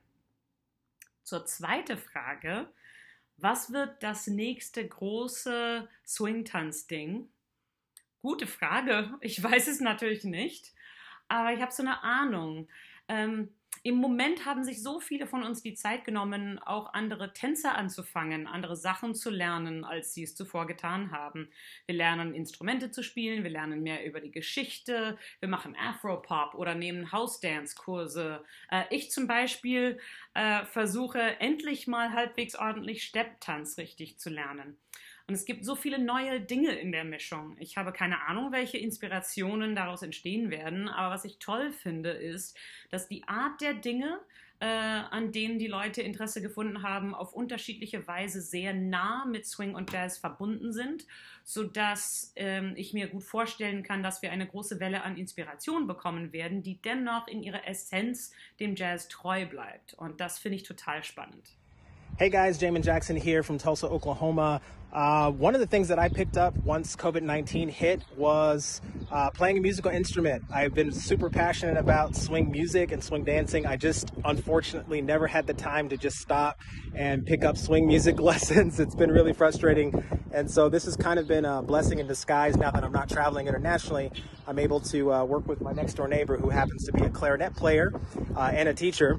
Zur 1.22 1.44
zweiten 1.44 1.98
Frage. 1.98 2.68
Was 3.36 3.72
wird 3.72 4.02
das 4.02 4.26
nächste 4.26 4.86
große 4.86 5.88
Swing-Tanz-Ding? 6.06 7.28
Gute 8.22 8.46
Frage. 8.46 9.14
Ich 9.20 9.42
weiß 9.42 9.66
es 9.66 9.80
natürlich 9.80 10.24
nicht 10.24 10.72
aber 11.28 11.52
ich 11.52 11.60
habe 11.60 11.72
so 11.72 11.82
eine 11.82 12.02
Ahnung. 12.02 12.68
Ähm, 13.08 13.50
Im 13.84 13.96
Moment 13.96 14.46
haben 14.46 14.62
sich 14.62 14.82
so 14.82 15.00
viele 15.00 15.26
von 15.26 15.42
uns 15.42 15.62
die 15.62 15.74
Zeit 15.74 16.04
genommen, 16.04 16.58
auch 16.60 16.94
andere 16.94 17.32
Tänzer 17.32 17.74
anzufangen, 17.76 18.46
andere 18.46 18.76
Sachen 18.76 19.14
zu 19.14 19.28
lernen, 19.30 19.84
als 19.84 20.14
sie 20.14 20.22
es 20.22 20.36
zuvor 20.36 20.66
getan 20.66 21.10
haben. 21.10 21.50
Wir 21.86 21.96
lernen 21.96 22.34
Instrumente 22.34 22.90
zu 22.90 23.02
spielen, 23.02 23.42
wir 23.42 23.50
lernen 23.50 23.82
mehr 23.82 24.06
über 24.06 24.20
die 24.20 24.30
Geschichte, 24.30 25.18
wir 25.40 25.48
machen 25.48 25.74
Afropop 25.76 26.54
oder 26.54 26.74
nehmen 26.74 27.10
House-Dance-Kurse. 27.10 28.44
Äh, 28.70 28.84
ich 28.90 29.10
zum 29.10 29.26
Beispiel 29.26 29.98
äh, 30.34 30.64
versuche 30.66 31.40
endlich 31.40 31.86
mal 31.88 32.12
halbwegs 32.12 32.54
ordentlich 32.54 33.02
Stepptanz 33.04 33.78
richtig 33.78 34.18
zu 34.18 34.30
lernen. 34.30 34.78
Und 35.28 35.34
es 35.34 35.44
gibt 35.44 35.64
so 35.64 35.74
viele 35.74 35.98
neue 35.98 36.40
Dinge 36.40 36.72
in 36.72 36.92
der 36.92 37.04
Mischung. 37.04 37.56
Ich 37.58 37.76
habe 37.76 37.92
keine 37.92 38.26
Ahnung, 38.26 38.52
welche 38.52 38.78
Inspirationen 38.78 39.74
daraus 39.74 40.02
entstehen 40.02 40.50
werden, 40.50 40.88
aber 40.88 41.14
was 41.14 41.24
ich 41.24 41.38
toll 41.38 41.72
finde, 41.72 42.10
ist, 42.10 42.56
dass 42.90 43.08
die 43.08 43.26
Art 43.28 43.60
der 43.60 43.74
Dinge, 43.74 44.20
äh, 44.60 44.66
an 44.66 45.32
denen 45.32 45.58
die 45.58 45.66
Leute 45.66 46.02
Interesse 46.02 46.42
gefunden 46.42 46.82
haben, 46.82 47.14
auf 47.14 47.32
unterschiedliche 47.32 48.06
Weise 48.06 48.40
sehr 48.40 48.74
nah 48.74 49.24
mit 49.24 49.46
Swing 49.46 49.74
und 49.74 49.92
Jazz 49.92 50.18
verbunden 50.18 50.72
sind, 50.72 51.06
sodass 51.44 52.32
ähm, 52.36 52.74
ich 52.76 52.92
mir 52.92 53.08
gut 53.08 53.24
vorstellen 53.24 53.82
kann, 53.82 54.02
dass 54.02 54.22
wir 54.22 54.32
eine 54.32 54.46
große 54.46 54.80
Welle 54.80 55.02
an 55.02 55.16
Inspiration 55.16 55.86
bekommen 55.86 56.32
werden, 56.32 56.62
die 56.62 56.80
dennoch 56.80 57.28
in 57.28 57.42
ihrer 57.42 57.66
Essenz 57.66 58.32
dem 58.60 58.76
Jazz 58.76 59.08
treu 59.08 59.46
bleibt. 59.46 59.94
Und 59.94 60.20
das 60.20 60.38
finde 60.38 60.56
ich 60.56 60.62
total 60.62 61.02
spannend. 61.02 61.56
Hey 62.18 62.28
guys, 62.28 62.58
Jamin 62.60 62.84
Jackson 62.84 63.16
here 63.16 63.42
from 63.42 63.56
Tulsa, 63.56 63.88
Oklahoma. 63.88 64.60
Uh, 64.92 65.30
one 65.30 65.54
of 65.54 65.62
the 65.62 65.66
things 65.66 65.88
that 65.88 65.98
I 65.98 66.10
picked 66.10 66.36
up 66.36 66.54
once 66.58 66.94
COVID 66.94 67.22
19 67.22 67.70
hit 67.70 68.02
was 68.18 68.82
uh, 69.10 69.30
playing 69.30 69.56
a 69.56 69.62
musical 69.62 69.90
instrument. 69.90 70.44
I've 70.52 70.74
been 70.74 70.92
super 70.92 71.30
passionate 71.30 71.78
about 71.78 72.14
swing 72.14 72.50
music 72.50 72.92
and 72.92 73.02
swing 73.02 73.24
dancing. 73.24 73.64
I 73.64 73.76
just 73.76 74.12
unfortunately 74.26 75.00
never 75.00 75.26
had 75.26 75.46
the 75.46 75.54
time 75.54 75.88
to 75.88 75.96
just 75.96 76.18
stop 76.18 76.60
and 76.94 77.24
pick 77.24 77.44
up 77.44 77.56
swing 77.56 77.86
music 77.86 78.20
lessons. 78.20 78.78
It's 78.78 78.94
been 78.94 79.10
really 79.10 79.32
frustrating. 79.32 80.04
And 80.32 80.50
so 80.50 80.68
this 80.68 80.84
has 80.84 80.96
kind 80.96 81.18
of 81.18 81.26
been 81.26 81.46
a 81.46 81.62
blessing 81.62 81.98
in 81.98 82.06
disguise 82.06 82.58
now 82.58 82.70
that 82.72 82.84
I'm 82.84 82.92
not 82.92 83.08
traveling 83.08 83.46
internationally. 83.48 84.12
I'm 84.46 84.58
able 84.58 84.80
to 84.80 85.10
uh, 85.10 85.24
work 85.24 85.48
with 85.48 85.62
my 85.62 85.72
next 85.72 85.94
door 85.94 86.08
neighbor 86.08 86.36
who 86.36 86.50
happens 86.50 86.84
to 86.84 86.92
be 86.92 87.04
a 87.04 87.10
clarinet 87.10 87.56
player 87.56 87.90
uh, 88.36 88.50
and 88.52 88.68
a 88.68 88.74
teacher. 88.74 89.18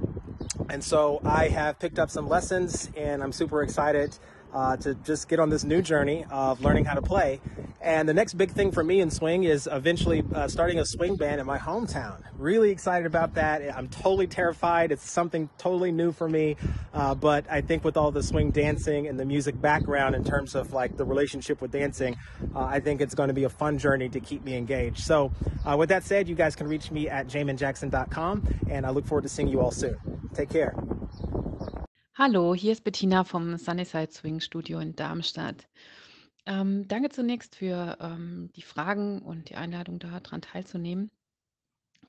And 0.70 0.84
so 0.84 1.22
I 1.24 1.48
have 1.48 1.80
picked 1.80 2.00
up 2.00 2.10
some 2.10 2.28
lessons 2.28 2.90
and 2.96 3.24
I'm 3.24 3.32
super 3.32 3.64
excited 3.64 4.18
uh, 4.54 4.78
to 4.78 4.94
just 4.96 5.28
get 5.28 5.40
on 5.40 5.50
this 5.50 5.64
new 5.64 5.82
journey 5.82 6.26
of 6.30 6.62
learning 6.62 6.86
how 6.86 6.94
to 6.94 7.02
play. 7.02 7.42
And 7.82 8.08
the 8.08 8.14
next 8.14 8.36
big 8.36 8.52
thing 8.52 8.72
for 8.72 8.82
me 8.82 9.02
in 9.02 9.12
swing 9.12 9.44
is 9.44 9.68
eventually 9.70 10.24
uh, 10.34 10.48
starting 10.48 10.80
a 10.80 10.86
swing 10.86 11.18
band 11.18 11.42
in 11.42 11.48
my 11.48 11.58
hometown. 11.58 12.24
Really 12.38 12.70
excited 12.70 13.06
about 13.06 13.34
that. 13.34 13.62
I'm 13.76 13.90
totally 13.90 14.26
terrified. 14.26 14.94
It's 14.94 15.10
something 15.10 15.50
totally 15.58 15.92
new 15.92 16.14
for 16.14 16.30
me. 16.30 16.56
Uh, 16.94 17.14
but 17.14 17.46
I 17.50 17.60
think 17.60 17.84
with 17.84 17.98
all 17.98 18.12
the 18.12 18.24
swing 18.24 18.52
dancing 18.52 19.08
and 19.08 19.20
the 19.20 19.26
music 19.26 19.60
background 19.60 20.16
in 20.16 20.24
terms 20.24 20.56
of 20.56 20.72
like 20.72 20.96
the 20.96 21.04
relationship 21.04 21.60
with 21.60 21.72
dancing, 21.72 22.16
uh, 22.56 22.64
I 22.64 22.80
think 22.80 23.02
it's 23.02 23.16
going 23.16 23.28
to 23.28 23.34
be 23.34 23.44
a 23.44 23.50
fun 23.50 23.78
journey 23.78 24.08
to 24.10 24.22
keep 24.22 24.46
me 24.46 24.56
engaged. 24.56 25.00
So 25.00 25.34
uh, 25.66 25.76
with 25.76 25.90
that 25.90 26.06
said, 26.06 26.30
you 26.30 26.36
guys 26.36 26.56
can 26.56 26.70
reach 26.70 26.90
me 26.90 27.10
at 27.10 27.28
jaminjackson.com 27.28 28.60
and 28.70 28.86
I 28.86 28.92
look 28.92 29.06
forward 29.06 29.24
to 29.24 29.30
seeing 29.30 29.50
you 29.50 29.60
all 29.60 29.72
soon. 29.72 30.13
Take 30.34 30.48
care. 30.48 30.74
Hallo, 32.16 32.56
hier 32.56 32.72
ist 32.72 32.84
Bettina 32.84 33.24
vom 33.24 33.58
Sunnyside 33.58 34.12
Swing 34.12 34.40
Studio 34.40 34.80
in 34.80 34.96
Darmstadt. 34.96 35.68
Ähm, 36.46 36.88
danke 36.88 37.10
zunächst 37.10 37.56
für 37.56 37.98
ähm, 38.00 38.52
die 38.56 38.62
Fragen 38.62 39.22
und 39.22 39.50
die 39.50 39.56
Einladung, 39.56 40.00
daran 40.00 40.42
teilzunehmen. 40.42 41.12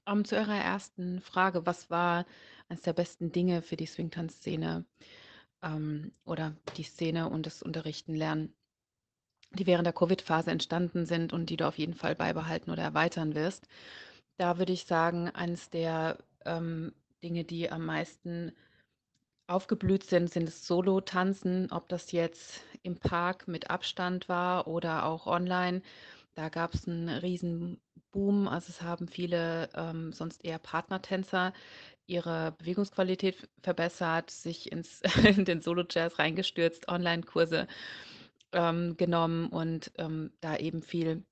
Ähm, 0.07 0.25
zu 0.25 0.37
Ihrer 0.37 0.57
ersten 0.57 1.21
Frage, 1.21 1.67
was 1.67 1.91
war 1.91 2.27
eines 2.69 2.83
der 2.83 2.93
besten 2.93 3.31
Dinge 3.33 3.63
für 3.63 3.77
die 3.77 3.87
Swing-Tanz-Szene 3.87 4.85
ähm, 5.63 6.13
oder 6.25 6.55
die 6.77 6.83
Szene 6.83 7.29
und 7.29 7.47
das 7.47 7.63
Unterrichten, 7.63 8.15
Lernen, 8.15 8.55
die 9.53 9.67
während 9.67 9.87
der 9.87 9.93
Covid-Phase 9.93 10.51
entstanden 10.51 11.07
sind 11.07 11.33
und 11.33 11.51
die 11.51 11.57
du 11.57 11.67
auf 11.67 11.79
jeden 11.79 11.95
Fall 11.95 12.15
beibehalten 12.15 12.71
oder 12.71 12.83
erweitern 12.83 13.35
wirst? 13.35 13.69
Da 14.37 14.59
würde 14.59 14.73
ich 14.73 14.85
sagen, 14.85 15.29
eines 15.31 15.71
der 15.71 16.19
ähm, 16.45 16.93
Dinge, 17.25 17.45
die 17.45 17.73
am 17.73 17.85
meisten 17.87 18.53
aufgeblüht 19.47 20.05
sind, 20.05 20.31
sind 20.31 20.49
es 20.49 20.67
Solo-Tanzen, 20.67 21.73
ob 21.73 21.89
das 21.89 22.13
jetzt 22.13 22.63
im 22.83 22.99
Park 22.99 23.49
mit 23.49 23.71
Abstand 23.71 24.29
war 24.29 24.69
oder 24.69 25.07
auch 25.07 25.27
online. 25.27 25.83
Da 26.35 26.49
gab 26.49 26.75
es 26.75 26.87
einen 26.87 27.09
riesen 27.09 27.81
Boom. 28.13 28.47
Also 28.47 28.71
es 28.71 28.83
haben 28.83 29.09
viele 29.09 29.69
ähm, 29.75 30.13
sonst 30.13 30.45
eher 30.45 30.59
Partnertänzer 30.59 31.53
ihre 32.07 32.53
Bewegungsqualität 32.59 33.49
verbessert, 33.63 34.31
sich 34.31 34.71
ins, 34.71 35.01
in 35.25 35.45
den 35.45 35.63
Solo-Jazz 35.63 36.19
reingestürzt, 36.19 36.89
Online-Kurse 36.89 37.67
ähm, 38.53 38.97
genommen 38.97 39.49
und 39.49 39.93
ähm, 39.99 40.33
da 40.41 40.57
eben 40.57 40.83
viel 40.83 41.25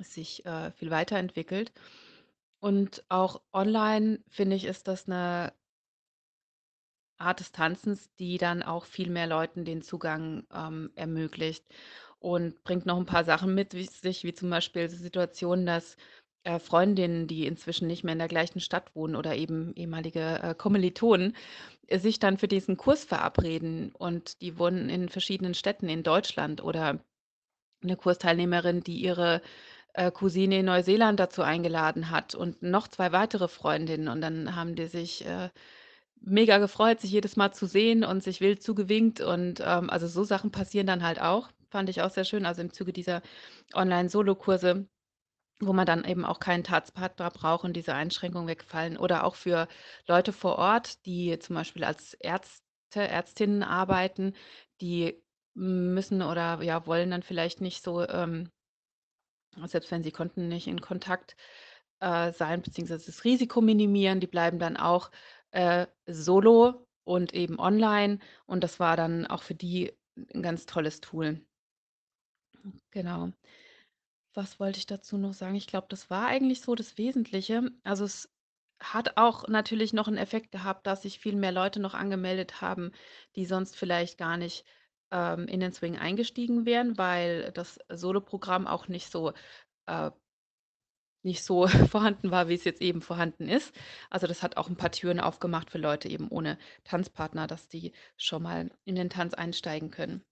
sich 0.00 0.44
äh, 0.46 0.70
viel 0.72 0.90
weiterentwickelt. 0.90 1.72
Und 2.64 3.04
auch 3.10 3.42
online 3.52 4.20
finde 4.30 4.56
ich, 4.56 4.64
ist 4.64 4.88
das 4.88 5.06
eine 5.06 5.52
Art 7.18 7.40
des 7.40 7.52
Tanzens, 7.52 8.08
die 8.18 8.38
dann 8.38 8.62
auch 8.62 8.86
viel 8.86 9.10
mehr 9.10 9.26
Leuten 9.26 9.66
den 9.66 9.82
Zugang, 9.82 10.46
ähm, 10.50 10.90
ermöglicht 10.94 11.66
und 12.20 12.64
bringt 12.64 12.86
noch 12.86 12.96
ein 12.96 13.04
paar 13.04 13.24
Sachen 13.24 13.54
mit 13.54 13.74
wie 13.74 13.84
sich, 13.84 14.24
wie 14.24 14.32
zum 14.32 14.48
Beispiel 14.48 14.88
die 14.88 14.94
Situation, 14.96 15.66
dass, 15.66 15.98
äh, 16.44 16.58
Freundinnen, 16.58 17.26
die 17.26 17.46
inzwischen 17.46 17.86
nicht 17.86 18.02
mehr 18.02 18.14
in 18.14 18.18
der 18.18 18.28
gleichen 18.28 18.60
Stadt 18.60 18.96
wohnen 18.96 19.14
oder 19.14 19.36
eben 19.36 19.74
ehemalige, 19.76 20.40
äh, 20.42 20.54
Kommilitonen, 20.54 21.36
äh, 21.88 21.98
sich 21.98 22.18
dann 22.18 22.38
für 22.38 22.48
diesen 22.48 22.78
Kurs 22.78 23.04
verabreden 23.04 23.92
und 23.92 24.40
die 24.40 24.58
wohnen 24.58 24.88
in 24.88 25.10
verschiedenen 25.10 25.52
Städten 25.52 25.90
in 25.90 26.02
Deutschland 26.02 26.64
oder 26.64 26.98
eine 27.82 27.96
Kursteilnehmerin, 27.96 28.80
die 28.82 28.96
ihre, 29.02 29.42
äh, 29.94 30.10
Cousine 30.12 30.60
in 30.60 30.66
Neuseeland 30.66 31.20
dazu 31.20 31.42
eingeladen 31.42 32.10
hat 32.10 32.34
und 32.34 32.62
noch 32.62 32.88
zwei 32.88 33.12
weitere 33.12 33.48
Freundinnen 33.48 34.08
und 34.08 34.20
dann 34.20 34.54
haben 34.56 34.76
die 34.76 34.86
sich, 34.86 35.26
äh 35.26 35.50
mega 36.24 36.58
gefreut, 36.58 37.00
sich 37.00 37.10
jedes 37.10 37.36
Mal 37.36 37.52
zu 37.52 37.66
sehen 37.66 38.04
und 38.04 38.22
sich 38.22 38.40
wild 38.40 38.62
zugewinkt. 38.62 39.20
Und 39.20 39.60
ähm, 39.64 39.90
also 39.90 40.06
so 40.06 40.24
Sachen 40.24 40.50
passieren 40.50 40.86
dann 40.86 41.02
halt 41.02 41.20
auch. 41.20 41.50
Fand 41.70 41.88
ich 41.88 42.02
auch 42.02 42.10
sehr 42.10 42.24
schön. 42.24 42.46
Also 42.46 42.62
im 42.62 42.72
Zuge 42.72 42.92
dieser 42.92 43.22
Online-Solo-Kurse, 43.74 44.86
wo 45.60 45.72
man 45.72 45.86
dann 45.86 46.04
eben 46.04 46.24
auch 46.24 46.40
keinen 46.40 46.64
Tatspartner 46.64 47.30
braucht 47.30 47.64
und 47.64 47.74
diese 47.74 47.94
Einschränkungen 47.94 48.48
wegfallen. 48.48 48.96
Oder 48.96 49.24
auch 49.24 49.34
für 49.36 49.68
Leute 50.06 50.32
vor 50.32 50.58
Ort, 50.58 51.04
die 51.06 51.38
zum 51.38 51.56
Beispiel 51.56 51.84
als 51.84 52.14
Ärzte, 52.14 52.62
Ärztinnen 52.94 53.62
arbeiten, 53.62 54.34
die 54.80 55.22
müssen 55.54 56.22
oder 56.22 56.62
ja 56.62 56.86
wollen 56.86 57.10
dann 57.10 57.22
vielleicht 57.22 57.60
nicht 57.60 57.82
so, 57.84 58.06
ähm, 58.08 58.50
selbst 59.66 59.90
wenn 59.90 60.02
sie 60.02 60.12
konnten, 60.12 60.48
nicht 60.48 60.66
in 60.66 60.80
Kontakt 60.80 61.36
äh, 62.00 62.32
sein, 62.32 62.62
beziehungsweise 62.62 63.06
das 63.06 63.24
Risiko 63.24 63.60
minimieren. 63.60 64.20
Die 64.20 64.26
bleiben 64.26 64.58
dann 64.58 64.76
auch 64.76 65.10
äh, 65.52 65.86
solo 66.06 66.86
und 67.04 67.34
eben 67.34 67.58
online. 67.58 68.18
Und 68.46 68.64
das 68.64 68.80
war 68.80 68.96
dann 68.96 69.26
auch 69.26 69.42
für 69.42 69.54
die 69.54 69.92
ein 70.34 70.42
ganz 70.42 70.66
tolles 70.66 71.00
Tool. 71.00 71.40
Genau. 72.90 73.32
was 74.34 74.58
wollte 74.58 74.78
ich 74.78 74.86
dazu 74.86 75.16
noch 75.18 75.34
sagen? 75.34 75.54
Ich 75.54 75.66
glaube, 75.66 75.86
das 75.90 76.10
war 76.10 76.26
eigentlich 76.26 76.60
so 76.60 76.74
das 76.74 76.98
Wesentliche. 76.98 77.70
Also 77.84 78.04
es 78.04 78.30
hat 78.80 79.16
auch 79.16 79.48
natürlich 79.48 79.92
noch 79.92 80.08
einen 80.08 80.18
Effekt 80.18 80.50
gehabt, 80.52 80.86
dass 80.86 81.02
sich 81.02 81.18
viel 81.18 81.36
mehr 81.36 81.52
Leute 81.52 81.80
noch 81.80 81.94
angemeldet 81.94 82.60
haben, 82.60 82.92
die 83.36 83.46
sonst 83.46 83.76
vielleicht 83.76 84.18
gar 84.18 84.36
nicht 84.36 84.64
ähm, 85.10 85.46
in 85.48 85.60
den 85.60 85.72
Swing 85.72 85.98
eingestiegen 85.98 86.66
wären, 86.66 86.98
weil 86.98 87.52
das 87.52 87.78
Soloprogramm 87.88 88.66
auch 88.66 88.88
nicht 88.88 89.10
so 89.10 89.32
äh, 89.86 90.10
nicht 91.24 91.42
so 91.42 91.66
vorhanden 91.90 92.30
war, 92.30 92.48
wie 92.48 92.54
es 92.54 92.64
jetzt 92.64 92.82
eben 92.82 93.02
vorhanden 93.02 93.48
ist. 93.48 93.74
Also 94.10 94.26
das 94.26 94.42
hat 94.42 94.56
auch 94.56 94.68
ein 94.68 94.76
paar 94.76 94.92
Türen 94.92 95.20
aufgemacht 95.20 95.70
für 95.70 95.78
Leute 95.78 96.08
eben 96.08 96.28
ohne 96.28 96.58
Tanzpartner, 96.84 97.46
dass 97.46 97.68
die 97.68 97.92
schon 98.16 98.42
mal 98.42 98.70
in 98.84 98.94
den 98.94 99.10
Tanz 99.10 99.34
einsteigen 99.34 99.90
können. 99.90 100.22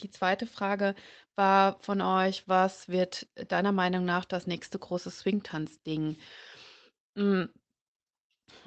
Die 0.00 0.10
zweite 0.10 0.46
Frage 0.46 0.94
war 1.36 1.78
von 1.80 2.00
euch, 2.00 2.48
was 2.48 2.88
wird 2.88 3.28
deiner 3.48 3.72
Meinung 3.72 4.04
nach 4.04 4.24
das 4.24 4.46
nächste 4.46 4.78
große 4.78 5.10
Swing-Tanz-Ding? 5.10 6.16
Hm, 7.16 7.48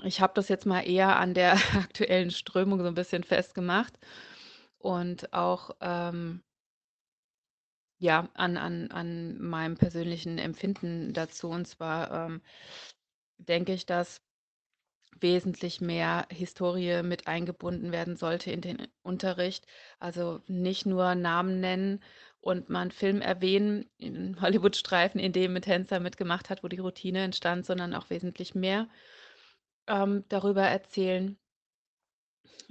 ich 0.03 0.21
habe 0.21 0.33
das 0.35 0.47
jetzt 0.47 0.65
mal 0.65 0.81
eher 0.81 1.17
an 1.17 1.33
der 1.33 1.53
aktuellen 1.75 2.31
Strömung 2.31 2.79
so 2.79 2.87
ein 2.87 2.95
bisschen 2.95 3.23
festgemacht 3.23 3.93
und 4.79 5.33
auch 5.33 5.71
ähm, 5.81 6.41
ja, 7.99 8.29
an, 8.33 8.57
an, 8.57 8.91
an 8.91 9.39
meinem 9.41 9.77
persönlichen 9.77 10.37
Empfinden 10.37 11.13
dazu. 11.13 11.49
Und 11.49 11.67
zwar 11.67 12.27
ähm, 12.27 12.41
denke 13.37 13.73
ich, 13.73 13.85
dass 13.85 14.21
wesentlich 15.19 15.81
mehr 15.81 16.25
Historie 16.31 17.03
mit 17.03 17.27
eingebunden 17.27 17.91
werden 17.91 18.15
sollte 18.15 18.51
in 18.51 18.61
den 18.61 18.87
Unterricht. 19.03 19.65
Also 19.99 20.41
nicht 20.47 20.85
nur 20.85 21.13
Namen 21.15 21.59
nennen 21.59 22.01
und 22.41 22.69
mal 22.69 22.81
einen 22.81 22.91
Film 22.91 23.21
erwähnen, 23.21 23.89
in 23.97 24.39
Hollywood-Streifen, 24.41 25.19
in 25.19 25.33
dem 25.33 25.55
ein 25.55 25.61
Tänzer 25.61 25.99
mitgemacht 25.99 26.49
hat, 26.49 26.63
wo 26.63 26.69
die 26.69 26.79
Routine 26.79 27.23
entstand, 27.23 27.65
sondern 27.65 27.93
auch 27.93 28.09
wesentlich 28.09 28.55
mehr 28.55 28.87
ähm, 29.87 30.23
darüber 30.29 30.63
erzählen, 30.63 31.37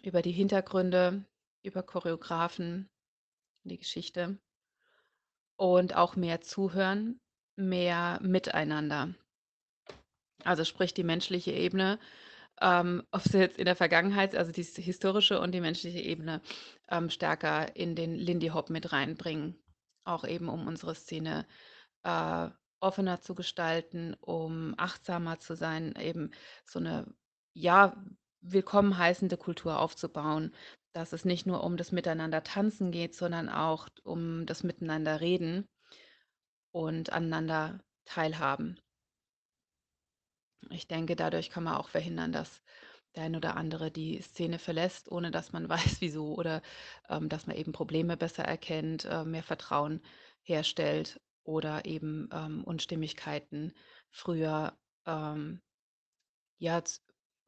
über 0.02 0.22
die 0.22 0.32
Hintergründe, 0.32 1.24
über 1.62 1.82
Choreografen, 1.82 2.88
die 3.64 3.78
Geschichte 3.78 4.38
und 5.56 5.96
auch 5.96 6.16
mehr 6.16 6.40
zuhören, 6.40 7.20
mehr 7.56 8.18
miteinander. 8.22 9.14
Also 10.44 10.64
sprich 10.64 10.94
die 10.94 11.04
menschliche 11.04 11.52
Ebene, 11.52 11.98
ähm, 12.60 13.04
ob 13.10 13.22
sie 13.22 13.38
jetzt 13.38 13.58
in 13.58 13.64
der 13.64 13.76
Vergangenheit, 13.76 14.34
also 14.36 14.52
die 14.52 14.62
historische 14.62 15.40
und 15.40 15.52
die 15.52 15.60
menschliche 15.60 16.00
Ebene 16.00 16.40
ähm, 16.88 17.10
stärker 17.10 17.76
in 17.76 17.94
den 17.94 18.14
Lindy 18.14 18.48
Hop 18.48 18.70
mit 18.70 18.92
reinbringen. 18.92 19.60
Auch 20.04 20.24
eben 20.24 20.48
um 20.48 20.66
unsere 20.66 20.94
Szene 20.94 21.46
äh, 22.04 22.48
offener 22.80 23.20
zu 23.20 23.34
gestalten, 23.34 24.14
um 24.20 24.74
achtsamer 24.76 25.38
zu 25.40 25.56
sein, 25.56 25.94
eben 25.96 26.30
so 26.64 26.78
eine 26.78 27.06
ja 27.52 27.96
willkommen 28.40 28.98
heißende 28.98 29.36
Kultur 29.36 29.78
aufzubauen, 29.78 30.54
dass 30.92 31.12
es 31.12 31.24
nicht 31.24 31.46
nur 31.46 31.64
um 31.64 31.76
das 31.76 31.92
Miteinander 31.92 32.42
tanzen 32.42 32.90
geht, 32.90 33.14
sondern 33.14 33.48
auch 33.48 33.88
um 34.04 34.46
das 34.46 34.62
Miteinander 34.62 35.20
reden 35.20 35.68
und 36.72 37.12
aneinander 37.12 37.80
teilhaben. 38.04 38.80
Ich 40.70 40.88
denke, 40.88 41.16
dadurch 41.16 41.50
kann 41.50 41.64
man 41.64 41.74
auch 41.74 41.88
verhindern, 41.88 42.32
dass 42.32 42.62
der 43.14 43.24
ein 43.24 43.36
oder 43.36 43.56
andere 43.56 43.90
die 43.90 44.20
Szene 44.20 44.58
verlässt, 44.58 45.10
ohne 45.10 45.30
dass 45.30 45.52
man 45.52 45.68
weiß, 45.68 46.00
wieso 46.00 46.34
oder 46.34 46.62
ähm, 47.08 47.28
dass 47.28 47.46
man 47.46 47.56
eben 47.56 47.72
Probleme 47.72 48.16
besser 48.16 48.44
erkennt, 48.44 49.04
äh, 49.04 49.24
mehr 49.24 49.42
Vertrauen 49.42 50.00
herstellt 50.42 51.20
oder 51.44 51.84
eben 51.84 52.28
ähm, 52.32 52.64
Unstimmigkeiten 52.64 53.72
früher 54.10 54.76
ähm, 55.06 55.60
ja 56.58 56.82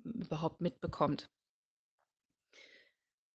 überhaupt 0.05 0.61
mitbekommt. 0.61 1.31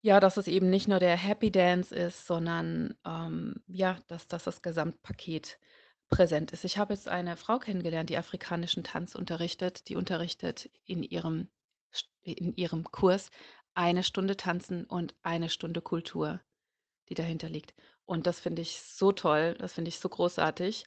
Ja, 0.01 0.19
dass 0.19 0.37
es 0.37 0.47
eben 0.47 0.69
nicht 0.69 0.87
nur 0.87 0.99
der 0.99 1.17
Happy 1.17 1.51
Dance 1.51 1.93
ist, 1.95 2.27
sondern 2.27 2.95
ähm, 3.05 3.63
ja, 3.67 3.97
dass, 4.07 4.27
dass 4.27 4.43
das 4.43 4.61
Gesamtpaket 4.61 5.57
präsent 6.09 6.51
ist. 6.51 6.63
Ich 6.63 6.77
habe 6.77 6.93
jetzt 6.93 7.07
eine 7.07 7.35
Frau 7.37 7.57
kennengelernt, 7.57 8.09
die 8.09 8.17
afrikanischen 8.17 8.83
Tanz 8.83 9.15
unterrichtet. 9.15 9.89
Die 9.89 9.95
unterrichtet 9.95 10.69
in 10.85 11.01
ihrem, 11.01 11.49
in 12.21 12.53
ihrem 12.55 12.83
Kurs 12.83 13.31
eine 13.73 14.03
Stunde 14.03 14.37
Tanzen 14.37 14.85
und 14.85 15.15
eine 15.23 15.49
Stunde 15.49 15.81
Kultur, 15.81 16.39
die 17.09 17.15
dahinter 17.15 17.49
liegt. 17.49 17.73
Und 18.05 18.27
das 18.27 18.39
finde 18.39 18.61
ich 18.61 18.79
so 18.81 19.11
toll, 19.11 19.55
das 19.57 19.73
finde 19.73 19.89
ich 19.89 19.99
so 19.99 20.09
großartig. 20.09 20.85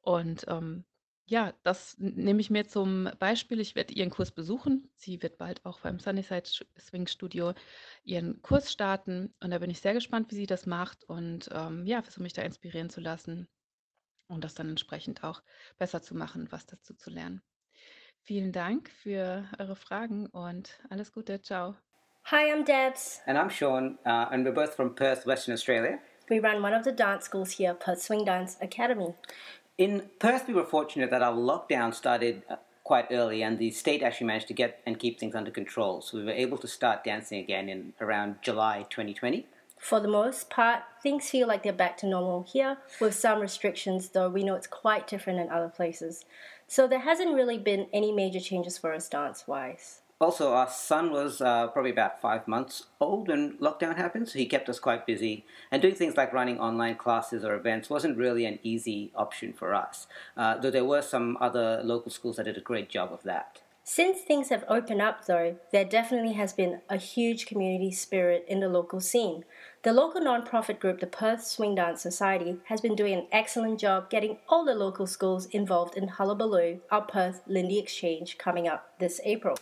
Und 0.00 0.46
ähm, 0.48 0.84
ja, 1.26 1.54
das 1.62 1.96
nehme 1.98 2.40
ich 2.40 2.50
mir 2.50 2.66
zum 2.66 3.10
Beispiel. 3.18 3.60
Ich 3.60 3.74
werde 3.74 3.94
ihren 3.94 4.10
Kurs 4.10 4.30
besuchen. 4.30 4.90
Sie 4.96 5.22
wird 5.22 5.38
bald 5.38 5.64
auch 5.64 5.80
beim 5.80 5.98
Sunnyside 5.98 6.44
Swing 6.78 7.06
Studio 7.06 7.54
ihren 8.04 8.42
Kurs 8.42 8.70
starten. 8.70 9.34
Und 9.40 9.50
da 9.50 9.58
bin 9.58 9.70
ich 9.70 9.80
sehr 9.80 9.94
gespannt, 9.94 10.30
wie 10.30 10.36
sie 10.36 10.46
das 10.46 10.66
macht 10.66 11.04
und 11.04 11.48
ähm, 11.52 11.86
ja, 11.86 12.02
versuche 12.02 12.22
mich 12.22 12.34
da 12.34 12.42
inspirieren 12.42 12.90
zu 12.90 13.00
lassen 13.00 13.48
und 14.28 14.44
das 14.44 14.54
dann 14.54 14.68
entsprechend 14.68 15.24
auch 15.24 15.42
besser 15.78 16.02
zu 16.02 16.14
machen, 16.14 16.48
was 16.50 16.66
dazu 16.66 16.94
zu 16.94 17.10
lernen. 17.10 17.42
Vielen 18.22 18.52
Dank 18.52 18.90
für 18.90 19.48
eure 19.58 19.76
Fragen 19.76 20.26
und 20.26 20.78
alles 20.90 21.12
Gute. 21.12 21.40
Ciao. 21.40 21.76
Hi, 22.26 22.50
I'm 22.50 22.64
Debs. 22.64 23.20
And 23.26 23.36
I'm 23.36 23.50
Sean, 23.50 23.98
uh, 24.06 24.28
and 24.30 24.46
we're 24.46 24.54
both 24.54 24.74
from 24.74 24.94
Perth, 24.94 25.26
Western 25.26 25.52
Australia. 25.52 25.98
We 26.30 26.40
run 26.40 26.62
one 26.62 26.74
of 26.74 26.84
the 26.84 26.92
dance 26.92 27.26
schools 27.26 27.50
here, 27.50 27.74
Perth 27.74 28.00
Swing 28.00 28.24
Dance 28.24 28.56
Academy. 28.62 29.14
In 29.76 30.08
Perth, 30.20 30.46
we 30.46 30.54
were 30.54 30.64
fortunate 30.64 31.10
that 31.10 31.22
our 31.22 31.34
lockdown 31.34 31.92
started 31.92 32.44
uh, 32.48 32.56
quite 32.84 33.06
early, 33.10 33.42
and 33.42 33.58
the 33.58 33.72
state 33.72 34.04
actually 34.04 34.28
managed 34.28 34.46
to 34.48 34.54
get 34.54 34.80
and 34.86 35.00
keep 35.00 35.18
things 35.18 35.34
under 35.34 35.50
control. 35.50 36.00
So 36.00 36.16
we 36.16 36.24
were 36.24 36.30
able 36.30 36.58
to 36.58 36.68
start 36.68 37.02
dancing 37.02 37.40
again 37.40 37.68
in 37.68 37.92
around 38.00 38.36
July 38.40 38.86
2020. 38.88 39.48
For 39.80 39.98
the 39.98 40.06
most 40.06 40.48
part, 40.48 40.82
things 41.02 41.28
feel 41.28 41.48
like 41.48 41.64
they're 41.64 41.72
back 41.72 41.96
to 41.98 42.06
normal 42.06 42.44
here, 42.44 42.78
with 43.00 43.14
some 43.16 43.40
restrictions, 43.40 44.10
though 44.10 44.30
we 44.30 44.44
know 44.44 44.54
it's 44.54 44.68
quite 44.68 45.08
different 45.08 45.40
in 45.40 45.50
other 45.50 45.68
places. 45.68 46.24
So 46.68 46.86
there 46.86 47.00
hasn't 47.00 47.34
really 47.34 47.58
been 47.58 47.88
any 47.92 48.12
major 48.12 48.40
changes 48.40 48.78
for 48.78 48.94
us 48.94 49.08
dance 49.08 49.48
wise. 49.48 50.02
Also, 50.20 50.52
our 50.52 50.70
son 50.70 51.10
was 51.10 51.40
uh, 51.40 51.66
probably 51.68 51.90
about 51.90 52.20
five 52.20 52.46
months 52.46 52.84
old 53.00 53.28
when 53.28 53.58
lockdown 53.58 53.96
happened, 53.96 54.28
so 54.28 54.38
he 54.38 54.46
kept 54.46 54.68
us 54.68 54.78
quite 54.78 55.06
busy. 55.06 55.44
And 55.72 55.82
doing 55.82 55.96
things 55.96 56.16
like 56.16 56.32
running 56.32 56.60
online 56.60 56.94
classes 56.96 57.44
or 57.44 57.54
events 57.54 57.90
wasn't 57.90 58.16
really 58.16 58.46
an 58.46 58.60
easy 58.62 59.10
option 59.16 59.52
for 59.52 59.74
us, 59.74 60.06
uh, 60.36 60.56
though 60.58 60.70
there 60.70 60.84
were 60.84 61.02
some 61.02 61.36
other 61.40 61.80
local 61.82 62.12
schools 62.12 62.36
that 62.36 62.44
did 62.44 62.56
a 62.56 62.60
great 62.60 62.88
job 62.88 63.12
of 63.12 63.24
that. 63.24 63.60
Since 63.86 64.22
things 64.22 64.48
have 64.48 64.64
opened 64.66 65.02
up, 65.02 65.26
though, 65.26 65.56
there 65.70 65.84
definitely 65.84 66.32
has 66.34 66.54
been 66.54 66.80
a 66.88 66.96
huge 66.96 67.44
community 67.44 67.90
spirit 67.92 68.46
in 68.48 68.60
the 68.60 68.68
local 68.68 68.98
scene. 68.98 69.44
The 69.82 69.92
local 69.92 70.22
non-profit 70.22 70.80
group, 70.80 71.00
the 71.00 71.06
Perth 71.06 71.44
Swing 71.44 71.74
Dance 71.74 72.00
Society, 72.00 72.56
has 72.68 72.80
been 72.80 72.96
doing 72.96 73.12
an 73.12 73.26
excellent 73.30 73.78
job 73.78 74.08
getting 74.08 74.38
all 74.48 74.64
the 74.64 74.74
local 74.74 75.06
schools 75.06 75.44
involved 75.46 75.98
in 75.98 76.08
Hullabaloo, 76.08 76.80
our 76.90 77.02
Perth 77.02 77.42
Lindy 77.46 77.78
Exchange, 77.78 78.38
coming 78.38 78.66
up 78.66 78.98
this 78.98 79.20
April. 79.24 79.58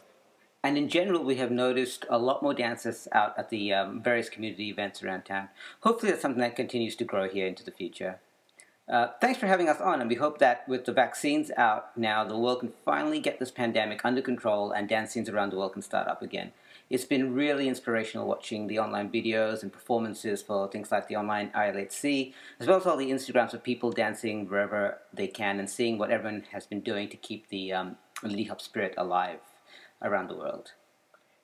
And 0.65 0.79
in 0.79 0.89
general, 0.89 1.25
we 1.25 1.37
have 1.37 1.51
noticed 1.51 2.07
a 2.09 2.19
lot 2.19 2.41
more 2.41 2.55
dancers 2.55 3.09
out 3.11 3.37
at 3.37 3.51
the 3.51 3.73
um, 3.73 4.01
various 4.01 4.29
community 4.29 4.69
events 4.69 5.03
around 5.03 5.25
town. 5.25 5.49
Hopefully, 5.81 6.13
that's 6.13 6.23
something 6.23 6.41
that 6.41 6.55
continues 6.55 6.95
to 6.97 7.05
grow 7.05 7.29
here 7.29 7.49
into 7.49 7.65
the 7.65 7.73
future. 7.73 8.21
Uh, 8.89 9.09
thanks 9.21 9.41
for 9.41 9.47
having 9.47 9.69
us 9.69 9.81
on, 9.81 10.01
and 10.01 10.09
we 10.09 10.17
hope 10.17 10.39
that 10.39 10.69
with 10.69 10.85
the 10.85 10.93
vaccines 10.93 11.51
out 11.57 11.97
now, 11.97 12.23
the 12.23 12.39
world 12.39 12.61
can 12.61 12.73
finally 12.85 13.19
get 13.19 13.41
this 13.41 13.51
pandemic 13.51 14.05
under 14.05 14.23
control 14.23 14.71
and 14.71 14.89
dance 14.89 15.13
scenes 15.13 15.29
around 15.29 15.51
the 15.51 15.57
world 15.57 15.73
can 15.73 15.83
start 15.83 16.07
up 16.07 16.23
again. 16.23 16.53
It's 16.91 17.05
been 17.05 17.35
really 17.35 17.69
inspirational 17.69 18.29
watching 18.29 18.67
the 18.67 18.79
online 18.79 19.11
videos 19.11 19.63
and 19.63 19.73
performances 19.73 20.43
for 20.43 20.69
things 20.69 20.93
like 20.93 21.09
the 21.09 21.17
online 21.17 21.51
ILHC, 21.51 22.35
as 22.61 22.69
well 22.69 22.77
as 22.77 22.87
all 22.87 22.97
the 22.97 23.11
Instagrams 23.11 23.55
of 23.55 23.65
people 23.65 23.91
dancing 23.91 24.49
wherever 24.49 24.99
they 25.13 25.27
can 25.27 25.59
and 25.59 25.71
seeing 25.71 25.99
what 25.99 26.11
everyone 26.11 26.45
has 26.53 26.67
been 26.67 26.81
doing 26.81 27.09
to 27.09 27.17
keep 27.17 27.49
the 27.49 27.73
um, 27.73 27.97
Lee 28.23 28.45
Hop 28.45 28.61
spirit 28.61 28.95
alive 28.97 29.41
around 30.03 30.29
the 30.29 30.37
world. 30.37 30.73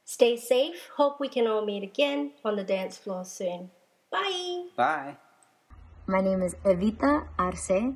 Stay 0.04 0.36
safe. 0.36 0.90
Hope 0.96 1.18
we 1.20 1.28
can 1.28 1.46
all 1.46 1.64
meet 1.64 1.82
again 1.82 2.32
on 2.44 2.56
the 2.56 2.64
dance 2.64 2.96
floor 2.96 3.24
soon. 3.24 3.70
Bye. 4.11 4.64
Bye. 4.76 5.16
My 6.06 6.20
name 6.22 6.42
is 6.42 6.54
Evita 6.64 7.28
Arce, 7.38 7.92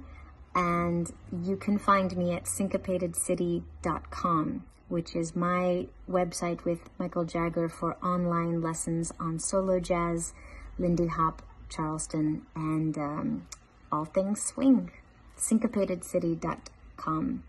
and 0.55 1.11
you 1.43 1.57
can 1.57 1.79
find 1.79 2.15
me 2.15 2.35
at 2.35 2.45
syncopatedcity.com, 2.45 4.65
which 4.89 5.17
is 5.17 5.35
my 5.35 5.87
website 6.07 6.67
with 6.67 6.91
Michael 6.99 7.25
Jagger 7.25 7.71
for 7.71 7.97
online 8.05 8.61
lessons 8.61 9.11
on 9.19 9.39
solo 9.39 9.81
jazz, 9.81 10.35
Lindy 10.79 11.07
Hop, 11.07 11.41
Charleston, 11.71 12.43
and 12.55 12.99
um, 12.99 13.47
all 13.91 14.05
things 14.05 14.43
swing. 14.43 14.91
syncopatedcity.com. 15.39 17.45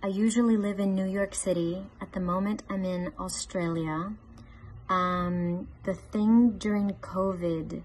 I 0.00 0.06
usually 0.06 0.56
live 0.56 0.78
in 0.78 0.94
New 0.94 1.06
York 1.06 1.34
City. 1.34 1.84
At 2.00 2.12
the 2.12 2.20
moment, 2.20 2.62
I'm 2.70 2.84
in 2.84 3.10
Australia. 3.18 4.12
Um, 4.88 5.66
the 5.82 5.94
thing 5.94 6.56
during 6.56 6.90
COVID 6.90 7.82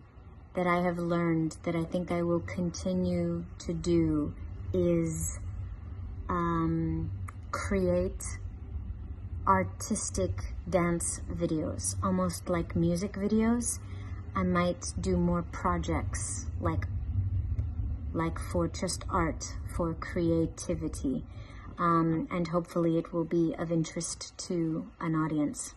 that 0.53 0.67
I 0.67 0.81
have 0.81 0.99
learned 0.99 1.57
that 1.63 1.75
I 1.75 1.83
think 1.83 2.11
I 2.11 2.21
will 2.21 2.41
continue 2.41 3.45
to 3.65 3.73
do 3.73 4.35
is 4.71 5.39
um, 6.29 7.09
create 7.51 8.23
artistic 9.47 10.53
dance 10.69 11.19
videos, 11.31 11.95
almost 12.03 12.47
like 12.47 12.75
music 12.75 13.13
videos. 13.13 13.79
I 14.35 14.43
might 14.43 14.93
do 15.01 15.17
more 15.17 15.41
projects 15.41 16.45
like 16.61 16.85
like 18.13 18.37
for 18.37 18.67
just 18.67 19.03
art, 19.09 19.55
for 19.75 19.95
creativity, 19.95 21.23
um, 21.77 22.27
and 22.31 22.47
hopefully 22.47 22.97
it 22.97 23.13
will 23.13 23.23
be 23.23 23.53
of 23.57 23.71
interest 23.71 24.37
to 24.37 24.89
an 24.99 25.15
audience. 25.15 25.75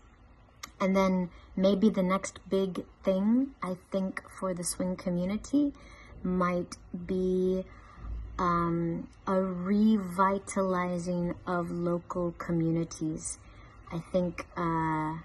And 0.79 0.95
then 0.95 1.29
maybe 1.55 1.89
the 1.89 2.03
next 2.03 2.39
big 2.49 2.85
thing 3.03 3.55
I 3.63 3.77
think 3.91 4.21
for 4.29 4.53
the 4.53 4.63
swing 4.63 4.95
community 4.95 5.73
might 6.23 6.77
be 7.05 7.65
um, 8.37 9.07
a 9.25 9.41
revitalizing 9.41 11.33
of 11.45 11.71
local 11.71 12.33
communities. 12.33 13.39
I 13.91 13.99
think 14.11 14.45
uh, 14.55 15.15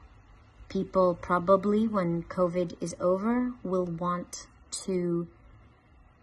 people 0.68 1.14
probably, 1.20 1.86
when 1.86 2.22
COVID 2.22 2.76
is 2.80 2.96
over, 2.98 3.52
will 3.62 3.84
want 3.84 4.46
to 4.84 5.28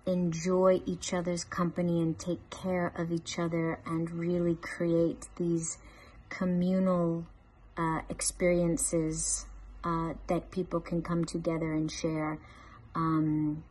enjoy 0.10 0.82
each 0.88 1.14
other's 1.14 1.43
company 1.43 2.01
and 2.01 2.18
take 2.18 2.49
care 2.49 2.91
of 2.95 3.12
each 3.12 3.38
other 3.38 3.80
and 3.86 4.10
really 4.12 4.55
create 4.55 5.28
these 5.36 5.78
communal 6.30 7.26
uh, 7.78 8.01
experiences 8.10 9.45
uh, 9.84 10.14
that 10.28 10.49
people 10.49 10.80
can 10.80 11.01
come 11.01 11.24
together 11.26 11.74
and 11.74 11.91
share. 11.91 12.39
Um, 12.95 13.64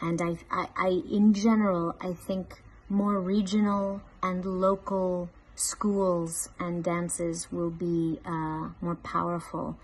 and 0.00 0.20
I, 0.22 0.38
I, 0.50 0.68
I, 0.76 0.88
in 1.10 1.34
general, 1.34 1.94
I 2.00 2.14
think 2.14 2.62
more 2.88 3.20
regional 3.20 4.00
and 4.22 4.44
local 4.44 5.28
schools 5.54 6.48
and 6.58 6.82
dances 6.82 7.52
will 7.52 7.70
be 7.70 8.20
uh, 8.24 8.70
more 8.80 8.96
powerful 9.02 9.76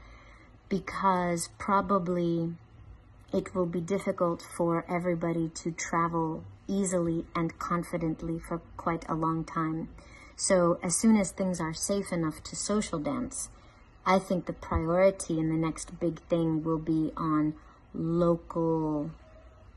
because 0.68 1.50
probably 1.58 2.54
it 3.34 3.54
will 3.54 3.66
be 3.66 3.80
difficult 3.80 4.40
for 4.56 4.86
everybody 4.88 5.48
to 5.48 5.72
travel 5.72 6.44
easily 6.68 7.26
and 7.34 7.58
confidently 7.58 8.38
for 8.38 8.58
quite 8.76 9.04
a 9.08 9.14
long 9.14 9.44
time. 9.44 9.88
So 10.36 10.78
as 10.84 10.96
soon 10.96 11.16
as 11.16 11.32
things 11.32 11.60
are 11.60 11.74
safe 11.74 12.12
enough 12.12 12.42
to 12.44 12.56
social 12.56 13.00
dance, 13.00 13.48
I 14.06 14.20
think 14.20 14.46
the 14.46 14.52
priority 14.52 15.38
in 15.38 15.48
the 15.48 15.56
next 15.56 15.98
big 15.98 16.20
thing 16.28 16.62
will 16.62 16.78
be 16.78 17.10
on 17.16 17.54
local 17.92 19.10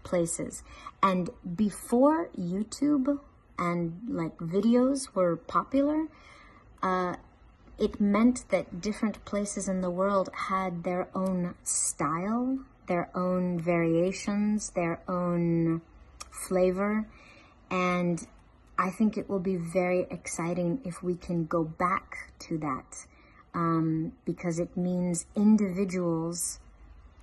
places. 0.03 0.61
And 1.01 1.29
before 1.55 2.29
YouTube 2.37 3.19
and 3.57 4.01
like 4.07 4.37
videos 4.37 5.15
were 5.15 5.35
popular, 5.35 6.05
uh, 6.83 7.15
it 7.79 7.99
meant 7.99 8.49
that 8.49 8.81
different 8.81 9.23
places 9.25 9.67
in 9.67 9.81
the 9.81 9.89
world 9.89 10.29
had 10.49 10.83
their 10.83 11.07
own 11.15 11.55
style, 11.63 12.59
their 12.87 13.09
own 13.15 13.59
variations, 13.59 14.71
their 14.71 15.01
own 15.07 15.81
flavor. 16.31 17.07
And 17.69 18.25
I 18.79 18.89
think 18.91 19.17
it 19.17 19.29
will 19.29 19.39
be 19.39 19.55
very 19.55 20.05
exciting 20.09 20.81
if 20.85 21.01
we 21.01 21.15
can 21.15 21.45
go 21.45 21.63
back 21.63 22.31
to 22.39 22.57
that 22.59 23.05
um, 23.53 24.13
because 24.23 24.59
it 24.59 24.77
means 24.77 25.25
individuals 25.35 26.59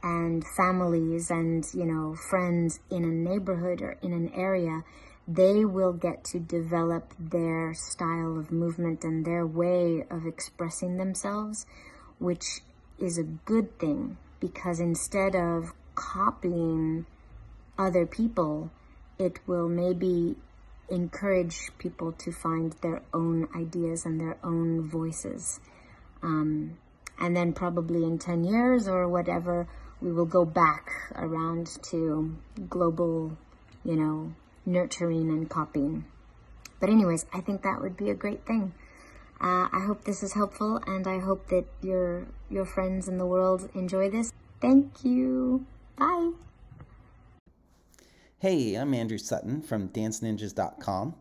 and 0.02 0.44
families 0.56 1.30
and 1.30 1.64
you 1.72 1.86
know 1.86 2.14
friends 2.14 2.80
in 2.90 3.04
a 3.04 3.30
neighborhood 3.30 3.80
or 3.80 3.96
in 4.02 4.12
an 4.12 4.30
area 4.34 4.82
they 5.26 5.64
will 5.64 5.94
get 5.94 6.22
to 6.24 6.38
develop 6.38 7.14
their 7.18 7.72
style 7.72 8.38
of 8.38 8.52
movement 8.52 9.02
and 9.02 9.24
their 9.24 9.46
way 9.46 10.04
of 10.10 10.26
expressing 10.26 10.98
themselves 10.98 11.64
which 12.18 12.60
is 12.98 13.16
a 13.16 13.22
good 13.22 13.78
thing 13.78 14.18
because 14.45 14.78
instead 14.78 15.34
of 15.34 15.72
copying 15.95 17.07
other 17.78 18.05
people 18.05 18.70
it 19.18 19.38
will 19.47 19.68
maybe 19.68 20.36
encourage 20.90 21.70
people 21.78 22.12
to 22.12 22.30
find 22.30 22.74
their 22.82 23.01
own 23.14 23.49
ideas 23.57 24.05
and 24.05 24.20
their 24.20 24.36
own 24.45 24.86
voices. 24.86 25.61
Um, 26.22 26.76
and 27.18 27.34
then 27.34 27.55
probably 27.55 28.05
in 28.05 28.18
10 28.18 28.45
years 28.45 28.86
or 28.86 29.09
whatever, 29.09 29.66
we 30.03 30.12
will 30.12 30.26
go 30.26 30.45
back 30.45 30.90
around 31.14 31.78
to 31.90 32.36
global, 32.68 33.36
you 33.82 33.97
know, 33.97 34.34
nurturing 34.66 35.30
and 35.30 35.49
copying. 35.49 36.05
But 36.80 36.90
anyways, 36.90 37.24
I 37.32 37.40
think 37.40 37.62
that 37.62 37.80
would 37.80 37.97
be 37.97 38.11
a 38.11 38.14
great 38.14 38.45
thing. 38.45 38.74
Uh, 39.40 39.68
I 39.72 39.84
hope 39.86 40.05
this 40.05 40.22
is 40.22 40.34
helpful, 40.34 40.80
and 40.86 41.07
I 41.07 41.18
hope 41.18 41.49
that 41.49 41.64
your 41.82 42.26
your 42.55 42.64
friends 42.64 43.09
in 43.09 43.18
the 43.18 43.26
world 43.26 43.68
enjoy 43.74 44.09
this. 44.09 44.32
Thank 44.61 45.05
you. 45.05 45.66
Bye. 45.96 46.30
Hey, 48.38 48.76
I'm 48.76 48.94
Andrew 48.94 49.18
Sutton 49.18 49.61
from 49.61 49.88
DanceNinjas.com. 49.88 51.16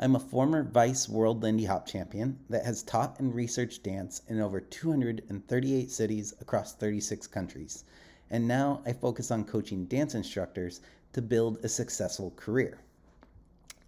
I'm 0.00 0.16
a 0.16 0.20
former 0.20 0.62
Vice 0.62 1.08
World 1.08 1.42
Lindy 1.42 1.66
Hop 1.66 1.86
champion 1.86 2.38
that 2.48 2.64
has 2.64 2.82
taught 2.82 3.20
and 3.20 3.34
researched 3.34 3.82
dance 3.82 4.22
in 4.28 4.40
over 4.40 4.60
238 4.60 5.90
cities 5.90 6.34
across 6.40 6.74
36 6.74 7.26
countries. 7.26 7.84
And 8.30 8.48
now 8.48 8.80
I 8.86 8.92
focus 8.94 9.30
on 9.30 9.44
coaching 9.44 9.84
dance 9.84 10.14
instructors 10.14 10.80
to 11.12 11.20
build 11.20 11.58
a 11.64 11.68
successful 11.68 12.32
career. 12.36 12.78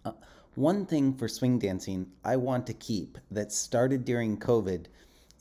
Uh, 0.05 0.11
one 0.55 0.85
thing 0.85 1.13
for 1.13 1.27
swing 1.27 1.57
dancing 1.57 2.11
I 2.23 2.35
want 2.35 2.67
to 2.67 2.73
keep 2.73 3.17
that 3.31 3.51
started 3.51 4.05
during 4.05 4.37
COVID 4.37 4.85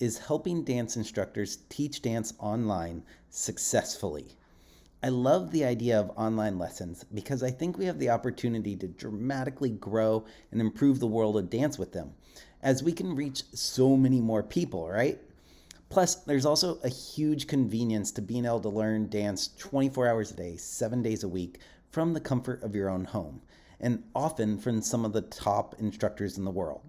is 0.01 0.19
helping 0.19 0.65
dance 0.65 0.97
instructors 0.97 1.59
teach 1.69 2.01
dance 2.01 2.33
online 2.39 3.03
successfully. 3.29 4.27
I 5.03 5.11
love 5.11 5.51
the 5.51 5.65
idea 5.65 6.01
of 6.01 6.11
online 6.17 6.59
lessons 6.59 7.05
because 7.15 7.43
I 7.43 7.51
think 7.51 7.79
we 7.79 7.85
have 7.85 7.99
the 7.99 8.11
opportunity 8.11 8.77
to 8.77 8.89
dramatically 8.89 9.71
grow 9.71 10.25
and 10.51 10.61
improve 10.61 11.01
the 11.01 11.07
world 11.07 11.37
of 11.37 11.51
dance 11.51 11.79
with 11.79 11.93
them, 11.93 12.15
as 12.63 12.83
we 12.83 12.93
can 12.93 13.15
reach 13.15 13.45
so 13.55 13.97
many 13.97 14.21
more 14.21 14.43
people, 14.43 14.91
right? 14.91 15.19
Plus, 15.91 16.17
there's 16.17 16.47
also 16.47 16.79
a 16.85 16.89
huge 16.89 17.47
convenience 17.47 18.11
to 18.13 18.23
being 18.23 18.45
able 18.45 18.61
to 18.61 18.69
learn 18.69 19.09
dance 19.09 19.49
24 19.59 20.09
hours 20.09 20.31
a 20.31 20.35
day, 20.35 20.57
seven 20.57 21.03
days 21.03 21.25
a 21.25 21.29
week, 21.29 21.59
from 21.91 22.13
the 22.13 22.21
comfort 22.21 22.63
of 22.63 22.75
your 22.75 22.89
own 22.89 23.05
home, 23.05 23.41
and 23.81 24.05
often 24.15 24.59
from 24.59 24.83
some 24.83 25.05
of 25.05 25.13
the 25.13 25.23
top 25.23 25.75
instructors 25.79 26.39
in 26.39 26.45
the 26.45 26.51
world. 26.51 26.83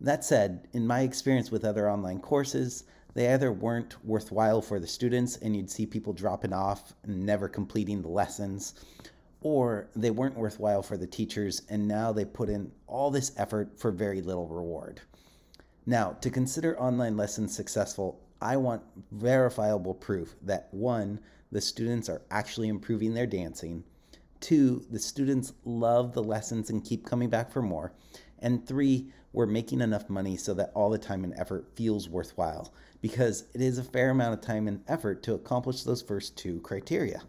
That 0.00 0.24
said, 0.24 0.68
in 0.72 0.86
my 0.86 1.00
experience 1.00 1.50
with 1.50 1.64
other 1.64 1.90
online 1.90 2.20
courses, 2.20 2.84
they 3.14 3.32
either 3.32 3.50
weren't 3.50 4.04
worthwhile 4.04 4.60
for 4.60 4.78
the 4.78 4.86
students 4.86 5.38
and 5.38 5.56
you'd 5.56 5.70
see 5.70 5.86
people 5.86 6.12
dropping 6.12 6.52
off 6.52 6.92
and 7.02 7.24
never 7.24 7.48
completing 7.48 8.02
the 8.02 8.08
lessons, 8.08 8.74
or 9.40 9.88
they 9.96 10.10
weren't 10.10 10.36
worthwhile 10.36 10.82
for 10.82 10.98
the 10.98 11.06
teachers 11.06 11.62
and 11.70 11.88
now 11.88 12.12
they 12.12 12.26
put 12.26 12.50
in 12.50 12.70
all 12.86 13.10
this 13.10 13.32
effort 13.38 13.78
for 13.78 13.90
very 13.90 14.20
little 14.20 14.48
reward. 14.48 15.00
Now, 15.86 16.12
to 16.20 16.30
consider 16.30 16.78
online 16.78 17.16
lessons 17.16 17.56
successful, 17.56 18.20
I 18.42 18.58
want 18.58 18.82
verifiable 19.12 19.94
proof 19.94 20.34
that 20.42 20.68
one, 20.72 21.20
the 21.50 21.60
students 21.60 22.10
are 22.10 22.22
actually 22.30 22.68
improving 22.68 23.14
their 23.14 23.26
dancing, 23.26 23.82
two, 24.40 24.84
the 24.90 24.98
students 24.98 25.54
love 25.64 26.12
the 26.12 26.22
lessons 26.22 26.68
and 26.68 26.84
keep 26.84 27.06
coming 27.06 27.30
back 27.30 27.50
for 27.50 27.62
more, 27.62 27.92
and 28.40 28.66
three, 28.66 29.10
we're 29.36 29.44
making 29.44 29.82
enough 29.82 30.08
money 30.08 30.34
so 30.34 30.54
that 30.54 30.72
all 30.74 30.88
the 30.88 30.96
time 30.96 31.22
and 31.22 31.34
effort 31.34 31.68
feels 31.74 32.08
worthwhile 32.08 32.72
because 33.02 33.44
it 33.52 33.60
is 33.60 33.76
a 33.76 33.84
fair 33.84 34.08
amount 34.08 34.32
of 34.32 34.40
time 34.40 34.66
and 34.66 34.82
effort 34.88 35.22
to 35.22 35.34
accomplish 35.34 35.82
those 35.82 36.00
first 36.00 36.38
two 36.38 36.58
criteria. 36.60 37.20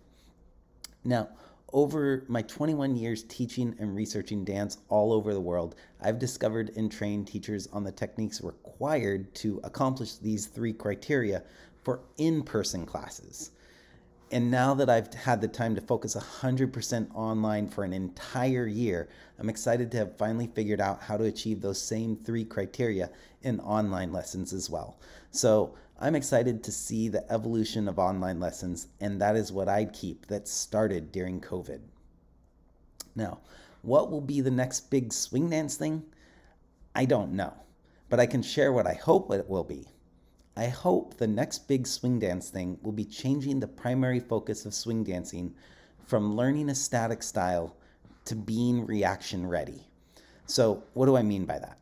Now, 1.04 1.28
over 1.74 2.24
my 2.30 2.44
21 2.44 2.96
years 2.96 3.24
teaching 3.24 3.76
and 3.78 3.94
researching 3.94 4.46
dance 4.46 4.78
all 4.88 5.12
over 5.12 5.34
the 5.34 5.42
world, 5.42 5.76
I've 6.00 6.18
discovered 6.18 6.72
and 6.78 6.90
trained 6.90 7.28
teachers 7.28 7.68
on 7.74 7.84
the 7.84 7.92
techniques 7.92 8.40
required 8.40 9.36
to 9.36 9.60
accomplish 9.66 10.16
these 10.16 10.46
three 10.46 10.72
criteria 10.72 11.44
for 11.84 12.00
in 12.18 12.42
person 12.42 12.86
classes. 12.86 13.52
And 14.30 14.52
now 14.52 14.74
that 14.74 14.90
I've 14.90 15.14
had 15.14 15.40
the 15.40 15.48
time 15.48 15.74
to 15.76 15.82
focus 15.82 16.16
100% 16.16 17.16
online 17.16 17.70
for 17.70 17.86
an 17.86 17.94
entire 17.94 18.68
year, 18.68 19.08
I'm 19.40 19.50
excited 19.50 19.90
to 19.92 19.98
have 19.98 20.18
finally 20.18 20.48
figured 20.48 20.82
out 20.82 21.02
how 21.02 21.16
to 21.16 21.24
achieve 21.24 21.62
those 21.62 21.82
same 21.82 22.18
three 22.18 22.44
criteria 22.44 23.10
in 23.44 23.62
online 23.62 24.12
lessons 24.12 24.52
as 24.52 24.70
well. 24.70 25.00
So 25.32 25.76
I'm 26.00 26.16
excited 26.16 26.62
to 26.64 26.72
see 26.74 27.08
the 27.08 27.32
evolution 27.32 27.88
of 27.88 28.00
online 28.00 28.42
lessons, 28.42 28.88
and 29.00 29.22
that 29.22 29.38
is 29.38 29.54
what 29.54 29.70
I'd 29.70 29.94
keep 29.94 30.26
that 30.28 30.48
started 30.50 31.14
during 31.14 31.40
COVID. 31.40 31.80
Now, 33.16 33.40
what 33.82 34.12
will 34.12 34.22
be 34.22 34.42
the 34.42 34.52
next 34.52 34.90
big 34.90 35.14
swing 35.14 35.50
dance 35.50 35.78
thing? 35.78 36.04
I 36.94 37.06
don't 37.06 37.32
know, 37.32 37.54
but 38.10 38.20
I 38.20 38.26
can 38.26 38.44
share 38.44 38.74
what 38.74 38.88
I 38.88 38.94
hope 38.94 39.32
it 39.32 39.48
will 39.48 39.64
be. 39.64 39.88
I 40.58 40.70
hope 40.70 41.18
the 41.18 41.28
next 41.28 41.68
big 41.68 41.86
swing 41.86 42.18
dance 42.18 42.50
thing 42.50 42.80
will 42.82 42.92
be 42.92 43.06
changing 43.06 43.60
the 43.60 43.68
primary 43.68 44.20
focus 44.20 44.66
of 44.66 44.74
swing 44.74 45.04
dancing 45.04 45.54
from 46.04 46.36
learning 46.36 46.70
a 46.70 46.74
static 46.74 47.22
style 47.22 47.76
to 48.26 48.36
being 48.36 48.88
reaction 48.88 49.46
ready. 49.46 49.86
So, 50.48 50.82
what 50.96 51.06
do 51.06 51.16
I 51.16 51.22
mean 51.22 51.46
by 51.46 51.60
that? 51.60 51.78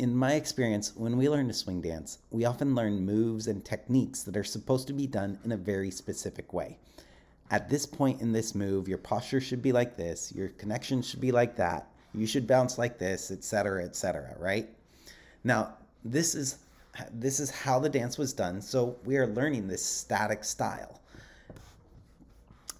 In 0.00 0.16
my 0.16 0.32
experience, 0.32 0.96
when 0.96 1.16
we 1.16 1.28
learn 1.28 1.46
to 1.46 1.54
swing 1.54 1.80
dance, 1.80 2.18
we 2.32 2.44
often 2.44 2.74
learn 2.74 3.06
moves 3.06 3.46
and 3.46 3.64
techniques 3.64 4.24
that 4.24 4.36
are 4.36 4.42
supposed 4.42 4.88
to 4.88 4.92
be 4.92 5.06
done 5.06 5.38
in 5.44 5.52
a 5.52 5.56
very 5.56 5.92
specific 5.92 6.52
way. 6.52 6.78
At 7.52 7.70
this 7.70 7.86
point 7.86 8.20
in 8.20 8.32
this 8.32 8.56
move, 8.56 8.88
your 8.88 8.98
posture 8.98 9.40
should 9.40 9.62
be 9.62 9.70
like 9.70 9.96
this, 9.96 10.32
your 10.34 10.48
connection 10.48 11.00
should 11.00 11.20
be 11.20 11.30
like 11.30 11.54
that, 11.58 11.92
you 12.12 12.26
should 12.26 12.48
bounce 12.48 12.76
like 12.76 12.98
this, 12.98 13.30
etc., 13.30 13.84
etc., 13.84 14.34
right? 14.40 14.68
Now, 15.44 15.74
this 16.04 16.34
is 16.34 16.58
this 17.12 17.40
is 17.40 17.50
how 17.50 17.78
the 17.78 17.88
dance 17.88 18.18
was 18.18 18.32
done, 18.32 18.60
so 18.60 18.96
we 19.04 19.16
are 19.16 19.26
learning 19.26 19.68
this 19.68 19.84
static 19.84 20.44
style. 20.44 21.00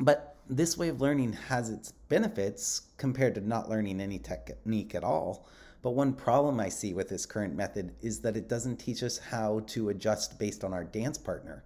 But 0.00 0.36
this 0.48 0.76
way 0.76 0.88
of 0.88 1.00
learning 1.00 1.32
has 1.32 1.70
its 1.70 1.92
benefits 2.08 2.82
compared 2.96 3.34
to 3.34 3.40
not 3.40 3.68
learning 3.68 4.00
any 4.00 4.18
technique 4.18 4.94
at 4.94 5.04
all. 5.04 5.46
But 5.82 5.90
one 5.90 6.14
problem 6.14 6.60
I 6.60 6.68
see 6.70 6.94
with 6.94 7.08
this 7.08 7.26
current 7.26 7.54
method 7.54 7.94
is 8.00 8.20
that 8.20 8.36
it 8.36 8.48
doesn't 8.48 8.78
teach 8.78 9.02
us 9.02 9.18
how 9.18 9.60
to 9.68 9.90
adjust 9.90 10.38
based 10.38 10.64
on 10.64 10.72
our 10.72 10.84
dance 10.84 11.18
partner 11.18 11.62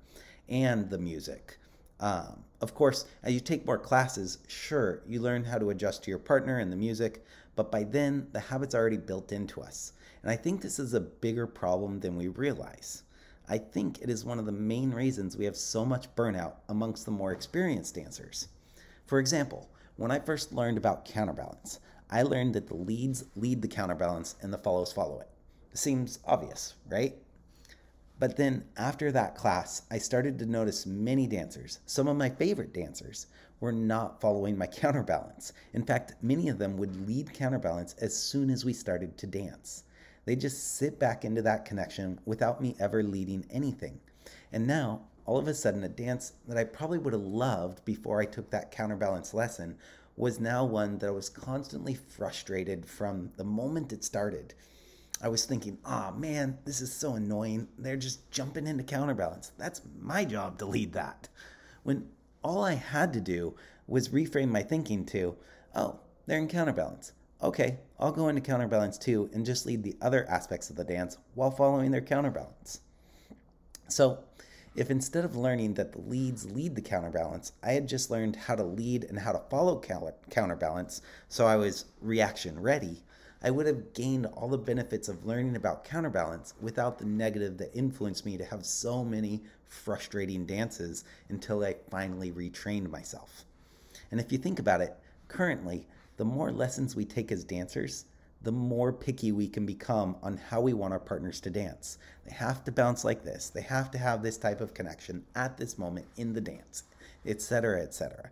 and 0.48 0.90
the 0.90 0.98
music. 0.98 1.58
Um, 2.00 2.44
of 2.60 2.74
course, 2.74 3.04
as 3.22 3.32
you 3.32 3.40
take 3.40 3.66
more 3.66 3.78
classes, 3.78 4.38
sure, 4.48 5.02
you 5.06 5.20
learn 5.20 5.44
how 5.44 5.58
to 5.58 5.70
adjust 5.70 6.04
to 6.04 6.10
your 6.10 6.18
partner 6.18 6.58
and 6.58 6.72
the 6.72 6.76
music, 6.76 7.24
but 7.54 7.70
by 7.70 7.84
then, 7.84 8.28
the 8.32 8.40
habit's 8.40 8.74
are 8.74 8.78
already 8.78 8.96
built 8.96 9.32
into 9.32 9.60
us. 9.60 9.92
And 10.28 10.34
I 10.34 10.42
think 10.42 10.60
this 10.60 10.78
is 10.78 10.92
a 10.92 11.00
bigger 11.00 11.46
problem 11.46 12.00
than 12.00 12.14
we 12.14 12.28
realize. 12.28 13.02
I 13.48 13.56
think 13.56 14.02
it 14.02 14.10
is 14.10 14.26
one 14.26 14.38
of 14.38 14.44
the 14.44 14.52
main 14.52 14.90
reasons 14.90 15.38
we 15.38 15.46
have 15.46 15.56
so 15.56 15.86
much 15.86 16.14
burnout 16.16 16.56
amongst 16.68 17.06
the 17.06 17.10
more 17.10 17.32
experienced 17.32 17.94
dancers. 17.94 18.48
For 19.06 19.20
example, 19.20 19.70
when 19.96 20.10
I 20.10 20.18
first 20.18 20.52
learned 20.52 20.76
about 20.76 21.06
counterbalance, 21.06 21.80
I 22.10 22.24
learned 22.24 22.54
that 22.56 22.66
the 22.66 22.76
leads 22.76 23.24
lead 23.36 23.62
the 23.62 23.68
counterbalance 23.68 24.34
and 24.42 24.52
the 24.52 24.58
follows 24.58 24.92
follow 24.92 25.18
it. 25.18 25.30
it 25.72 25.78
seems 25.78 26.18
obvious, 26.26 26.74
right? 26.90 27.16
But 28.18 28.36
then 28.36 28.66
after 28.76 29.10
that 29.10 29.34
class, 29.34 29.80
I 29.90 29.96
started 29.96 30.38
to 30.40 30.44
notice 30.44 30.84
many 30.84 31.26
dancers, 31.26 31.78
some 31.86 32.06
of 32.06 32.18
my 32.18 32.28
favorite 32.28 32.74
dancers, 32.74 33.28
were 33.60 33.72
not 33.72 34.20
following 34.20 34.58
my 34.58 34.66
counterbalance. 34.82 35.54
In 35.72 35.86
fact, 35.86 36.16
many 36.20 36.50
of 36.50 36.58
them 36.58 36.76
would 36.76 37.08
lead 37.08 37.32
counterbalance 37.32 37.94
as 37.94 38.14
soon 38.14 38.50
as 38.50 38.66
we 38.66 38.74
started 38.74 39.16
to 39.16 39.26
dance. 39.26 39.84
They 40.28 40.36
just 40.36 40.76
sit 40.76 40.98
back 40.98 41.24
into 41.24 41.40
that 41.40 41.64
connection 41.64 42.20
without 42.26 42.60
me 42.60 42.76
ever 42.78 43.02
leading 43.02 43.46
anything. 43.50 43.98
And 44.52 44.66
now, 44.66 45.00
all 45.24 45.38
of 45.38 45.48
a 45.48 45.54
sudden, 45.54 45.82
a 45.84 45.88
dance 45.88 46.34
that 46.46 46.58
I 46.58 46.64
probably 46.64 46.98
would 46.98 47.14
have 47.14 47.22
loved 47.22 47.82
before 47.86 48.20
I 48.20 48.26
took 48.26 48.50
that 48.50 48.70
counterbalance 48.70 49.32
lesson 49.32 49.78
was 50.18 50.38
now 50.38 50.66
one 50.66 50.98
that 50.98 51.06
I 51.06 51.12
was 51.12 51.30
constantly 51.30 51.94
frustrated 51.94 52.84
from 52.84 53.30
the 53.38 53.44
moment 53.44 53.90
it 53.94 54.04
started. 54.04 54.52
I 55.22 55.28
was 55.28 55.46
thinking, 55.46 55.78
oh 55.86 56.12
man, 56.12 56.58
this 56.66 56.82
is 56.82 56.92
so 56.92 57.14
annoying. 57.14 57.66
They're 57.78 57.96
just 57.96 58.30
jumping 58.30 58.66
into 58.66 58.84
counterbalance. 58.84 59.52
That's 59.56 59.80
my 59.98 60.26
job 60.26 60.58
to 60.58 60.66
lead 60.66 60.92
that. 60.92 61.30
When 61.84 62.06
all 62.44 62.62
I 62.64 62.74
had 62.74 63.14
to 63.14 63.20
do 63.22 63.56
was 63.86 64.10
reframe 64.10 64.50
my 64.50 64.62
thinking 64.62 65.06
to, 65.06 65.36
oh, 65.74 66.00
they're 66.26 66.36
in 66.36 66.48
counterbalance 66.48 67.12
okay, 67.42 67.78
I'll 68.00 68.12
go 68.12 68.28
into 68.28 68.40
counterbalance 68.40 68.96
too 68.96 69.28
and 69.32 69.44
just 69.44 69.66
lead 69.66 69.82
the 69.82 69.96
other 70.00 70.28
aspects 70.28 70.70
of 70.70 70.76
the 70.76 70.84
dance 70.84 71.18
while 71.34 71.50
following 71.50 71.90
their 71.90 72.00
counterbalance. 72.00 72.80
So, 73.88 74.20
if 74.76 74.90
instead 74.90 75.24
of 75.24 75.34
learning 75.34 75.74
that 75.74 75.92
the 75.92 76.00
leads 76.00 76.48
lead 76.48 76.76
the 76.76 76.82
counterbalance, 76.82 77.52
I 77.64 77.72
had 77.72 77.88
just 77.88 78.10
learned 78.10 78.36
how 78.36 78.54
to 78.54 78.62
lead 78.62 79.02
and 79.04 79.18
how 79.18 79.32
to 79.32 79.42
follow 79.50 79.82
counterbalance, 80.30 81.02
so 81.28 81.46
I 81.46 81.56
was 81.56 81.86
reaction 82.00 82.60
ready, 82.60 83.02
I 83.42 83.50
would 83.50 83.66
have 83.66 83.92
gained 83.92 84.26
all 84.26 84.48
the 84.48 84.58
benefits 84.58 85.08
of 85.08 85.24
learning 85.24 85.56
about 85.56 85.84
counterbalance 85.84 86.54
without 86.60 86.98
the 86.98 87.06
negative 87.06 87.56
that 87.58 87.76
influenced 87.76 88.26
me 88.26 88.36
to 88.36 88.44
have 88.44 88.66
so 88.66 89.04
many 89.04 89.42
frustrating 89.66 90.44
dances 90.44 91.04
until 91.28 91.64
I 91.64 91.76
finally 91.90 92.30
retrained 92.30 92.90
myself. 92.90 93.44
And 94.10 94.20
if 94.20 94.30
you 94.32 94.38
think 94.38 94.58
about 94.58 94.80
it, 94.80 94.96
currently, 95.28 95.86
the 96.18 96.24
more 96.24 96.52
lessons 96.52 96.94
we 96.94 97.04
take 97.04 97.32
as 97.32 97.44
dancers, 97.44 98.04
the 98.42 98.52
more 98.52 98.92
picky 98.92 99.32
we 99.32 99.48
can 99.48 99.64
become 99.64 100.16
on 100.22 100.36
how 100.36 100.60
we 100.60 100.72
want 100.72 100.92
our 100.92 101.00
partners 101.00 101.40
to 101.40 101.50
dance. 101.50 101.98
They 102.24 102.34
have 102.34 102.64
to 102.64 102.72
bounce 102.72 103.04
like 103.04 103.24
this. 103.24 103.50
They 103.50 103.62
have 103.62 103.90
to 103.92 103.98
have 103.98 104.22
this 104.22 104.36
type 104.36 104.60
of 104.60 104.74
connection 104.74 105.24
at 105.34 105.56
this 105.56 105.78
moment 105.78 106.06
in 106.16 106.32
the 106.32 106.40
dance, 106.40 106.82
etc., 107.24 107.82
etc. 107.82 108.30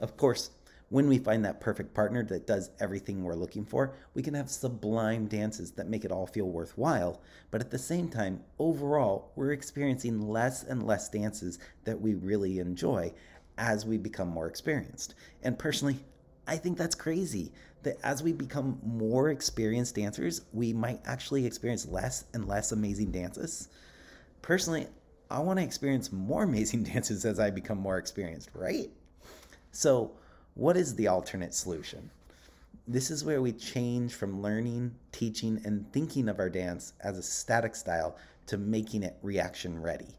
Of 0.00 0.16
course, 0.16 0.50
when 0.90 1.06
we 1.06 1.18
find 1.18 1.44
that 1.44 1.60
perfect 1.60 1.94
partner 1.94 2.24
that 2.24 2.46
does 2.46 2.70
everything 2.80 3.22
we're 3.22 3.34
looking 3.34 3.64
for, 3.64 3.94
we 4.14 4.22
can 4.22 4.34
have 4.34 4.50
sublime 4.50 5.26
dances 5.26 5.72
that 5.72 5.88
make 5.88 6.04
it 6.04 6.12
all 6.12 6.26
feel 6.26 6.46
worthwhile. 6.46 7.20
But 7.50 7.60
at 7.60 7.70
the 7.70 7.78
same 7.78 8.08
time, 8.08 8.42
overall, 8.58 9.30
we're 9.36 9.52
experiencing 9.52 10.28
less 10.28 10.64
and 10.64 10.86
less 10.86 11.08
dances 11.08 11.58
that 11.84 12.00
we 12.00 12.14
really 12.14 12.58
enjoy 12.58 13.12
as 13.58 13.84
we 13.84 13.98
become 13.98 14.28
more 14.28 14.46
experienced. 14.46 15.14
And 15.42 15.58
personally, 15.58 15.98
I 16.48 16.56
think 16.56 16.78
that's 16.78 16.94
crazy 16.94 17.52
that 17.82 17.98
as 18.02 18.22
we 18.22 18.32
become 18.32 18.80
more 18.82 19.28
experienced 19.28 19.94
dancers, 19.94 20.40
we 20.52 20.72
might 20.72 21.00
actually 21.04 21.44
experience 21.44 21.86
less 21.86 22.24
and 22.32 22.48
less 22.48 22.72
amazing 22.72 23.12
dances. 23.12 23.68
Personally, 24.40 24.86
I 25.30 25.40
want 25.40 25.58
to 25.58 25.64
experience 25.64 26.10
more 26.10 26.44
amazing 26.44 26.82
dances 26.94 27.26
as 27.26 27.38
I 27.38 27.50
become 27.50 27.78
more 27.78 27.98
experienced, 27.98 28.48
right? 28.54 28.90
So, 29.72 30.12
what 30.54 30.76
is 30.76 30.94
the 30.94 31.06
alternate 31.06 31.54
solution? 31.54 32.10
This 32.88 33.10
is 33.10 33.24
where 33.24 33.42
we 33.42 33.52
change 33.52 34.14
from 34.14 34.40
learning, 34.40 34.94
teaching, 35.12 35.60
and 35.66 35.92
thinking 35.92 36.28
of 36.30 36.38
our 36.38 36.48
dance 36.48 36.94
as 37.04 37.18
a 37.18 37.22
static 37.22 37.76
style 37.76 38.16
to 38.46 38.56
making 38.56 39.02
it 39.02 39.18
reaction 39.22 39.80
ready 39.80 40.16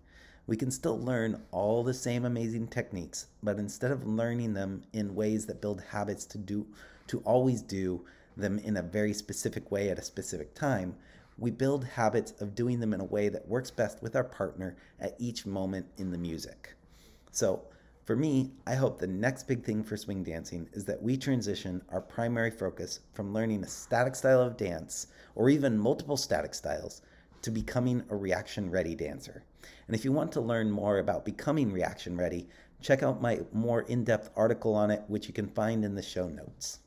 we 0.50 0.58
can 0.58 0.72
still 0.72 1.00
learn 1.00 1.39
all 1.52 1.84
the 1.84 1.93
same 1.93 2.26
amazing 2.26 2.66
techniques, 2.66 3.28
but 3.43 3.60
instead 3.60 3.91
of 3.91 4.08
learning 4.08 4.52
them 4.56 4.82
in 4.93 5.14
ways 5.14 5.45
that 5.45 5.62
build 5.62 5.80
habits 5.91 6.26
to 6.26 6.39
do 6.39 6.66
to 7.06 7.20
always 7.20 7.62
do 7.62 8.04
them 8.36 8.58
in 8.58 8.78
a 8.78 8.82
very 8.82 9.14
specific 9.14 9.70
way 9.70 9.91
at 9.91 10.00
a 10.00 10.04
specific 10.04 10.56
time, 10.56 10.95
we 11.38 11.52
build 11.52 11.86
habits 11.86 12.32
of 12.41 12.56
doing 12.56 12.80
them 12.80 12.95
in 12.95 13.00
a 13.00 13.06
way 13.06 13.30
that 13.30 13.47
works 13.47 13.70
best 13.70 14.02
with 14.02 14.16
our 14.16 14.24
partner 14.24 14.76
at 15.00 15.14
each 15.20 15.45
moment 15.45 15.86
in 15.97 16.10
the 16.10 16.18
music. 16.18 16.74
So, 17.30 17.62
for 18.06 18.16
me, 18.16 18.50
I 18.66 18.74
hope 18.74 18.97
the 18.97 19.06
next 19.06 19.47
big 19.47 19.64
thing 19.64 19.84
for 19.84 19.97
swing 19.97 20.24
dancing 20.24 20.68
is 20.74 20.84
that 20.86 21.04
we 21.04 21.16
transition 21.16 21.84
our 21.89 22.02
primary 22.02 22.50
focus 22.50 23.02
from 23.14 23.36
learning 23.36 23.64
a 23.64 23.68
static 23.68 24.16
style 24.16 24.41
of 24.41 24.58
dance, 24.58 25.06
or 25.36 25.47
even 25.47 25.78
multiple 25.78 26.18
static 26.18 26.56
styles, 26.56 27.04
to 27.43 27.52
becoming 27.52 28.02
a 28.10 28.16
reaction 28.16 28.72
ready 28.72 28.95
dancer. 28.95 29.43
And 29.89 29.95
if 29.95 30.05
you 30.05 30.11
want 30.11 30.31
to 30.33 30.39
learn 30.39 30.69
more 30.69 30.99
about 30.99 31.25
becoming 31.25 31.73
reaction 31.73 32.15
ready, 32.15 32.47
check 32.79 33.01
out 33.01 33.23
my 33.23 33.39
more 33.51 33.81
in 33.87 34.03
depth 34.03 34.29
article 34.35 34.75
on 34.75 34.91
it, 34.91 35.01
which 35.07 35.27
you 35.27 35.33
can 35.33 35.47
find 35.47 35.83
in 35.83 35.95
the 35.95 36.03
show 36.03 36.29
notes. 36.29 36.79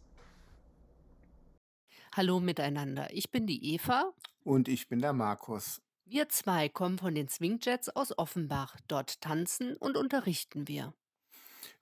Hallo 2.14 2.38
miteinander, 2.38 3.08
ich 3.10 3.32
bin 3.32 3.48
die 3.48 3.74
Eva. 3.74 4.12
Und 4.44 4.68
ich 4.68 4.88
bin 4.88 5.00
der 5.00 5.12
Markus. 5.12 5.80
Wir 6.06 6.28
zwei 6.28 6.68
kommen 6.68 6.96
von 6.96 7.16
den 7.16 7.28
Swingjets 7.28 7.88
aus 7.88 8.16
Offenbach. 8.16 8.76
Dort 8.86 9.20
tanzen 9.20 9.76
und 9.78 9.96
unterrichten 9.96 10.68
wir. 10.68 10.94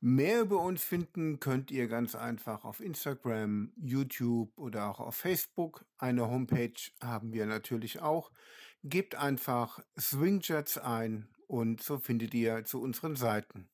Mehr 0.01 0.41
über 0.41 0.61
uns 0.61 0.83
finden 0.83 1.39
könnt 1.39 1.71
ihr 1.71 1.87
ganz 1.87 2.15
einfach 2.15 2.65
auf 2.65 2.81
Instagram, 2.81 3.73
YouTube 3.77 4.57
oder 4.57 4.89
auch 4.89 5.01
auf 5.01 5.17
Facebook. 5.17 5.85
Eine 5.99 6.31
Homepage 6.31 6.81
haben 7.03 7.35
wir 7.35 7.45
natürlich 7.45 8.01
auch. 8.01 8.31
Gebt 8.83 9.15
einfach 9.15 9.81
Swingjets 9.99 10.79
ein 10.79 11.29
und 11.47 11.83
so 11.83 11.99
findet 11.99 12.33
ihr 12.35 12.65
zu 12.65 12.81
unseren 12.81 13.17
Seiten. 13.17 13.69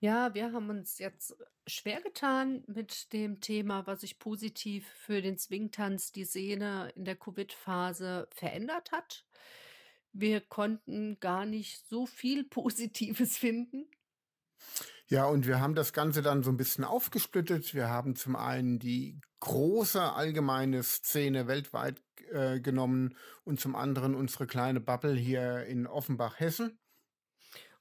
Ja, 0.00 0.34
wir 0.34 0.52
haben 0.52 0.68
uns 0.68 0.98
jetzt 0.98 1.36
schwer 1.66 2.00
getan 2.00 2.64
mit 2.66 3.12
dem 3.12 3.40
Thema, 3.40 3.86
was 3.86 4.02
sich 4.02 4.18
positiv 4.18 4.86
für 4.88 5.22
den 5.22 5.38
Swingtanz, 5.38 6.12
die 6.12 6.24
Szene 6.24 6.92
in 6.96 7.04
der 7.04 7.16
Covid-Phase 7.16 8.28
verändert 8.30 8.92
hat. 8.92 9.24
Wir 10.12 10.40
konnten 10.40 11.18
gar 11.20 11.46
nicht 11.46 11.86
so 11.88 12.06
viel 12.06 12.44
Positives 12.48 13.38
finden. 13.38 13.86
Ja, 15.08 15.26
und 15.26 15.46
wir 15.46 15.60
haben 15.60 15.76
das 15.76 15.92
Ganze 15.92 16.20
dann 16.20 16.42
so 16.42 16.50
ein 16.50 16.56
bisschen 16.56 16.82
aufgesplittet. 16.82 17.74
Wir 17.74 17.88
haben 17.88 18.16
zum 18.16 18.34
einen 18.34 18.80
die 18.80 19.20
große 19.38 20.02
allgemeine 20.02 20.82
Szene 20.82 21.46
weltweit 21.46 22.02
äh, 22.32 22.58
genommen 22.58 23.14
und 23.44 23.60
zum 23.60 23.76
anderen 23.76 24.16
unsere 24.16 24.48
kleine 24.48 24.80
Bubble 24.80 25.14
hier 25.14 25.64
in 25.66 25.86
Offenbach, 25.86 26.40
Hessen. 26.40 26.76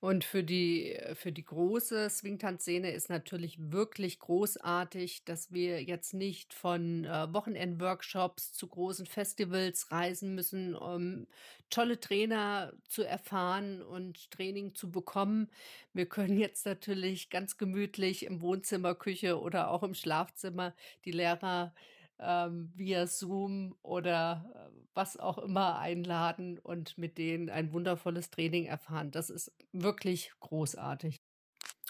Und 0.06 0.24
für 0.24 0.44
die, 0.44 1.00
für 1.16 1.32
die 1.32 1.44
große 1.44 2.12
Swingtanz-Szene 2.12 2.92
ist 2.92 3.10
natürlich 3.10 3.58
wirklich 3.72 4.20
großartig, 4.20 5.24
dass 5.26 5.52
wir 5.52 5.82
jetzt 5.82 6.14
nicht 6.14 6.54
von 6.54 7.06
äh, 7.06 7.34
Wochenend-Workshops 7.34 8.54
zu 8.54 8.68
großen 8.68 9.08
Festivals 9.08 9.92
reisen 9.92 10.36
müssen, 10.36 10.76
um 10.76 11.26
tolle 11.72 12.00
Trainer 12.00 12.74
zu 12.88 13.02
erfahren 13.02 13.82
und 13.82 14.30
Training 14.30 14.76
zu 14.76 14.92
bekommen. 14.92 15.50
Wir 15.94 16.06
können 16.06 16.38
jetzt 16.38 16.68
natürlich 16.68 17.32
ganz 17.32 17.58
gemütlich 17.58 18.28
im 18.28 18.42
Wohnzimmer, 18.42 18.94
Küche 18.94 19.42
oder 19.42 19.72
auch 19.72 19.82
im 19.82 19.96
Schlafzimmer 19.96 20.76
die 21.06 21.14
Lehrer 21.14 21.74
ähm, 22.20 22.72
via 22.76 23.08
Zoom 23.08 23.76
oder 23.82 24.52
äh, 24.54 24.80
was 24.94 25.18
auch 25.18 25.38
immer 25.38 25.80
einladen 25.80 26.60
und 26.60 26.98
mit 26.98 27.18
denen 27.18 27.50
ein 27.50 27.74
wundervolles 27.74 28.30
Training 28.30 28.66
erfahren. 28.66 29.12
Das 29.12 29.30
ist 29.30 29.52
wirklich 29.72 30.32
großartig. 30.40 31.18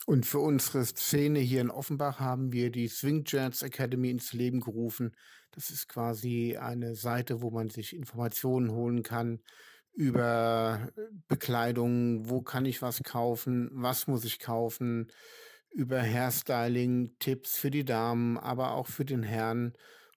Und 0.05 0.25
für 0.25 0.39
unsere 0.39 0.85
Szene 0.85 1.39
hier 1.39 1.61
in 1.61 1.71
Offenbach 1.71 2.19
haben 2.19 2.51
wir 2.51 2.71
die 2.71 2.87
Swing 2.87 3.23
Jazz 3.25 3.63
Academy 3.63 4.09
ins 4.11 4.33
Leben 4.33 4.59
gerufen. 4.59 5.15
Das 5.51 5.69
ist 5.69 5.87
quasi 5.87 6.57
eine 6.57 6.95
Seite, 6.95 7.41
wo 7.41 7.49
man 7.49 7.69
sich 7.69 7.95
Informationen 7.95 8.71
holen 8.71 9.01
kann 9.01 9.39
über 9.95 10.89
Bekleidung, 11.27 12.29
wo 12.29 12.41
kann 12.41 12.65
ich 12.65 12.81
was 12.81 13.01
kaufen, 13.03 13.69
was 13.71 14.07
muss 14.07 14.25
ich 14.25 14.39
kaufen, 14.39 15.07
über 15.71 16.01
Hairstyling, 16.01 17.15
Tipps 17.19 17.57
für 17.57 17.71
die 17.71 17.85
Damen, 17.85 18.37
aber 18.37 18.73
auch 18.73 18.87
für 18.87 19.05
den 19.05 19.23
Herrn 19.23 19.73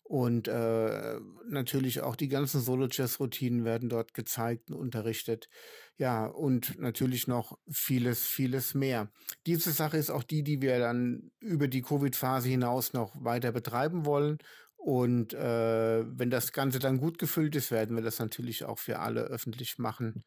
und 0.08 0.48
äh, 0.48 1.20
natürlich 1.46 2.00
auch 2.00 2.16
die 2.16 2.28
ganzen 2.28 2.62
Solo-Jazz-Routinen 2.62 3.66
werden 3.66 3.90
dort 3.90 4.14
gezeigt 4.14 4.70
und 4.70 4.76
unterrichtet. 4.76 5.50
Ja, 5.98 6.24
und 6.24 6.78
natürlich 6.78 7.28
noch 7.28 7.58
vieles, 7.70 8.24
vieles 8.24 8.72
mehr. 8.72 9.10
Diese 9.44 9.70
Sache 9.70 9.98
ist 9.98 10.08
auch 10.08 10.22
die, 10.22 10.42
die 10.42 10.62
wir 10.62 10.78
dann 10.78 11.30
über 11.40 11.68
die 11.68 11.82
Covid-Phase 11.82 12.48
hinaus 12.48 12.94
noch 12.94 13.22
weiter 13.22 13.52
betreiben 13.52 14.06
wollen. 14.06 14.38
Und 14.78 15.34
äh, 15.34 16.04
wenn 16.06 16.30
das 16.30 16.52
Ganze 16.52 16.78
dann 16.78 17.00
gut 17.00 17.18
gefüllt 17.18 17.54
ist, 17.54 17.70
werden 17.70 17.94
wir 17.94 18.02
das 18.02 18.18
natürlich 18.18 18.64
auch 18.64 18.78
für 18.78 19.00
alle 19.00 19.24
öffentlich 19.24 19.76
machen. 19.76 20.24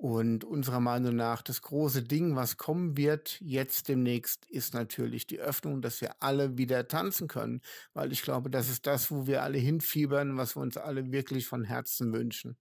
Und 0.00 0.44
unserer 0.44 0.80
Meinung 0.80 1.14
nach, 1.14 1.42
das 1.42 1.60
große 1.60 2.02
Ding, 2.02 2.34
was 2.34 2.56
kommen 2.56 2.96
wird 2.96 3.38
jetzt 3.42 3.86
demnächst, 3.86 4.46
ist 4.46 4.72
natürlich 4.72 5.26
die 5.26 5.40
Öffnung, 5.40 5.82
dass 5.82 6.00
wir 6.00 6.22
alle 6.22 6.56
wieder 6.56 6.88
tanzen 6.88 7.28
können. 7.28 7.60
Weil 7.92 8.10
ich 8.10 8.22
glaube, 8.22 8.48
das 8.48 8.70
ist 8.70 8.86
das, 8.86 9.10
wo 9.10 9.26
wir 9.26 9.42
alle 9.42 9.58
hinfiebern, 9.58 10.38
was 10.38 10.56
wir 10.56 10.62
uns 10.62 10.78
alle 10.78 11.12
wirklich 11.12 11.46
von 11.46 11.64
Herzen 11.64 12.14
wünschen. 12.14 12.56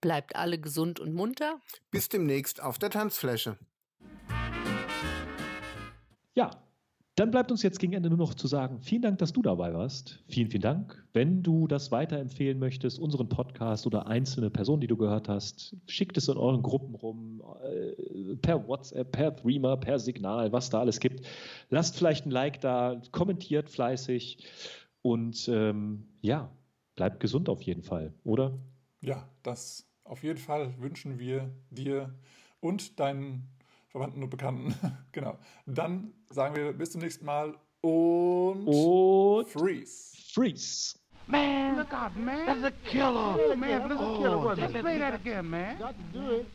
Bleibt 0.00 0.34
alle 0.34 0.58
gesund 0.58 0.98
und 0.98 1.14
munter. 1.14 1.60
Bis 1.92 2.08
demnächst 2.08 2.60
auf 2.60 2.76
der 2.80 2.90
Tanzfläche. 2.90 3.56
Ja, 6.34 6.63
dann 7.16 7.30
bleibt 7.30 7.52
uns 7.52 7.62
jetzt 7.62 7.78
gegen 7.78 7.92
Ende 7.92 8.08
nur 8.08 8.18
noch 8.18 8.34
zu 8.34 8.48
sagen, 8.48 8.80
vielen 8.80 9.02
Dank, 9.02 9.18
dass 9.18 9.32
du 9.32 9.40
dabei 9.40 9.72
warst. 9.72 10.18
Vielen, 10.26 10.50
vielen 10.50 10.62
Dank. 10.62 11.06
Wenn 11.12 11.44
du 11.44 11.68
das 11.68 11.92
weiterempfehlen 11.92 12.58
möchtest, 12.58 12.98
unseren 12.98 13.28
Podcast 13.28 13.86
oder 13.86 14.08
einzelne 14.08 14.50
Personen, 14.50 14.80
die 14.80 14.88
du 14.88 14.96
gehört 14.96 15.28
hast, 15.28 15.76
schickt 15.86 16.16
es 16.16 16.28
in 16.28 16.36
euren 16.36 16.62
Gruppen 16.62 16.96
rum, 16.96 17.42
äh, 17.62 18.34
per 18.36 18.66
WhatsApp, 18.66 19.12
per 19.12 19.36
Threema, 19.36 19.76
per 19.76 20.00
Signal, 20.00 20.52
was 20.52 20.70
da 20.70 20.80
alles 20.80 20.98
gibt. 20.98 21.24
Lasst 21.70 21.96
vielleicht 21.96 22.26
ein 22.26 22.32
Like 22.32 22.60
da, 22.60 23.00
kommentiert 23.12 23.70
fleißig 23.70 24.44
und 25.02 25.48
ähm, 25.48 26.08
ja, 26.20 26.50
bleibt 26.96 27.20
gesund 27.20 27.48
auf 27.48 27.62
jeden 27.62 27.82
Fall, 27.82 28.12
oder? 28.24 28.58
Ja, 29.02 29.28
das 29.44 29.88
auf 30.02 30.24
jeden 30.24 30.38
Fall 30.38 30.74
wünschen 30.80 31.18
wir 31.20 31.50
dir 31.70 32.12
und 32.60 32.98
deinen 32.98 33.54
Verwandten 33.94 34.24
und 34.24 34.30
Bekannten. 34.30 34.74
genau. 35.12 35.38
Dann 35.66 36.12
sagen 36.28 36.56
wir 36.56 36.72
bis 36.72 36.90
zum 36.90 37.00
nächsten 37.00 37.24
Mal 37.24 37.54
und, 37.80 38.66
und 38.66 39.48
Freeze. 39.48 40.16
Freeze. 40.32 40.98
Man, 41.28 41.76
look 41.76 41.92
out, 41.92 42.16
man. 42.16 42.44
That's 42.44 42.64
a 42.64 42.72
killer. 42.90 43.38
Oh, 43.38 43.54
man, 43.54 43.88
that's 43.88 44.00
a 44.00 44.16
killer. 44.18 44.56
Let's 44.56 44.72
play 44.72 44.98
that 44.98 45.14
again, 45.14 45.48
man. 45.48 45.78
Got 45.78 45.94
to 45.94 46.18
do 46.18 46.30
it. 46.40 46.46